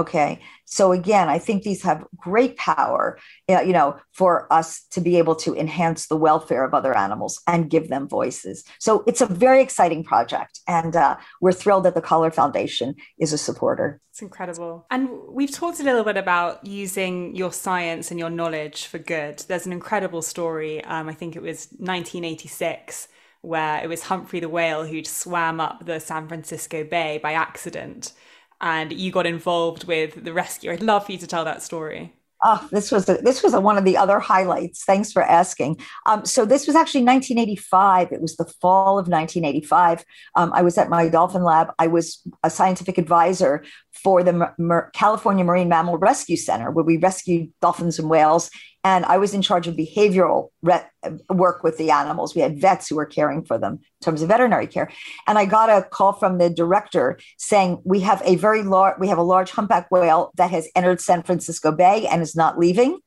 Okay. 0.00 0.40
So 0.64 0.92
again, 0.92 1.28
I 1.28 1.38
think 1.38 1.62
these 1.62 1.82
have 1.82 2.06
great 2.16 2.56
power, 2.56 3.18
uh, 3.50 3.60
you 3.60 3.74
know, 3.74 3.98
for 4.12 4.50
us 4.50 4.86
to 4.92 5.02
be 5.02 5.18
able 5.18 5.34
to 5.36 5.54
enhance 5.54 6.06
the 6.06 6.16
welfare 6.16 6.64
of 6.64 6.72
other 6.72 6.96
animals 6.96 7.38
and 7.46 7.68
give 7.68 7.88
them 7.88 8.08
voices. 8.08 8.64
So 8.78 9.04
it's 9.06 9.20
a 9.20 9.26
very 9.26 9.60
exciting 9.60 10.02
project, 10.04 10.60
and 10.66 10.96
uh, 10.96 11.18
we're 11.42 11.52
thrilled 11.52 11.84
that 11.84 11.94
the 11.94 12.00
Collar 12.00 12.30
Foundation 12.30 12.94
is 13.18 13.34
a 13.34 13.38
supporter. 13.38 14.00
It's 14.08 14.22
incredible. 14.22 14.86
And 14.90 15.10
we've 15.28 15.50
talked 15.50 15.80
a 15.80 15.82
little 15.82 16.04
bit 16.04 16.16
about 16.16 16.64
using 16.64 17.36
your 17.36 17.52
science 17.52 18.10
and 18.10 18.18
your 18.18 18.30
knowledge 18.30 18.86
for 18.86 18.98
good. 18.98 19.40
There's 19.48 19.66
an 19.66 19.72
incredible 19.72 20.22
story. 20.22 20.82
Um, 20.84 21.10
I 21.10 21.12
think 21.12 21.36
it 21.36 21.42
was 21.42 21.68
1986 21.72 23.08
where 23.42 23.82
it 23.82 23.88
was 23.88 24.04
Humphrey 24.04 24.40
the 24.40 24.48
whale 24.48 24.86
who'd 24.86 25.06
swam 25.06 25.60
up 25.60 25.84
the 25.84 25.98
San 25.98 26.26
Francisco 26.26 26.84
Bay 26.84 27.18
by 27.22 27.32
accident 27.32 28.12
and 28.60 28.92
you 28.92 29.10
got 29.10 29.26
involved 29.26 29.84
with 29.84 30.24
the 30.24 30.32
rescue. 30.32 30.72
I'd 30.72 30.82
love 30.82 31.06
for 31.06 31.12
you 31.12 31.18
to 31.18 31.26
tell 31.26 31.44
that 31.44 31.62
story. 31.62 32.14
Oh, 32.42 32.66
this 32.70 32.90
was 32.90 33.06
a, 33.06 33.18
this 33.18 33.42
was 33.42 33.52
a, 33.52 33.60
one 33.60 33.76
of 33.76 33.84
the 33.84 33.98
other 33.98 34.18
highlights. 34.18 34.84
Thanks 34.84 35.12
for 35.12 35.22
asking. 35.22 35.78
Um, 36.06 36.24
so 36.24 36.46
this 36.46 36.66
was 36.66 36.74
actually 36.74 37.04
1985. 37.04 38.12
It 38.12 38.22
was 38.22 38.36
the 38.36 38.46
fall 38.62 38.98
of 38.98 39.08
1985. 39.08 40.04
Um, 40.36 40.50
I 40.54 40.62
was 40.62 40.78
at 40.78 40.88
my 40.88 41.06
dolphin 41.08 41.44
lab. 41.44 41.68
I 41.78 41.86
was 41.86 42.26
a 42.42 42.48
scientific 42.48 42.96
advisor 42.96 43.62
for 43.92 44.22
the 44.22 44.54
Mer- 44.56 44.90
California 44.94 45.44
Marine 45.44 45.68
Mammal 45.68 45.98
Rescue 45.98 46.38
Center, 46.38 46.70
where 46.70 46.84
we 46.84 46.96
rescued 46.96 47.50
dolphins 47.60 47.98
and 47.98 48.08
whales 48.08 48.50
and 48.82 49.04
I 49.04 49.18
was 49.18 49.34
in 49.34 49.42
charge 49.42 49.68
of 49.68 49.76
behavioral 49.76 50.50
re- 50.62 50.86
work 51.28 51.62
with 51.62 51.76
the 51.76 51.90
animals. 51.90 52.34
We 52.34 52.40
had 52.40 52.60
vets 52.60 52.88
who 52.88 52.96
were 52.96 53.06
caring 53.06 53.44
for 53.44 53.58
them 53.58 53.74
in 53.74 54.04
terms 54.04 54.22
of 54.22 54.28
veterinary 54.28 54.66
care. 54.66 54.90
And 55.26 55.38
I 55.38 55.44
got 55.44 55.68
a 55.68 55.86
call 55.88 56.14
from 56.14 56.38
the 56.38 56.48
director 56.48 57.18
saying, 57.36 57.82
We 57.84 58.00
have 58.00 58.22
a 58.24 58.36
very 58.36 58.62
large, 58.62 58.98
we 58.98 59.08
have 59.08 59.18
a 59.18 59.22
large 59.22 59.50
humpback 59.50 59.90
whale 59.90 60.32
that 60.36 60.50
has 60.50 60.68
entered 60.74 61.00
San 61.00 61.22
Francisco 61.22 61.72
Bay 61.72 62.06
and 62.06 62.22
is 62.22 62.34
not 62.34 62.58
leaving. 62.58 62.98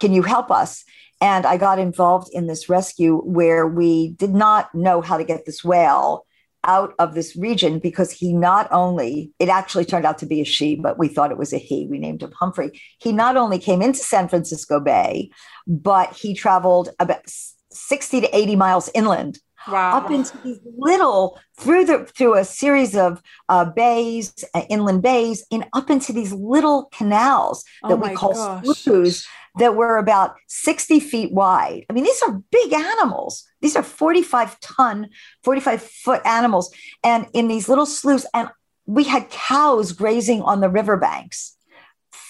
Can 0.00 0.12
you 0.12 0.22
help 0.22 0.50
us? 0.50 0.84
And 1.20 1.46
I 1.46 1.56
got 1.56 1.78
involved 1.78 2.28
in 2.32 2.48
this 2.48 2.68
rescue 2.68 3.18
where 3.18 3.64
we 3.64 4.08
did 4.14 4.34
not 4.34 4.74
know 4.74 5.00
how 5.00 5.16
to 5.16 5.24
get 5.24 5.46
this 5.46 5.62
whale 5.62 6.26
out 6.64 6.94
of 6.98 7.14
this 7.14 7.36
region 7.36 7.78
because 7.78 8.10
he 8.10 8.32
not 8.32 8.68
only, 8.70 9.32
it 9.38 9.48
actually 9.48 9.84
turned 9.84 10.06
out 10.06 10.18
to 10.18 10.26
be 10.26 10.40
a 10.40 10.44
she, 10.44 10.76
but 10.76 10.98
we 10.98 11.08
thought 11.08 11.30
it 11.30 11.38
was 11.38 11.52
a 11.52 11.58
he. 11.58 11.86
We 11.86 11.98
named 11.98 12.22
him 12.22 12.32
Humphrey. 12.32 12.80
He 12.98 13.12
not 13.12 13.36
only 13.36 13.58
came 13.58 13.82
into 13.82 14.00
San 14.00 14.28
Francisco 14.28 14.80
Bay, 14.80 15.30
but 15.66 16.12
he 16.12 16.34
traveled 16.34 16.90
about 16.98 17.22
60 17.70 18.20
to 18.22 18.36
80 18.36 18.56
miles 18.56 18.90
inland. 18.94 19.38
Wow. 19.68 19.98
Up 19.98 20.10
into 20.10 20.36
these 20.38 20.58
little 20.76 21.38
through 21.56 21.84
the 21.84 22.04
through 22.04 22.36
a 22.36 22.44
series 22.44 22.96
of 22.96 23.22
uh, 23.48 23.64
bays, 23.64 24.44
uh, 24.54 24.62
inland 24.68 25.02
bays, 25.02 25.44
and 25.52 25.64
up 25.72 25.88
into 25.88 26.12
these 26.12 26.32
little 26.32 26.86
canals 26.92 27.62
that 27.84 27.92
oh 27.92 27.96
we 27.96 28.12
call 28.12 28.34
sloughs 28.34 29.24
that 29.58 29.76
were 29.76 29.98
about 29.98 30.36
60 30.48 31.00
feet 31.00 31.32
wide. 31.32 31.84
I 31.88 31.92
mean, 31.92 32.04
these 32.04 32.22
are 32.22 32.42
big 32.50 32.72
animals. 32.72 33.44
These 33.60 33.76
are 33.76 33.82
45 33.82 34.58
ton, 34.60 35.10
45 35.42 35.82
foot 35.82 36.22
animals. 36.24 36.74
And 37.04 37.26
in 37.32 37.48
these 37.48 37.68
little 37.68 37.86
sloughs, 37.86 38.26
and 38.34 38.48
we 38.86 39.04
had 39.04 39.30
cows 39.30 39.92
grazing 39.92 40.42
on 40.42 40.60
the 40.60 40.68
riverbanks 40.68 41.56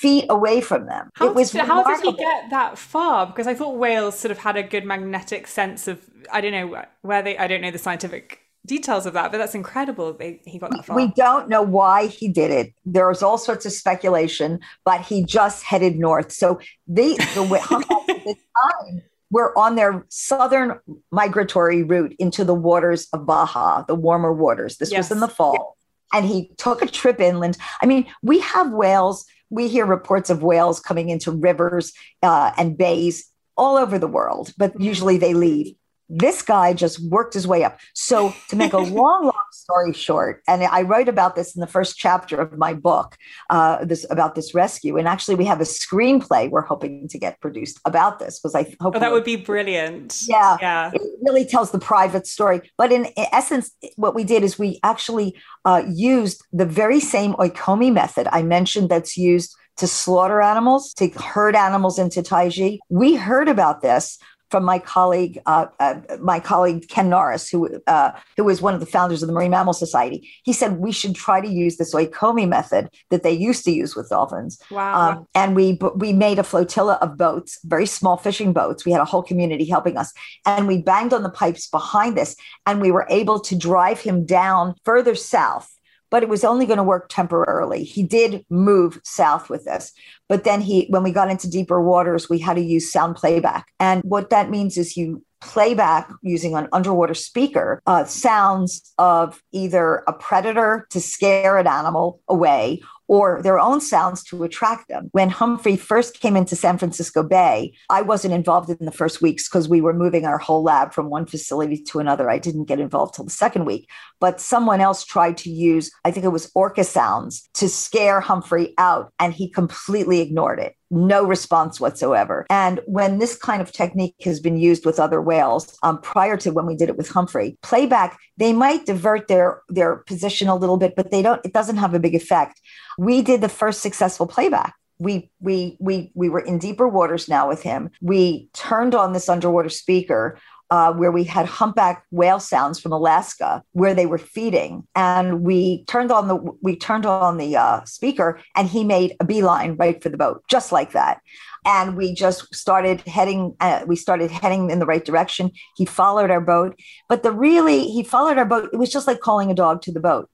feet 0.03 0.27
away 0.29 0.61
from 0.61 0.87
them. 0.87 1.11
How, 1.15 1.29
it 1.29 1.35
was 1.35 1.53
did, 1.53 1.63
how 1.63 1.85
did 1.85 2.05
he 2.05 2.13
get 2.13 2.51
that 2.51 2.77
far? 2.77 3.27
Because 3.27 3.47
I 3.47 3.55
thought 3.55 3.77
whales 3.77 4.19
sort 4.19 4.33
of 4.33 4.39
had 4.39 4.57
a 4.57 4.63
good 4.63 4.85
magnetic 4.85 5.47
sense 5.47 5.87
of 5.87 6.05
I 6.31 6.41
don't 6.41 6.53
know 6.53 6.85
where 7.03 7.23
they 7.23 7.39
I 7.39 7.47
don't 7.47 7.61
know 7.61 7.71
the 7.71 7.79
scientific 7.79 8.41
details 8.67 9.07
of 9.07 9.15
that, 9.15 9.33
but 9.33 9.39
that's 9.39 9.55
incredible. 9.55 10.13
They, 10.13 10.41
he 10.45 10.59
got 10.59 10.71
that 10.71 10.87
far. 10.87 10.97
We 10.97 11.09
don't 11.17 11.49
know 11.49 11.63
why 11.63 12.07
he 12.07 12.29
did 12.29 12.51
it. 12.51 12.75
There 12.85 13.09
was 13.09 13.23
all 13.23 13.39
sorts 13.39 13.67
of 13.67 13.73
speculation, 13.73 14.61
but 14.85 15.01
he 15.03 15.25
just 15.25 15.65
headed 15.65 15.99
north. 15.99 16.33
So 16.33 16.61
they, 16.87 17.17
the 17.17 17.61
humpbacks 17.63 18.05
at 18.09 18.25
the 18.25 18.35
time 18.35 19.03
were 19.31 19.57
on 19.59 19.75
their 19.75 20.05
southern 20.09 20.79
migratory 21.11 21.83
route 21.83 22.15
into 22.19 22.45
the 22.45 22.55
waters 22.55 23.09
of 23.13 23.27
Baja, 23.27 23.83
the 23.83 23.95
warmer 23.95 24.33
waters. 24.33 24.77
This 24.77 24.93
yes. 24.93 24.99
was 24.99 25.13
in 25.13 25.21
the 25.21 25.29
fall. 25.29 25.77
And 26.13 26.27
he 26.27 26.53
took 26.59 26.83
a 26.83 26.87
trip 26.87 27.21
inland. 27.21 27.57
I 27.81 27.87
mean, 27.87 28.07
we 28.23 28.41
have 28.41 28.71
whales. 28.71 29.25
We 29.49 29.69
hear 29.69 29.87
reports 29.87 30.29
of 30.29 30.43
whales 30.43 30.79
coming 30.79 31.09
into 31.09 31.31
rivers 31.31 31.95
uh, 32.23 32.53
and 32.59 32.77
bays 32.77 33.31
all 33.57 33.77
over 33.77 33.99
the 33.99 34.09
world, 34.09 34.53
but 34.59 34.79
usually 34.81 35.17
they 35.17 35.35
leave 35.35 35.75
this 36.15 36.43
guy 36.43 36.75
just 36.75 37.01
worked 37.11 37.33
his 37.33 37.47
way 37.47 37.65
up. 37.65 37.81
So, 37.95 38.35
to 38.49 38.57
make 38.57 38.75
a 38.75 38.79
long, 39.01 39.25
long 39.25 39.45
story 39.53 39.95
short, 39.95 40.43
and 40.47 40.63
I 40.63 40.83
write 40.83 41.09
about 41.09 41.35
this 41.35 41.57
in 41.57 41.61
the 41.61 41.67
first 41.67 41.97
chapter 41.97 42.37
of 42.37 42.59
my 42.59 42.75
book, 42.75 43.17
uh, 43.49 43.85
this 43.85 44.05
about 44.11 44.35
this 44.35 44.55
rescue. 44.55 44.99
And 44.99 45.09
actually, 45.09 45.37
we 45.37 45.47
have 45.47 45.61
a 45.61 45.65
screenplay 45.65 46.51
we're 46.51 46.61
hoping 46.61 47.09
to 47.09 47.19
get 47.19 47.41
produced 47.41 47.81
about 47.87 48.19
this 48.19 48.39
because 48.39 48.55
I 48.55 48.65
hope 48.81 48.95
oh, 48.95 48.99
that 48.99 49.11
would 49.11 49.25
be 49.25 49.37
brilliant. 49.37 50.23
Yeah, 50.29 50.59
yeah, 50.61 50.91
it 50.93 51.03
really 51.23 51.47
tells 51.47 51.71
the 51.71 51.79
private 51.79 52.27
story. 52.27 52.71
But 52.77 52.93
in 52.93 53.09
essence, 53.17 53.71
what 53.97 54.15
we 54.15 54.25
did 54.25 54.43
is 54.43 54.59
we 54.59 54.81
actually 54.83 55.35
uh, 55.65 55.83
used 55.89 56.45
the 56.53 56.67
very 56.67 57.01
same 57.01 57.33
oikomi 57.35 57.93
method 57.93 58.29
I 58.31 58.43
mentioned 58.43 58.91
that's 58.91 59.17
used 59.17 59.57
to 59.79 59.87
slaughter 59.87 60.41
animals, 60.43 60.93
to 60.95 61.09
herd 61.09 61.57
animals 61.57 61.99
into 61.99 62.21
Taiji. 62.23 62.79
We 62.91 63.15
heard 63.15 63.49
about 63.49 63.81
this 63.81 64.19
from 64.53 64.65
my 64.65 64.79
colleague, 64.79 65.41
uh, 65.47 65.67
uh, 65.81 65.95
my 66.21 66.39
colleague 66.39 66.87
Ken 66.89 67.09
Norris, 67.09 67.49
who 67.49 67.81
uh, 67.87 68.13
who 68.37 68.45
was 68.45 68.61
one 68.61 68.75
of 68.75 68.81
the 68.81 68.87
founders 68.87 69.23
of 69.23 69.27
the 69.27 69.33
Marine 69.33 69.51
Mammal 69.51 69.73
Society. 69.73 70.29
He 70.45 70.53
said 70.53 70.77
we 70.77 70.93
should 70.93 71.15
try 71.15 71.41
to 71.41 71.49
use 71.49 71.79
this 71.79 71.95
oikomi 71.95 72.47
method 72.47 72.91
that 73.09 73.23
they 73.23 73.33
used 73.33 73.65
to 73.65 73.73
use 73.73 73.97
with 73.97 74.11
dolphins. 74.11 74.61
Wow! 74.71 74.95
Um, 75.01 75.27
and 75.35 75.57
we 75.57 75.81
we 75.97 76.13
made 76.13 76.39
a 76.39 76.45
flotilla 76.45 76.99
of 77.01 77.17
boats, 77.17 77.59
very 77.65 77.87
small 77.87 78.19
fishing 78.19 78.53
boats. 78.53 78.85
We 78.85 78.93
had 78.93 79.01
a 79.01 79.07
whole 79.07 79.23
community 79.23 79.65
helping 79.65 79.97
us, 79.97 80.13
and 80.45 80.69
we 80.69 80.83
banged 80.83 81.15
on 81.15 81.23
the 81.23 81.31
pipes 81.31 81.67
behind 81.67 82.17
this, 82.17 82.37
and 82.67 82.83
we 82.83 82.93
were 82.93 83.07
able 83.09 83.41
to 83.41 83.57
drive 83.57 84.01
him 84.01 84.27
down 84.27 84.75
further 84.85 85.15
south 85.15 85.73
but 86.13 86.23
it 86.23 86.29
was 86.29 86.45
only 86.45 86.67
going 86.67 86.77
to 86.77 86.85
work 86.85 87.09
temporarily. 87.09 87.83
He 87.83 88.03
did 88.03 88.45
move 88.51 89.01
south 89.03 89.49
with 89.49 89.65
this. 89.65 89.93
But 90.29 90.45
then 90.45 90.61
he 90.61 90.87
when 90.91 91.03
we 91.03 91.11
got 91.11 91.31
into 91.31 91.51
deeper 91.51 91.83
waters, 91.83 92.29
we 92.29 92.39
had 92.39 92.55
to 92.55 92.63
use 92.63 92.93
sound 92.93 93.17
playback. 93.17 93.67
And 93.81 94.03
what 94.05 94.31
that 94.31 94.51
means 94.51 94.77
is 94.77 94.97
you 94.97 95.25
playback 95.41 96.09
using 96.23 96.55
an 96.55 96.69
underwater 96.73 97.15
speaker 97.15 97.83
uh, 97.87 98.05
sounds 98.05 98.93
of 98.99 99.43
either 99.51 100.05
a 100.07 100.13
predator 100.13 100.87
to 100.91 101.01
scare 101.01 101.59
an 101.59 101.67
animal 101.67 102.21
away 102.29 102.81
or 103.09 103.41
their 103.43 103.59
own 103.59 103.81
sounds 103.81 104.23
to 104.25 104.45
attract 104.45 104.89
them. 104.89 105.09
When 105.13 105.31
Humphrey 105.31 105.77
first 105.77 106.21
came 106.21 106.37
into 106.37 106.57
San 106.57 106.79
Francisco 106.79 107.23
Bay, 107.23 107.75
I 107.91 108.03
wasn't 108.03 108.35
involved 108.35 108.71
in 108.71 108.85
the 108.85 108.93
first 108.93 109.23
weeks 109.23 109.49
because 109.49 109.69
we 109.69 109.81
were 109.81 109.93
moving 109.93 110.25
our 110.25 110.39
whole 110.39 110.63
lab 110.63 110.93
from 110.93 111.11
one 111.11 111.27
facility 111.27 111.83
to 111.85 111.99
another. 111.99 112.31
I 112.31 112.39
didn't 112.39 112.65
get 112.65 112.81
involved 112.81 113.15
till 113.15 113.25
the 113.25 113.31
second 113.31 113.65
week, 113.65 113.89
but 114.21 114.41
someone 114.41 114.81
else 114.81 115.05
tried 115.05 115.37
to 115.39 115.51
use, 115.51 115.91
I 116.05 116.11
think 116.11 116.25
it 116.25 116.31
was 116.31 116.51
orca 116.55 116.85
sounds 116.85 117.49
to 117.55 117.69
scare 117.69 118.21
Humphrey 118.21 118.75
out, 118.79 119.13
and 119.19 119.33
he 119.33 119.49
completely 119.49 120.21
ignored 120.21 120.59
it 120.59 120.75
no 120.93 121.25
response 121.25 121.81
whatsoever. 121.81 122.47
And 122.51 122.81
when 122.87 123.19
this 123.19 123.37
kind 123.37 123.63
of 123.63 123.73
technique 123.73 124.15
has 124.25 124.39
been 124.39 124.57
used 124.57 124.85
with 124.87 125.01
other 125.01 125.21
whales, 125.21 125.77
um, 125.83 126.01
prior 126.01 126.37
to 126.37 126.51
when 126.51 126.67
we 126.67 126.77
did 126.77 126.89
it 126.89 126.97
with 126.97 127.09
Humphrey, 127.09 127.57
playback, 127.63 128.19
they 128.37 128.53
might 128.53 128.87
divert 128.87 129.27
their 129.27 129.63
their 129.69 129.97
position 129.97 130.49
a 130.49 130.57
little 130.57 130.77
bit, 130.77 130.95
but 130.95 131.11
they 131.11 131.23
don't. 131.23 131.45
It 131.45 131.53
doesn't 131.53 131.79
have 131.79 131.95
a 131.95 131.99
big 131.99 132.15
effect. 132.15 132.61
We 132.99 133.23
did 133.23 133.41
the 133.41 133.49
first 133.49 133.81
successful 133.81 134.27
playback 134.27 134.75
we 135.03 135.29
we 135.41 135.77
we 135.81 136.13
we 136.15 136.29
were 136.29 136.41
in 136.41 136.59
deeper 136.59 136.87
waters 136.87 137.29
now 137.29 137.49
with 137.49 137.63
him. 137.63 137.91
We 138.01 138.49
turned 138.53 138.95
on 138.95 139.13
this 139.13 139.29
underwater 139.29 139.69
speaker 139.69 140.39
uh, 140.73 140.91
where 140.91 141.13
we 141.13 141.23
had 141.23 141.45
humpback 141.45 142.03
whale 142.13 142.41
sounds 142.41 142.81
from 142.81 142.93
Alaska 142.93 143.63
where 143.73 143.93
they 143.93 144.07
were 144.07 144.17
feeding, 144.17 144.83
and 144.95 145.43
we 145.43 145.85
turned 145.85 146.11
on 146.11 146.29
the 146.29 146.37
we 146.63 146.75
turned 146.75 147.05
on 147.05 147.37
the 147.37 147.55
uh, 147.55 147.85
speaker, 147.85 148.41
and 148.57 148.69
he 148.69 148.83
made 148.83 149.15
a 149.21 149.25
beeline 149.25 149.77
right 149.77 150.03
for 150.03 150.09
the 150.09 150.17
boat, 150.17 150.43
just 150.49 150.73
like 150.73 150.93
that. 150.93 151.21
And 151.67 151.95
we 151.95 152.15
just 152.15 152.55
started 152.55 153.03
heading. 153.03 153.55
Uh, 153.61 153.85
we 153.87 153.97
started 153.97 154.31
heading 154.31 154.71
in 154.71 154.79
the 154.79 154.87
right 154.87 155.05
direction. 155.05 155.51
He 155.77 155.85
followed 155.85 156.31
our 156.31 156.41
boat, 156.41 156.81
but 157.07 157.23
the 157.23 157.33
really 157.33 157.89
he 157.89 158.03
followed 158.03 158.39
our 158.39 158.47
boat. 158.47 158.71
It 158.73 158.79
was 158.79 158.91
just 158.91 159.07
like 159.07 159.21
calling 159.21 159.51
a 159.51 159.55
dog 159.55 159.83
to 159.83 159.93
the 159.93 160.01
boat. 160.01 160.31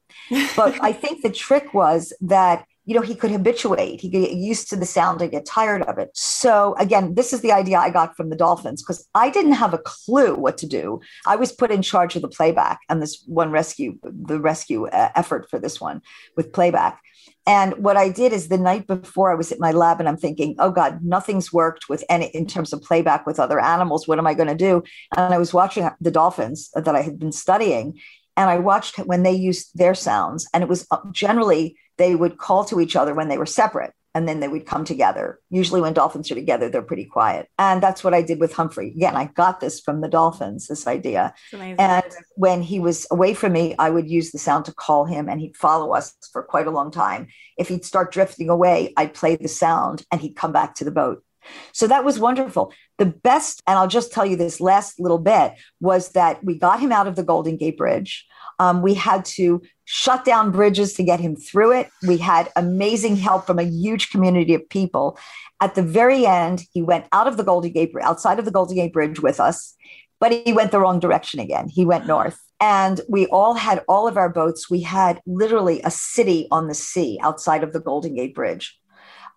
But 0.54 0.78
I 0.80 0.92
think 0.92 1.22
the 1.24 1.32
trick 1.32 1.74
was 1.74 2.12
that 2.20 2.64
you 2.88 2.94
know, 2.94 3.02
he 3.02 3.14
could 3.14 3.30
habituate, 3.30 4.00
he 4.00 4.10
could 4.10 4.22
get 4.22 4.32
used 4.32 4.70
to 4.70 4.76
the 4.76 4.86
sound 4.86 5.20
and 5.20 5.30
get 5.30 5.44
tired 5.44 5.82
of 5.82 5.98
it. 5.98 6.08
So, 6.14 6.74
again, 6.78 7.16
this 7.16 7.34
is 7.34 7.42
the 7.42 7.52
idea 7.52 7.76
I 7.76 7.90
got 7.90 8.16
from 8.16 8.30
the 8.30 8.36
Dolphins 8.36 8.82
because 8.82 9.06
I 9.14 9.28
didn't 9.28 9.52
have 9.52 9.74
a 9.74 9.82
clue 9.84 10.34
what 10.34 10.56
to 10.56 10.66
do. 10.66 11.00
I 11.26 11.36
was 11.36 11.52
put 11.52 11.70
in 11.70 11.82
charge 11.82 12.16
of 12.16 12.22
the 12.22 12.28
playback 12.28 12.80
and 12.88 13.02
this 13.02 13.22
one 13.26 13.50
rescue, 13.50 13.98
the 14.02 14.40
rescue 14.40 14.86
uh, 14.86 15.10
effort 15.14 15.50
for 15.50 15.58
this 15.58 15.78
one 15.78 16.00
with 16.34 16.54
playback. 16.54 17.02
And 17.46 17.74
what 17.76 17.98
I 17.98 18.08
did 18.08 18.32
is 18.32 18.48
the 18.48 18.56
night 18.56 18.86
before 18.86 19.30
I 19.30 19.34
was 19.34 19.52
at 19.52 19.60
my 19.60 19.72
lab 19.72 20.00
and 20.00 20.08
I'm 20.08 20.16
thinking, 20.16 20.56
oh 20.58 20.70
God, 20.70 21.04
nothing's 21.04 21.52
worked 21.52 21.90
with 21.90 22.02
any 22.08 22.28
in 22.28 22.46
terms 22.46 22.72
of 22.72 22.80
playback 22.80 23.26
with 23.26 23.38
other 23.38 23.60
animals. 23.60 24.08
What 24.08 24.18
am 24.18 24.26
I 24.26 24.32
going 24.32 24.48
to 24.48 24.54
do? 24.54 24.82
And 25.14 25.34
I 25.34 25.36
was 25.36 25.52
watching 25.52 25.86
the 26.00 26.10
dolphins 26.10 26.70
that 26.74 26.96
I 26.96 27.02
had 27.02 27.18
been 27.18 27.32
studying 27.32 27.98
and 28.38 28.48
I 28.48 28.58
watched 28.58 28.96
when 28.96 29.24
they 29.24 29.32
used 29.32 29.72
their 29.74 29.94
sounds 29.94 30.48
and 30.54 30.62
it 30.62 30.70
was 30.70 30.86
uh, 30.90 30.98
generally 31.12 31.76
they 31.98 32.14
would 32.14 32.38
call 32.38 32.64
to 32.66 32.80
each 32.80 32.96
other 32.96 33.14
when 33.14 33.28
they 33.28 33.38
were 33.38 33.46
separate 33.46 33.92
and 34.14 34.26
then 34.26 34.40
they 34.40 34.48
would 34.48 34.66
come 34.66 34.84
together. 34.84 35.38
Usually, 35.50 35.80
when 35.80 35.92
dolphins 35.92 36.30
are 36.30 36.34
together, 36.34 36.68
they're 36.68 36.82
pretty 36.82 37.04
quiet. 37.04 37.48
And 37.58 37.82
that's 37.82 38.02
what 38.02 38.14
I 38.14 38.22
did 38.22 38.40
with 38.40 38.52
Humphrey. 38.52 38.88
Again, 38.88 39.14
I 39.14 39.26
got 39.26 39.60
this 39.60 39.80
from 39.80 40.00
the 40.00 40.08
dolphins, 40.08 40.66
this 40.66 40.86
idea. 40.86 41.34
And 41.78 42.04
when 42.34 42.62
he 42.62 42.80
was 42.80 43.06
away 43.10 43.34
from 43.34 43.52
me, 43.52 43.76
I 43.78 43.90
would 43.90 44.08
use 44.08 44.32
the 44.32 44.38
sound 44.38 44.64
to 44.64 44.74
call 44.74 45.04
him, 45.04 45.28
and 45.28 45.40
he'd 45.40 45.56
follow 45.56 45.92
us 45.92 46.16
for 46.32 46.42
quite 46.42 46.66
a 46.66 46.72
long 46.72 46.90
time. 46.90 47.28
If 47.58 47.68
he'd 47.68 47.84
start 47.84 48.10
drifting 48.10 48.48
away, 48.48 48.92
I'd 48.96 49.14
play 49.14 49.36
the 49.36 49.46
sound, 49.46 50.02
and 50.10 50.20
he'd 50.20 50.34
come 50.34 50.52
back 50.52 50.74
to 50.76 50.84
the 50.84 50.90
boat. 50.90 51.22
So 51.72 51.86
that 51.86 52.04
was 52.04 52.18
wonderful. 52.18 52.72
The 52.98 53.06
best, 53.06 53.62
and 53.66 53.78
I'll 53.78 53.88
just 53.88 54.12
tell 54.12 54.26
you 54.26 54.36
this 54.36 54.60
last 54.60 54.98
little 54.98 55.18
bit, 55.18 55.54
was 55.80 56.10
that 56.10 56.42
we 56.42 56.58
got 56.58 56.80
him 56.80 56.92
out 56.92 57.06
of 57.06 57.16
the 57.16 57.22
Golden 57.22 57.56
Gate 57.56 57.78
Bridge. 57.78 58.26
Um, 58.58 58.82
we 58.82 58.94
had 58.94 59.24
to 59.36 59.62
shut 59.90 60.22
down 60.22 60.50
bridges 60.50 60.92
to 60.92 61.02
get 61.02 61.18
him 61.18 61.34
through 61.34 61.72
it. 61.72 61.88
We 62.06 62.18
had 62.18 62.50
amazing 62.56 63.16
help 63.16 63.46
from 63.46 63.58
a 63.58 63.62
huge 63.62 64.10
community 64.10 64.52
of 64.52 64.68
people. 64.68 65.18
At 65.62 65.76
the 65.76 65.82
very 65.82 66.26
end, 66.26 66.64
he 66.74 66.82
went 66.82 67.06
out 67.10 67.26
of 67.26 67.38
the 67.38 67.42
Golden 67.42 67.72
Gate, 67.72 67.94
outside 68.02 68.38
of 68.38 68.44
the 68.44 68.50
Golden 68.50 68.76
Gate 68.76 68.92
Bridge 68.92 69.18
with 69.20 69.40
us, 69.40 69.74
but 70.20 70.30
he 70.30 70.52
went 70.52 70.72
the 70.72 70.78
wrong 70.78 71.00
direction 71.00 71.40
again. 71.40 71.70
He 71.70 71.86
went 71.86 72.06
north. 72.06 72.38
And 72.60 73.00
we 73.08 73.28
all 73.28 73.54
had 73.54 73.82
all 73.88 74.06
of 74.06 74.18
our 74.18 74.28
boats. 74.28 74.68
We 74.68 74.82
had 74.82 75.22
literally 75.24 75.80
a 75.82 75.90
city 75.90 76.48
on 76.50 76.68
the 76.68 76.74
sea 76.74 77.18
outside 77.22 77.62
of 77.62 77.72
the 77.72 77.80
Golden 77.80 78.14
Gate 78.14 78.34
Bridge. 78.34 78.78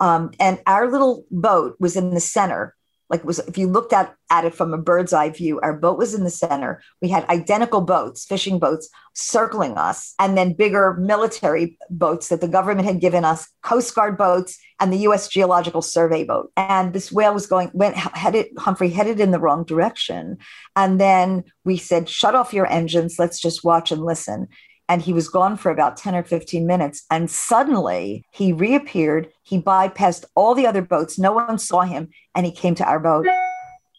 Um, 0.02 0.32
and 0.38 0.60
our 0.68 0.91
little 0.91 1.24
boat 1.32 1.78
was 1.80 1.95
in 1.95 2.14
the 2.14 2.20
center 2.20 2.76
like 3.12 3.24
was 3.26 3.39
if 3.39 3.57
you 3.57 3.68
looked 3.68 3.93
at, 3.93 4.16
at 4.30 4.45
it 4.45 4.55
from 4.55 4.74
a 4.74 4.78
bird's 4.78 5.12
eye 5.14 5.30
view 5.30 5.59
our 5.59 5.74
boat 5.74 5.97
was 5.97 6.14
in 6.14 6.24
the 6.24 6.30
center. 6.30 6.82
We 7.01 7.09
had 7.09 7.28
identical 7.30 7.82
boats 7.82 8.26
fishing 8.26 8.57
boats 8.57 8.89
circling 9.14 9.78
us 9.78 10.16
and 10.18 10.38
then 10.38 10.53
bigger 10.53 10.93
military 10.93 11.78
boats 11.89 12.30
that 12.30 12.39
the 12.39 12.47
government 12.47 12.88
had 12.88 13.01
given 13.01 13.26
us 13.26 13.49
coast 13.62 13.93
guard 13.93 14.18
boats 14.18 14.57
and 14.80 14.91
the 14.91 14.97
us 14.99 15.28
geological 15.28 15.82
survey 15.82 16.24
boat. 16.24 16.51
And 16.55 16.93
this 16.93 17.12
whale 17.12 17.34
was 17.34 17.45
going 17.45 17.70
went 17.74 17.97
headed 17.97 18.47
humphrey 18.57 18.89
headed 18.89 19.20
in 19.20 19.32
the 19.32 19.39
wrong 19.39 19.66
direction. 19.66 20.38
And 20.76 20.99
then 20.99 21.43
we 21.66 21.78
said 21.78 22.09
shut 22.09 22.34
off 22.34 22.53
your 22.53 22.72
engines. 22.72 23.20
Let's 23.20 23.39
just 23.39 23.64
watch 23.64 23.91
and 23.91 24.03
listen 24.03 24.47
and 24.89 25.01
he 25.01 25.13
was 25.13 25.29
gone 25.29 25.57
for 25.57 25.71
about 25.71 25.97
10 25.97 26.15
or 26.15 26.23
15 26.23 26.67
minutes. 26.67 27.05
And 27.09 27.29
suddenly 27.29 28.25
he 28.32 28.51
reappeared. 28.51 29.29
He 29.43 29.61
bypassed 29.61 30.25
all 30.36 30.53
the 30.53 30.67
other 30.67 30.82
boats. 30.82 31.17
No 31.17 31.32
one 31.32 31.57
saw 31.59 31.82
him, 31.82 32.09
and 32.36 32.45
he 32.45 32.51
came 32.51 32.75
to 32.75 32.86
our 32.86 32.99
boat. 32.99 33.25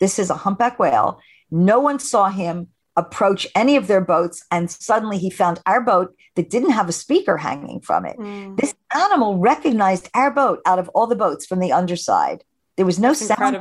This 0.00 0.18
is 0.18 0.30
a 0.30 0.34
humpback 0.34 0.78
whale. 0.78 1.20
No 1.50 1.78
one 1.80 1.98
saw 1.98 2.28
him 2.28 2.68
approach 2.96 3.46
any 3.54 3.76
of 3.76 3.86
their 3.86 4.00
boats. 4.00 4.44
And 4.50 4.70
suddenly 4.70 5.18
he 5.18 5.30
found 5.30 5.60
our 5.66 5.80
boat 5.80 6.14
that 6.36 6.50
didn't 6.50 6.70
have 6.70 6.88
a 6.88 6.92
speaker 6.92 7.36
hanging 7.38 7.80
from 7.80 8.04
it. 8.04 8.18
Mm. 8.18 8.58
This 8.58 8.74
animal 8.94 9.38
recognized 9.38 10.10
our 10.14 10.30
boat 10.30 10.60
out 10.66 10.78
of 10.78 10.88
all 10.90 11.06
the 11.06 11.16
boats 11.16 11.46
from 11.46 11.60
the 11.60 11.72
underside. 11.72 12.44
There 12.76 12.86
was 12.86 12.98
no 12.98 13.08
That's 13.08 13.26
sound. 13.26 13.56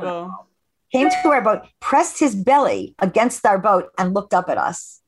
Came 0.92 1.08
to 1.08 1.28
our 1.28 1.40
boat, 1.40 1.62
pressed 1.80 2.20
his 2.20 2.34
belly 2.34 2.94
against 2.98 3.46
our 3.46 3.56
boat, 3.56 3.90
and 3.96 4.12
looked 4.12 4.34
up 4.34 4.50
at 4.50 4.58
us 4.58 5.01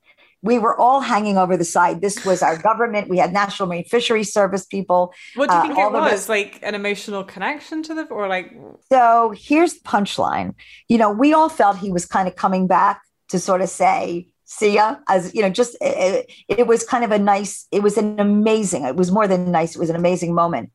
we 0.44 0.58
were 0.58 0.78
all 0.78 1.00
hanging 1.00 1.38
over 1.38 1.56
the 1.56 1.64
side. 1.64 2.02
This 2.02 2.22
was 2.24 2.42
our 2.42 2.58
government. 2.58 3.08
We 3.08 3.16
had 3.16 3.32
National 3.32 3.66
Marine 3.66 3.84
Fisheries 3.84 4.30
Service 4.30 4.66
people. 4.66 5.14
What 5.36 5.48
do 5.48 5.56
you 5.56 5.62
think 5.62 5.78
uh, 5.78 5.86
it 5.86 5.92
was? 5.92 6.28
Like 6.28 6.60
an 6.62 6.74
emotional 6.74 7.24
connection 7.24 7.82
to 7.84 7.94
the, 7.94 8.04
or 8.04 8.28
like? 8.28 8.52
So 8.92 9.32
here's 9.34 9.72
the 9.74 9.80
punchline. 9.80 10.54
You 10.86 10.98
know, 10.98 11.10
we 11.10 11.32
all 11.32 11.48
felt 11.48 11.78
he 11.78 11.90
was 11.90 12.04
kind 12.04 12.28
of 12.28 12.36
coming 12.36 12.66
back 12.66 13.00
to 13.30 13.38
sort 13.38 13.62
of 13.62 13.70
say, 13.70 14.28
see 14.44 14.74
ya 14.74 14.96
as 15.08 15.34
you 15.34 15.40
know 15.40 15.48
just 15.48 15.74
it, 15.80 16.30
it, 16.48 16.66
was 16.66 16.84
kind 16.84 17.02
of 17.02 17.10
a 17.10 17.18
nice 17.18 17.66
it 17.72 17.82
was 17.82 17.96
an 17.96 18.20
amazing 18.20 18.84
it 18.84 18.94
was 18.94 19.10
more 19.10 19.26
than 19.26 19.50
nice 19.50 19.74
it 19.74 19.78
was 19.78 19.88
an 19.88 19.96
amazing 19.96 20.34
moment 20.34 20.70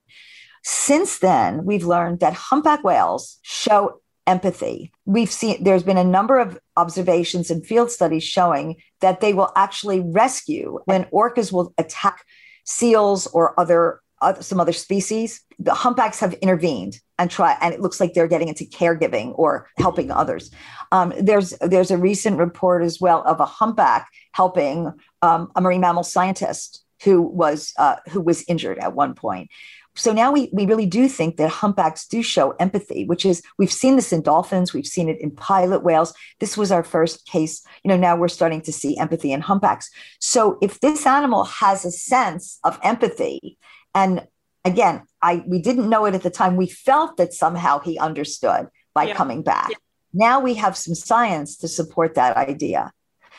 since 0.63 1.19
then 1.19 1.63
we've 1.63 1.85
learned 1.85 2.19
that 2.19 2.33
humpback 2.33 2.83
whales 2.83 3.37
show 3.43 4.01
empathy. 4.29 4.91
We've 5.05 5.31
seen 5.31 5.63
there's 5.63 5.83
been 5.83 5.97
a 5.97 6.03
number 6.03 6.39
of 6.39 6.59
observations 6.77 7.49
and 7.49 7.65
field 7.65 7.89
studies 7.89 8.23
showing 8.23 8.75
that 9.01 9.21
they 9.21 9.33
will 9.33 9.51
actually 9.55 10.01
rescue 10.01 10.79
when 10.85 11.05
orcas 11.05 11.51
will 11.51 11.73
attack 11.79 12.23
seals 12.63 13.25
or 13.27 13.59
other, 13.59 14.01
other 14.21 14.43
some 14.43 14.59
other 14.59 14.71
species. 14.71 15.41
The 15.57 15.73
humpbacks 15.73 16.19
have 16.19 16.33
intervened 16.35 16.99
and 17.17 17.31
try, 17.31 17.57
and 17.59 17.73
it 17.73 17.81
looks 17.81 17.99
like 17.99 18.13
they're 18.13 18.27
getting 18.27 18.49
into 18.49 18.65
caregiving 18.65 19.33
or 19.35 19.67
helping 19.77 20.11
others. 20.11 20.51
Um, 20.91 21.11
there's 21.19 21.49
there's 21.59 21.91
a 21.91 21.97
recent 21.97 22.37
report 22.37 22.83
as 22.83 23.01
well 23.01 23.23
of 23.25 23.39
a 23.39 23.45
humpback 23.45 24.07
helping 24.33 24.93
um, 25.23 25.51
a 25.55 25.61
marine 25.61 25.81
mammal 25.81 26.03
scientist 26.03 26.85
who 27.03 27.21
was 27.21 27.73
uh, 27.77 27.95
who 28.09 28.21
was 28.21 28.45
injured 28.47 28.77
at 28.77 28.93
one 28.93 29.15
point 29.15 29.49
so 29.95 30.13
now 30.13 30.31
we, 30.31 30.49
we 30.53 30.65
really 30.65 30.85
do 30.85 31.07
think 31.07 31.37
that 31.37 31.49
humpbacks 31.49 32.07
do 32.07 32.23
show 32.23 32.51
empathy, 32.51 33.05
which 33.05 33.25
is 33.25 33.41
we've 33.57 33.71
seen 33.71 33.95
this 33.95 34.13
in 34.13 34.21
dolphins, 34.21 34.73
we've 34.73 34.85
seen 34.85 35.09
it 35.09 35.19
in 35.19 35.31
pilot 35.31 35.83
whales. 35.83 36.13
This 36.39 36.55
was 36.55 36.71
our 36.71 36.83
first 36.83 37.25
case. 37.25 37.65
You 37.83 37.89
know, 37.89 37.97
now 37.97 38.15
we're 38.15 38.27
starting 38.27 38.61
to 38.61 38.71
see 38.71 38.97
empathy 38.97 39.31
in 39.31 39.41
humpbacks. 39.41 39.89
So 40.19 40.57
if 40.61 40.79
this 40.79 41.05
animal 41.05 41.43
has 41.45 41.85
a 41.85 41.91
sense 41.91 42.59
of 42.63 42.79
empathy, 42.83 43.57
and 43.93 44.25
again, 44.63 45.03
I 45.21 45.43
we 45.47 45.61
didn't 45.61 45.89
know 45.89 46.05
it 46.05 46.15
at 46.15 46.23
the 46.23 46.29
time, 46.29 46.55
we 46.55 46.67
felt 46.67 47.17
that 47.17 47.33
somehow 47.33 47.79
he 47.79 47.97
understood 47.97 48.67
by 48.93 49.03
yeah. 49.03 49.15
coming 49.15 49.41
back. 49.41 49.69
Yeah. 49.71 49.77
Now 50.13 50.39
we 50.39 50.55
have 50.55 50.77
some 50.77 50.95
science 50.95 51.57
to 51.57 51.67
support 51.67 52.15
that 52.15 52.37
idea. 52.37 52.91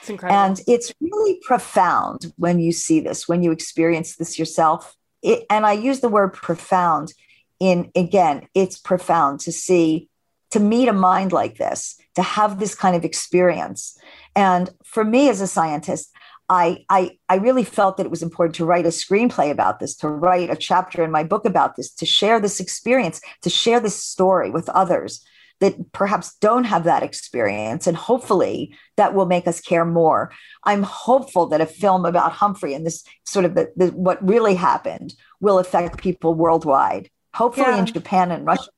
It's 0.06 0.24
and 0.24 0.60
it's 0.66 0.92
really 1.00 1.40
profound 1.42 2.32
when 2.36 2.58
you 2.58 2.72
see 2.72 3.00
this, 3.00 3.28
when 3.28 3.42
you 3.42 3.50
experience 3.50 4.16
this 4.16 4.38
yourself 4.38 4.96
it, 5.22 5.44
and 5.50 5.66
I 5.66 5.72
use 5.72 6.00
the 6.00 6.08
word 6.08 6.32
profound 6.32 7.14
in 7.58 7.90
again, 7.94 8.48
it's 8.54 8.78
profound 8.78 9.40
to 9.40 9.52
see, 9.52 10.08
to 10.50 10.60
meet 10.60 10.88
a 10.88 10.92
mind 10.92 11.32
like 11.32 11.58
this, 11.58 11.96
to 12.14 12.22
have 12.22 12.58
this 12.58 12.74
kind 12.74 12.96
of 12.96 13.04
experience. 13.04 13.98
And 14.34 14.70
for 14.84 15.04
me 15.04 15.28
as 15.28 15.40
a 15.40 15.46
scientist, 15.46 16.10
I, 16.48 16.84
I, 16.88 17.18
I 17.28 17.36
really 17.36 17.62
felt 17.62 17.96
that 17.96 18.06
it 18.06 18.10
was 18.10 18.22
important 18.22 18.56
to 18.56 18.64
write 18.64 18.86
a 18.86 18.88
screenplay 18.88 19.50
about 19.50 19.78
this, 19.78 19.94
to 19.96 20.08
write 20.08 20.50
a 20.50 20.56
chapter 20.56 21.04
in 21.04 21.10
my 21.10 21.22
book 21.22 21.44
about 21.44 21.76
this, 21.76 21.92
to 21.92 22.06
share 22.06 22.40
this 22.40 22.58
experience, 22.58 23.20
to 23.42 23.50
share 23.50 23.78
this 23.78 24.02
story 24.02 24.50
with 24.50 24.68
others 24.70 25.24
that 25.60 25.92
perhaps 25.92 26.36
don't 26.36 26.64
have 26.64 26.84
that 26.84 27.02
experience. 27.02 27.86
And 27.86 27.96
hopefully 27.96 28.74
that 28.96 29.14
will 29.14 29.26
make 29.26 29.46
us 29.46 29.60
care 29.60 29.84
more. 29.84 30.32
I'm 30.64 30.82
hopeful 30.82 31.46
that 31.48 31.60
a 31.60 31.66
film 31.66 32.04
about 32.04 32.32
Humphrey 32.32 32.74
and 32.74 32.84
this 32.84 33.04
sort 33.24 33.44
of 33.44 33.54
the, 33.54 33.72
the 33.76 33.88
what 33.88 34.26
really 34.26 34.54
happened 34.54 35.14
will 35.40 35.58
affect 35.58 35.98
people 35.98 36.34
worldwide. 36.34 37.10
Hopefully 37.34 37.68
yeah. 37.68 37.78
in 37.78 37.86
Japan 37.86 38.30
and 38.30 38.44
Russia, 38.44 38.70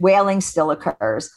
whaling 0.00 0.40
still 0.40 0.70
occurs. 0.70 1.30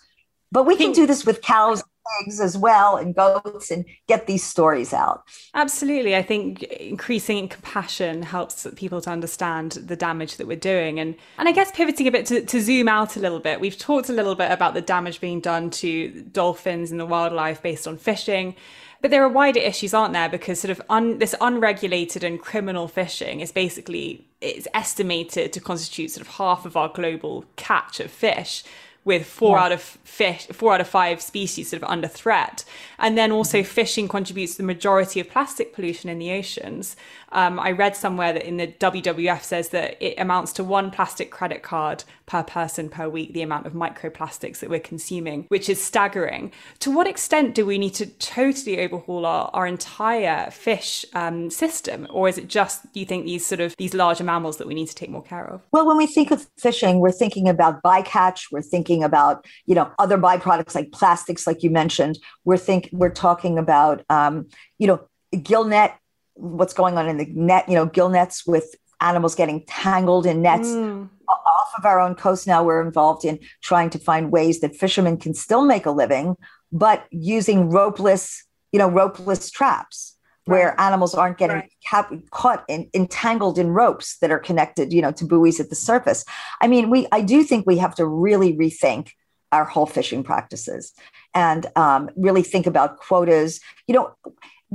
But 0.52 0.66
we 0.66 0.78
can 0.78 0.93
do 0.93 1.06
this 1.06 1.26
with 1.26 1.41
cows 1.41 1.84
eggs 2.22 2.39
as 2.39 2.58
well 2.58 2.97
and 2.97 3.16
goats 3.16 3.72
and 3.72 3.86
get 4.08 4.28
these 4.28 4.43
stories 4.43 4.93
out. 4.93 5.24
Absolutely. 5.53 6.16
I 6.16 6.22
think 6.22 6.64
increasing 6.64 7.47
compassion 7.47 8.24
helps 8.24 8.68
people 8.76 9.01
to 9.01 9.10
understand 9.10 9.74
the 9.74 9.95
damage 9.95 10.38
that 10.38 10.47
we're 10.47 10.56
doing. 10.56 10.99
And 10.99 11.16
and 11.38 11.47
I 11.47 11.51
guess 11.51 11.72
pivoting 11.72 12.08
a 12.08 12.12
bit 12.12 12.26
to, 12.28 12.45
to 12.45 12.62
zoom 12.62 12.88
out 12.88 13.16
a 13.18 13.20
little 13.20 13.39
bit, 13.39 13.60
we've 13.60 13.78
talked 13.78 14.10
a 14.10 14.14
little 14.14 14.36
bit 14.36 14.51
about 14.51 14.74
the 14.74 14.82
damage 14.82 15.20
being 15.22 15.39
done 15.39 15.70
to 15.72 16.22
dolphins 16.32 16.91
and 16.91 16.99
the 16.99 17.06
wildlife 17.06 17.62
based 17.62 17.88
on 17.88 17.97
fishing. 17.97 18.56
But 19.01 19.12
there 19.12 19.24
are 19.24 19.30
wider 19.30 19.60
issues, 19.60 19.93
aren't 19.93 20.14
there? 20.14 20.30
Because 20.30 20.60
sort 20.60 20.72
of 20.72 20.82
un, 20.89 21.20
this 21.20 21.36
unregulated 21.39 22.24
and 22.24 22.41
criminal 22.41 22.88
fishing 22.88 23.39
is 23.39 23.51
basically 23.51 24.26
it's 24.41 24.68
estimated 24.74 25.53
to 25.53 25.60
constitute 25.60 26.12
sort 26.12 26.26
of 26.26 26.36
half 26.36 26.66
of 26.66 26.76
our 26.76 26.89
global 26.89 27.45
catch 27.56 27.99
of 27.99 28.10
fish 28.10 28.64
with 29.06 29.26
four 29.26 29.58
yeah. 29.58 29.64
out 29.64 29.72
of 29.72 29.82
fish, 29.82 30.47
four 30.47 30.74
out 30.74 30.82
of 30.82 30.88
five 30.88 31.22
species 31.22 31.70
sort 31.70 31.82
of 31.82 31.89
under 31.89 32.08
threat. 32.08 32.66
And 32.99 33.18
then 33.18 33.32
also 33.32 33.60
mm-hmm. 33.60 33.68
fishing 33.68 34.08
contributes 34.08 34.53
to 34.53 34.58
the 34.58 34.64
majority 34.64 35.20
of 35.20 35.30
plastic 35.30 35.74
pollution 35.74 36.10
in 36.10 36.20
the 36.20 36.32
oceans. 36.32 36.97
Um, 37.36 37.59
I 37.59 37.71
read 37.71 37.97
somewhere 37.97 38.31
that 38.31 38.43
in 38.43 38.55
the 38.57 38.67
WWF 38.67 39.43
says 39.43 39.69
that 39.69 40.01
it 40.01 40.17
amounts 40.17 40.53
to 40.53 40.63
one 40.63 40.89
plastic 40.89 41.31
credit 41.31 41.61
card 41.63 42.05
per 42.25 42.43
person 42.43 42.88
per 42.89 43.09
week, 43.09 43.33
the 43.33 43.41
amount 43.41 43.67
of 43.67 43.73
microplastics 43.73 44.59
that 44.59 44.69
we're 44.69 44.79
consuming, 44.79 45.45
which 45.49 45.67
is 45.69 45.83
staggering. 45.83 46.53
To 46.79 46.89
what 46.89 47.07
extent 47.07 47.53
do 47.53 47.65
we 47.65 47.77
need 47.77 47.93
to 47.95 48.05
totally 48.05 48.79
overhaul 48.79 49.25
our, 49.25 49.51
our 49.53 49.67
entire 49.67 50.49
fish 50.49 51.05
um, 51.13 51.49
system? 51.49 52.07
Or 52.09 52.29
is 52.29 52.38
it 52.38 52.47
just, 52.47 52.86
you 52.93 53.05
think, 53.05 53.25
these 53.25 53.45
sort 53.45 53.59
of 53.59 53.75
these 53.77 53.93
larger 53.93 54.23
mammals 54.23 54.55
that 54.57 54.67
we 54.67 54.73
need 54.73 54.88
to 54.88 54.95
take 54.95 55.09
more 55.09 55.21
care 55.21 55.45
of? 55.45 55.61
Well, 55.73 55.86
when 55.86 55.97
we 55.97 56.07
think 56.07 56.31
of 56.31 56.47
fishing, 56.57 56.99
we're 56.99 57.11
thinking 57.11 57.49
about 57.49 57.83
bycatch, 57.83 58.45
we're 58.49 58.61
thinking 58.61 59.03
about, 59.03 59.45
you 59.65 59.75
know, 59.75 59.91
other 59.99 60.17
byproducts 60.17 60.73
like 60.73 60.93
plastics, 60.93 61.45
like 61.45 61.63
you 61.63 61.69
mentioned. 61.69 62.17
We're 62.45 62.55
think 62.55 62.89
we're 62.93 63.09
talking 63.09 63.59
about 63.59 64.03
um, 64.09 64.47
you 64.77 64.88
know, 64.88 65.07
gillnet 65.33 65.93
what's 66.36 66.73
going 66.73 66.97
on 66.97 67.09
in 67.09 67.17
the 67.17 67.25
net, 67.33 67.67
you 67.67 67.75
know, 67.75 67.86
gill 67.86 68.09
nets 68.09 68.45
with 68.45 68.75
animals 69.01 69.36
getting 69.36 69.65
tangled 69.65 70.25
in 70.25 70.41
nets. 70.41 70.69
Mm. 70.69 71.09
Off 71.27 71.71
of 71.77 71.86
our 71.86 71.99
own 71.99 72.15
coast 72.15 72.47
now, 72.47 72.63
we're 72.63 72.86
involved 72.86 73.25
in 73.25 73.39
trying 73.61 73.89
to 73.89 73.99
find 73.99 74.31
ways 74.31 74.59
that 74.61 74.75
fishermen 74.75 75.17
can 75.17 75.33
still 75.33 75.65
make 75.65 75.86
a 75.86 75.91
living, 75.91 76.36
but 76.71 77.05
using 77.11 77.69
ropeless, 77.71 78.43
you 78.71 78.79
know, 78.79 78.89
ropeless 78.89 79.51
traps. 79.51 80.17
where 80.45 80.79
animals 80.79 81.15
aren't 81.15 81.38
getting 81.38 81.57
right. 81.57 81.71
cap- 81.83 82.13
caught 82.31 82.63
in, 82.67 82.89
entangled 82.93 83.57
in 83.57 83.69
ropes 83.69 84.17
that 84.19 84.31
are 84.31 84.39
connected, 84.39 84.93
you 84.93 85.01
know, 85.01 85.11
to 85.11 85.25
buoys 85.25 85.59
at 85.59 85.69
the 85.69 85.75
surface. 85.75 86.23
I 86.61 86.67
mean, 86.67 86.89
we 86.89 87.07
I 87.11 87.21
do 87.21 87.43
think 87.43 87.65
we 87.65 87.77
have 87.77 87.95
to 87.95 88.05
really 88.05 88.53
rethink 88.55 89.09
our 89.51 89.65
whole 89.65 89.86
fishing 89.86 90.23
practices 90.23 90.93
and 91.33 91.65
um, 91.75 92.09
really 92.15 92.43
think 92.43 92.67
about 92.67 92.97
quotas. 92.97 93.59
You 93.88 93.95
know, 93.95 94.15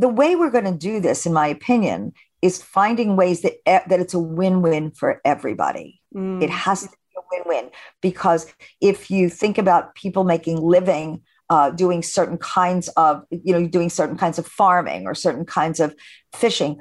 the 0.01 0.09
way 0.09 0.35
we're 0.35 0.51
going 0.51 0.65
to 0.65 0.73
do 0.73 0.99
this, 0.99 1.27
in 1.27 1.33
my 1.33 1.47
opinion, 1.47 2.13
is 2.41 2.63
finding 2.63 3.17
ways 3.17 3.43
that 3.43 3.55
that 3.67 4.01
it's 4.01 4.15
a 4.15 4.19
win-win 4.19 4.93
for 4.93 5.21
everybody. 5.25 6.01
Mm. 6.15 6.43
It 6.43 6.51
has 6.51 6.83
to 6.83 6.89
be 6.89 6.95
a 7.19 7.23
win-win 7.31 7.71
because 8.01 8.53
if 8.81 9.11
you 9.11 9.29
think 9.29 9.59
about 9.59 9.95
people 9.95 10.25
making 10.25 10.61
living 10.61 11.23
uh, 11.51 11.69
doing 11.69 12.03
certain 12.03 12.39
kinds 12.39 12.89
of 12.91 13.25
you 13.31 13.53
know 13.53 13.67
doing 13.67 13.91
certain 13.91 14.17
kinds 14.17 14.39
of 14.39 14.47
farming 14.47 15.07
or 15.07 15.15
certain 15.15 15.45
kinds 15.45 15.81
of 15.81 15.95
fishing 16.33 16.79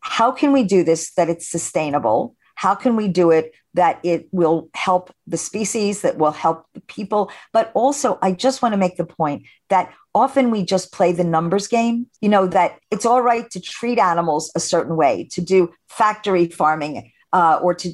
how 0.00 0.30
can 0.30 0.52
we 0.52 0.62
do 0.62 0.84
this 0.84 1.12
that 1.14 1.28
it's 1.28 1.48
sustainable 1.48 2.36
how 2.54 2.74
can 2.74 2.94
we 2.94 3.08
do 3.08 3.32
it 3.32 3.52
that 3.74 3.98
it 4.04 4.28
will 4.30 4.68
help 4.74 5.12
the 5.26 5.36
species 5.36 6.02
that 6.02 6.18
will 6.18 6.30
help 6.30 6.66
the 6.74 6.80
people 6.82 7.32
but 7.52 7.72
also 7.74 8.16
i 8.22 8.30
just 8.30 8.62
want 8.62 8.72
to 8.72 8.78
make 8.78 8.96
the 8.96 9.04
point 9.04 9.44
that 9.70 9.92
often 10.14 10.50
we 10.50 10.62
just 10.62 10.92
play 10.92 11.12
the 11.12 11.24
numbers 11.24 11.66
game 11.68 12.06
you 12.20 12.28
know 12.28 12.46
that 12.46 12.78
it's 12.90 13.06
all 13.06 13.22
right 13.22 13.50
to 13.50 13.60
treat 13.60 13.98
animals 13.98 14.50
a 14.54 14.60
certain 14.60 14.96
way 14.96 15.26
to 15.30 15.40
do 15.40 15.72
factory 15.88 16.46
farming 16.46 17.10
uh, 17.32 17.58
or 17.62 17.74
to 17.74 17.92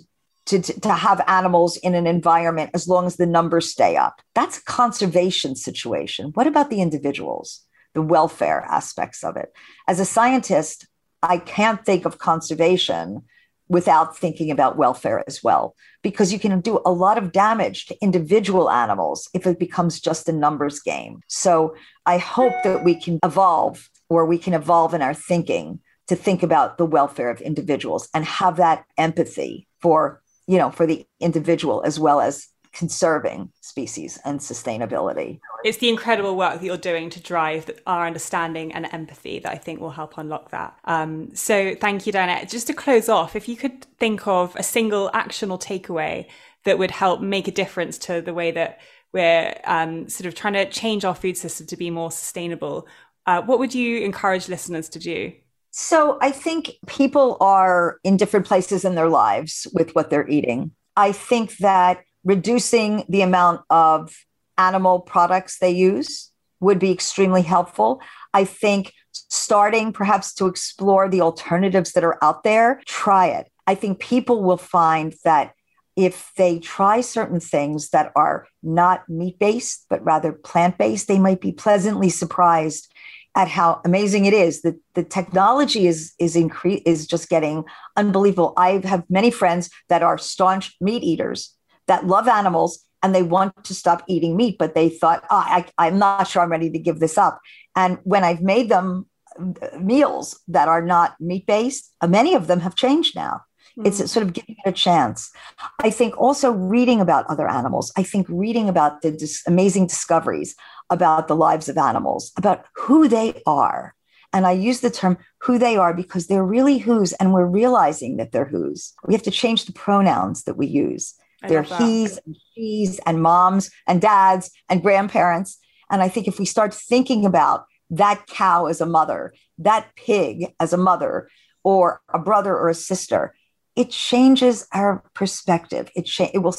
to, 0.49 0.61
to 0.63 0.93
have 0.93 1.23
animals 1.27 1.77
in 1.77 1.95
an 1.95 2.07
environment 2.07 2.71
as 2.73 2.89
long 2.89 3.07
as 3.07 3.17
the 3.17 3.27
numbers 3.27 3.71
stay 3.71 3.97
up. 3.97 4.23
That's 4.35 4.59
a 4.59 4.65
conservation 4.65 5.55
situation. 5.55 6.31
What 6.33 6.47
about 6.47 6.71
the 6.71 6.81
individuals, 6.81 7.67
the 7.93 8.01
welfare 8.01 8.63
aspects 8.63 9.23
of 9.23 9.37
it? 9.37 9.53
As 9.87 10.01
a 10.01 10.07
scientist, 10.07 10.87
I 11.23 11.37
can't 11.37 11.85
think 11.85 12.07
of 12.07 12.19
conservation 12.19 13.25
without 13.69 14.17
thinking 14.17 14.51
about 14.51 14.77
welfare 14.77 15.23
as 15.27 15.43
well, 15.43 15.75
because 16.03 16.33
you 16.33 16.39
can 16.39 16.61
do 16.61 16.81
a 16.85 16.93
lot 16.93 17.19
of 17.19 17.33
damage 17.33 17.87
to 17.87 17.97
individual 18.03 18.71
animals 18.71 19.29
if 19.35 19.47
it 19.47 19.59
becomes 19.59 20.01
just 20.01 20.29
a 20.29 20.33
numbers 20.33 20.81
game. 20.81 21.21
So 21.29 21.75
I 22.07 22.19
hope 22.19 22.55
that 22.65 22.85
we 22.85 22.95
can 22.95 23.19
evolve 23.25 23.89
or 24.09 24.25
we 24.25 24.39
can 24.39 24.55
evolve 24.55 24.95
in 24.95 25.03
our 25.03 25.15
thinking 25.15 25.81
to 26.09 26.17
think 26.17 26.43
about 26.43 26.79
the 26.79 26.87
welfare 26.87 27.31
of 27.31 27.41
individuals 27.43 28.09
and 28.15 28.25
have 28.25 28.57
that 28.57 28.85
empathy 28.97 29.69
for 29.81 30.23
you 30.49 30.57
know, 30.57 30.71
for 30.71 30.87
the 30.87 31.07
individual 31.21 31.83
as 31.85 32.01
well 32.01 32.21
as 32.21 32.49
conserving 32.79 33.51
species 33.61 34.19
and 34.25 34.39
sustainability. 34.39 35.41
It's 35.65 35.79
the 35.79 35.89
incredible 35.89 36.37
work 36.37 36.61
that 36.61 36.65
you're 36.65 36.77
doing 36.77 37.11
to 37.11 37.21
drive 37.21 37.69
our 37.87 38.07
understanding 38.07 38.73
and 38.73 38.87
empathy 38.93 39.41
that 39.41 39.53
I 39.53 39.57
think 39.57 39.81
will 39.81 39.91
help 39.91 40.17
unlock 40.17 40.51
that. 40.53 40.79
Um, 40.85 41.35
so 41.35 41.75
thank 41.75 42.07
you, 42.07 42.13
Diana. 42.13 42.47
Just 42.47 42.69
to 42.69 42.75
close 42.75 43.09
off, 43.09 43.35
if 43.35 43.49
you 43.49 43.57
could 43.57 43.85
think 43.99 44.27
of 44.27 44.55
a 44.57 44.63
single 44.63 45.11
action 45.13 45.51
or 45.51 45.59
takeaway 45.59 46.27
that 46.65 46.79
would 46.79 46.93
help 46.93 47.21
make 47.21 47.49
a 47.49 47.53
difference 47.53 47.99
to 47.99 48.21
the 48.21 48.35
way 48.35 48.53
that 48.53 48.79
we're 49.13 49.55
um, 49.65 50.09
sort 50.09 50.27
of 50.27 50.35
trying 50.35 50.53
to 50.53 50.71
change 50.71 51.05
our 51.05 51.15
food 51.15 51.37
system 51.37 51.67
to 51.67 51.77
be 51.77 51.91
more 51.91 52.13
sustainable, 52.13 52.87
uh, 53.27 53.43
what 53.43 53.59
would 53.59 53.75
you 53.75 54.01
encourage 54.01 54.49
listeners 54.49 54.89
to 54.91 54.99
do? 54.99 55.33
So 55.71 56.19
I 56.21 56.31
think 56.31 56.73
people 56.87 57.37
are 57.41 57.99
in 58.05 58.17
different 58.17 58.47
places 58.47 58.85
in 58.85 58.95
their 58.95 59.09
lives 59.09 59.67
with 59.73 59.95
what 59.95 60.11
they're 60.11 60.29
eating. 60.29 60.73
I 60.97 61.13
think 61.13 61.57
that 61.59 62.03
reducing 62.29 63.07
the 63.09 63.23
amount 63.23 63.63
of 63.71 64.15
animal 64.59 65.01
products 65.01 65.59
they 65.59 65.71
use 65.71 66.31
would 66.61 66.79
be 66.79 66.93
extremely 66.93 67.41
helpful. 67.41 68.03
I 68.35 68.45
think 68.45 68.93
starting 69.13 69.93
perhaps 69.93 70.35
to 70.35 70.47
explore 70.47 71.09
the 71.09 71.23
alternatives 71.23 71.93
that 71.93 72.05
are 72.05 72.23
out 72.23 72.45
there, 72.45 72.83
try 72.85 73.29
it. 73.29 73.51
I 73.67 73.75
think 73.75 73.99
people 73.99 74.43
will 74.43 74.59
find 74.59 75.15
that 75.25 75.55
if 75.97 76.31
they 76.37 76.59
try 76.59 77.01
certain 77.01 77.41
things 77.41 77.91
that 77.91 78.13
are 78.15 78.47
not 78.63 79.09
meat 79.09 79.39
based, 79.39 79.87
but 79.89 80.05
rather 80.05 80.33
plant 80.33 80.77
based, 80.77 81.09
they 81.09 81.19
might 81.19 81.41
be 81.41 81.53
pleasantly 81.53 82.11
surprised 82.11 82.93
at 83.37 83.49
how 83.49 83.81
amazing 83.87 84.27
it 84.27 84.35
is 84.35 84.63
that 84.63 84.77
the 84.95 85.03
technology 85.03 85.87
is 85.87 86.13
is 86.19 86.37
increase 86.37 86.83
is 86.85 87.07
just 87.07 87.29
getting 87.29 87.65
unbelievable. 87.97 88.53
I 88.57 88.81
have 88.85 89.05
many 89.09 89.31
friends 89.31 89.71
that 89.89 90.03
are 90.03 90.19
staunch 90.19 90.77
meat 90.81 91.03
eaters 91.03 91.55
that 91.89 92.07
love 92.07 92.29
animals 92.29 92.85
and 93.03 93.15
they 93.15 93.23
want 93.23 93.65
to 93.65 93.75
stop 93.75 94.03
eating 94.09 94.37
meat, 94.37 94.57
but 94.59 94.75
they 94.75 94.89
thought, 94.89 95.25
oh, 95.31 95.37
I, 95.37 95.67
I'm 95.79 95.99
not 95.99 96.29
sure 96.29 96.43
I'm 96.43 96.51
ready 96.51 96.71
to 96.71 96.79
give 96.79 97.01
this 97.01 97.19
up. 97.19 97.41
And 97.77 97.99
when 98.05 98.25
I've 98.25 98.43
made 98.43 98.69
them 98.69 99.07
uh, 99.39 99.79
meals 99.79 100.41
that 100.49 100.69
are 100.69 100.83
not 100.83 101.21
meat 101.21 101.47
based, 101.47 101.93
uh, 102.01 102.07
many 102.07 102.35
of 102.35 102.47
them 102.47 102.61
have 102.61 102.75
changed 102.75 103.15
now. 103.15 103.43
It's 103.85 104.01
mm. 104.01 104.09
sort 104.09 104.27
of 104.27 104.33
giving 104.33 104.57
it 104.65 104.69
a 104.69 104.73
chance. 104.73 105.31
I 105.79 105.91
think 105.91 106.19
also 106.19 106.51
reading 106.51 107.01
about 107.01 107.27
other 107.27 107.49
animals. 107.49 107.93
I 107.97 108.03
think 108.03 108.27
reading 108.29 108.69
about 108.69 109.03
the 109.03 109.13
dis- 109.13 109.43
amazing 109.47 109.87
discoveries 109.87 110.57
about 110.91 111.29
the 111.29 111.37
lives 111.37 111.69
of 111.69 111.79
animals, 111.79 112.33
about 112.37 112.65
who 112.75 113.07
they 113.07 113.41
are. 113.47 113.95
And 114.33 114.47
I 114.47 114.53
use 114.53 114.81
the 114.81 114.91
term 114.91 115.17
who 115.41 115.59
they 115.59 115.77
are 115.77 115.95
because 115.95 116.27
they're 116.27 116.45
really 116.45 116.79
who's, 116.79 117.13
and 117.15 117.33
we're 117.33 117.47
realizing 117.47 118.17
that 118.17 118.33
they're 118.33 118.45
who's. 118.45 118.93
We 119.07 119.15
have 119.15 119.23
to 119.23 119.31
change 119.31 119.65
the 119.65 119.73
pronouns 119.73 120.43
that 120.45 120.57
we 120.57 120.67
use. 120.67 121.15
I 121.43 121.49
they're 121.49 121.63
he's 121.63 122.19
and 122.19 122.37
she's 122.55 122.99
and 123.01 123.23
moms 123.23 123.71
and 123.87 124.01
dads 124.01 124.51
and 124.69 124.83
grandparents. 124.83 125.59
And 125.91 126.03
I 126.03 126.09
think 126.09 126.29
if 126.29 126.39
we 126.39 126.45
start 126.45 126.75
thinking 126.75 127.25
about 127.25 127.67
that 127.91 128.27
cow 128.27 128.67
as 128.67 128.81
a 128.81 128.87
mother, 128.87 129.33
that 129.59 129.89
pig 129.97 130.55
as 130.61 130.73
a 130.73 130.77
mother, 130.77 131.29
or 131.65 132.01
a 132.13 132.19
brother 132.19 132.57
or 132.57 132.69
a 132.69 132.75
sister, 132.75 133.35
it 133.77 133.91
changes 133.91 134.67
our 134.73 135.05
perspective. 135.15 135.91
It, 135.95 136.07
cha- 136.07 136.31
it 136.33 136.39
will 136.39 136.57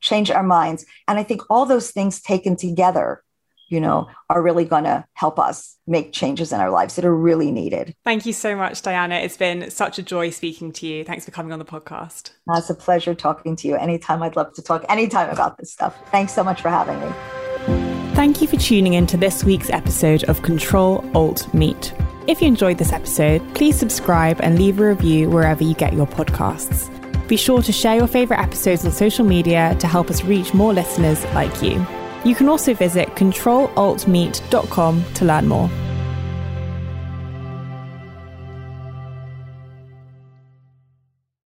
change 0.00 0.30
our 0.30 0.42
minds. 0.42 0.84
And 1.08 1.18
I 1.18 1.22
think 1.22 1.42
all 1.50 1.66
those 1.66 1.90
things 1.90 2.20
taken 2.20 2.56
together 2.56 3.22
you 3.70 3.80
know, 3.80 4.08
are 4.28 4.42
really 4.42 4.64
going 4.64 4.84
to 4.84 5.04
help 5.14 5.38
us 5.38 5.78
make 5.86 6.12
changes 6.12 6.52
in 6.52 6.60
our 6.60 6.70
lives 6.70 6.96
that 6.96 7.04
are 7.04 7.14
really 7.14 7.50
needed. 7.50 7.94
Thank 8.04 8.26
you 8.26 8.32
so 8.32 8.54
much, 8.54 8.82
Diana. 8.82 9.14
It's 9.14 9.36
been 9.36 9.70
such 9.70 9.98
a 9.98 10.02
joy 10.02 10.30
speaking 10.30 10.72
to 10.72 10.86
you. 10.86 11.04
Thanks 11.04 11.24
for 11.24 11.30
coming 11.30 11.52
on 11.52 11.58
the 11.58 11.64
podcast. 11.64 12.32
Uh, 12.48 12.58
it's 12.58 12.68
a 12.68 12.74
pleasure 12.74 13.14
talking 13.14 13.56
to 13.56 13.68
you. 13.68 13.76
Anytime 13.76 14.22
I'd 14.22 14.36
love 14.36 14.52
to 14.54 14.62
talk 14.62 14.84
anytime 14.88 15.30
about 15.30 15.56
this 15.56 15.72
stuff. 15.72 15.96
Thanks 16.10 16.34
so 16.34 16.44
much 16.44 16.60
for 16.60 16.68
having 16.68 17.00
me. 17.00 17.12
Thank 18.14 18.42
you 18.42 18.48
for 18.48 18.56
tuning 18.56 18.94
in 18.94 19.06
to 19.06 19.16
this 19.16 19.44
week's 19.44 19.70
episode 19.70 20.24
of 20.24 20.42
Control 20.42 21.08
Alt 21.14 21.52
Meat. 21.54 21.94
If 22.26 22.42
you 22.42 22.48
enjoyed 22.48 22.78
this 22.78 22.92
episode, 22.92 23.42
please 23.54 23.78
subscribe 23.78 24.40
and 24.40 24.58
leave 24.58 24.78
a 24.78 24.88
review 24.88 25.30
wherever 25.30 25.64
you 25.64 25.74
get 25.74 25.94
your 25.94 26.06
podcasts. 26.06 26.88
Be 27.28 27.36
sure 27.36 27.62
to 27.62 27.72
share 27.72 27.96
your 27.96 28.08
favourite 28.08 28.42
episodes 28.42 28.84
on 28.84 28.90
social 28.90 29.24
media 29.24 29.76
to 29.78 29.86
help 29.86 30.10
us 30.10 30.24
reach 30.24 30.52
more 30.52 30.74
listeners 30.74 31.24
like 31.26 31.62
you. 31.62 31.86
You 32.24 32.34
can 32.34 32.48
also 32.48 32.74
visit 32.74 33.08
controlaltmeat.com 33.10 35.04
to 35.14 35.24
learn 35.24 35.48
more. 35.48 35.70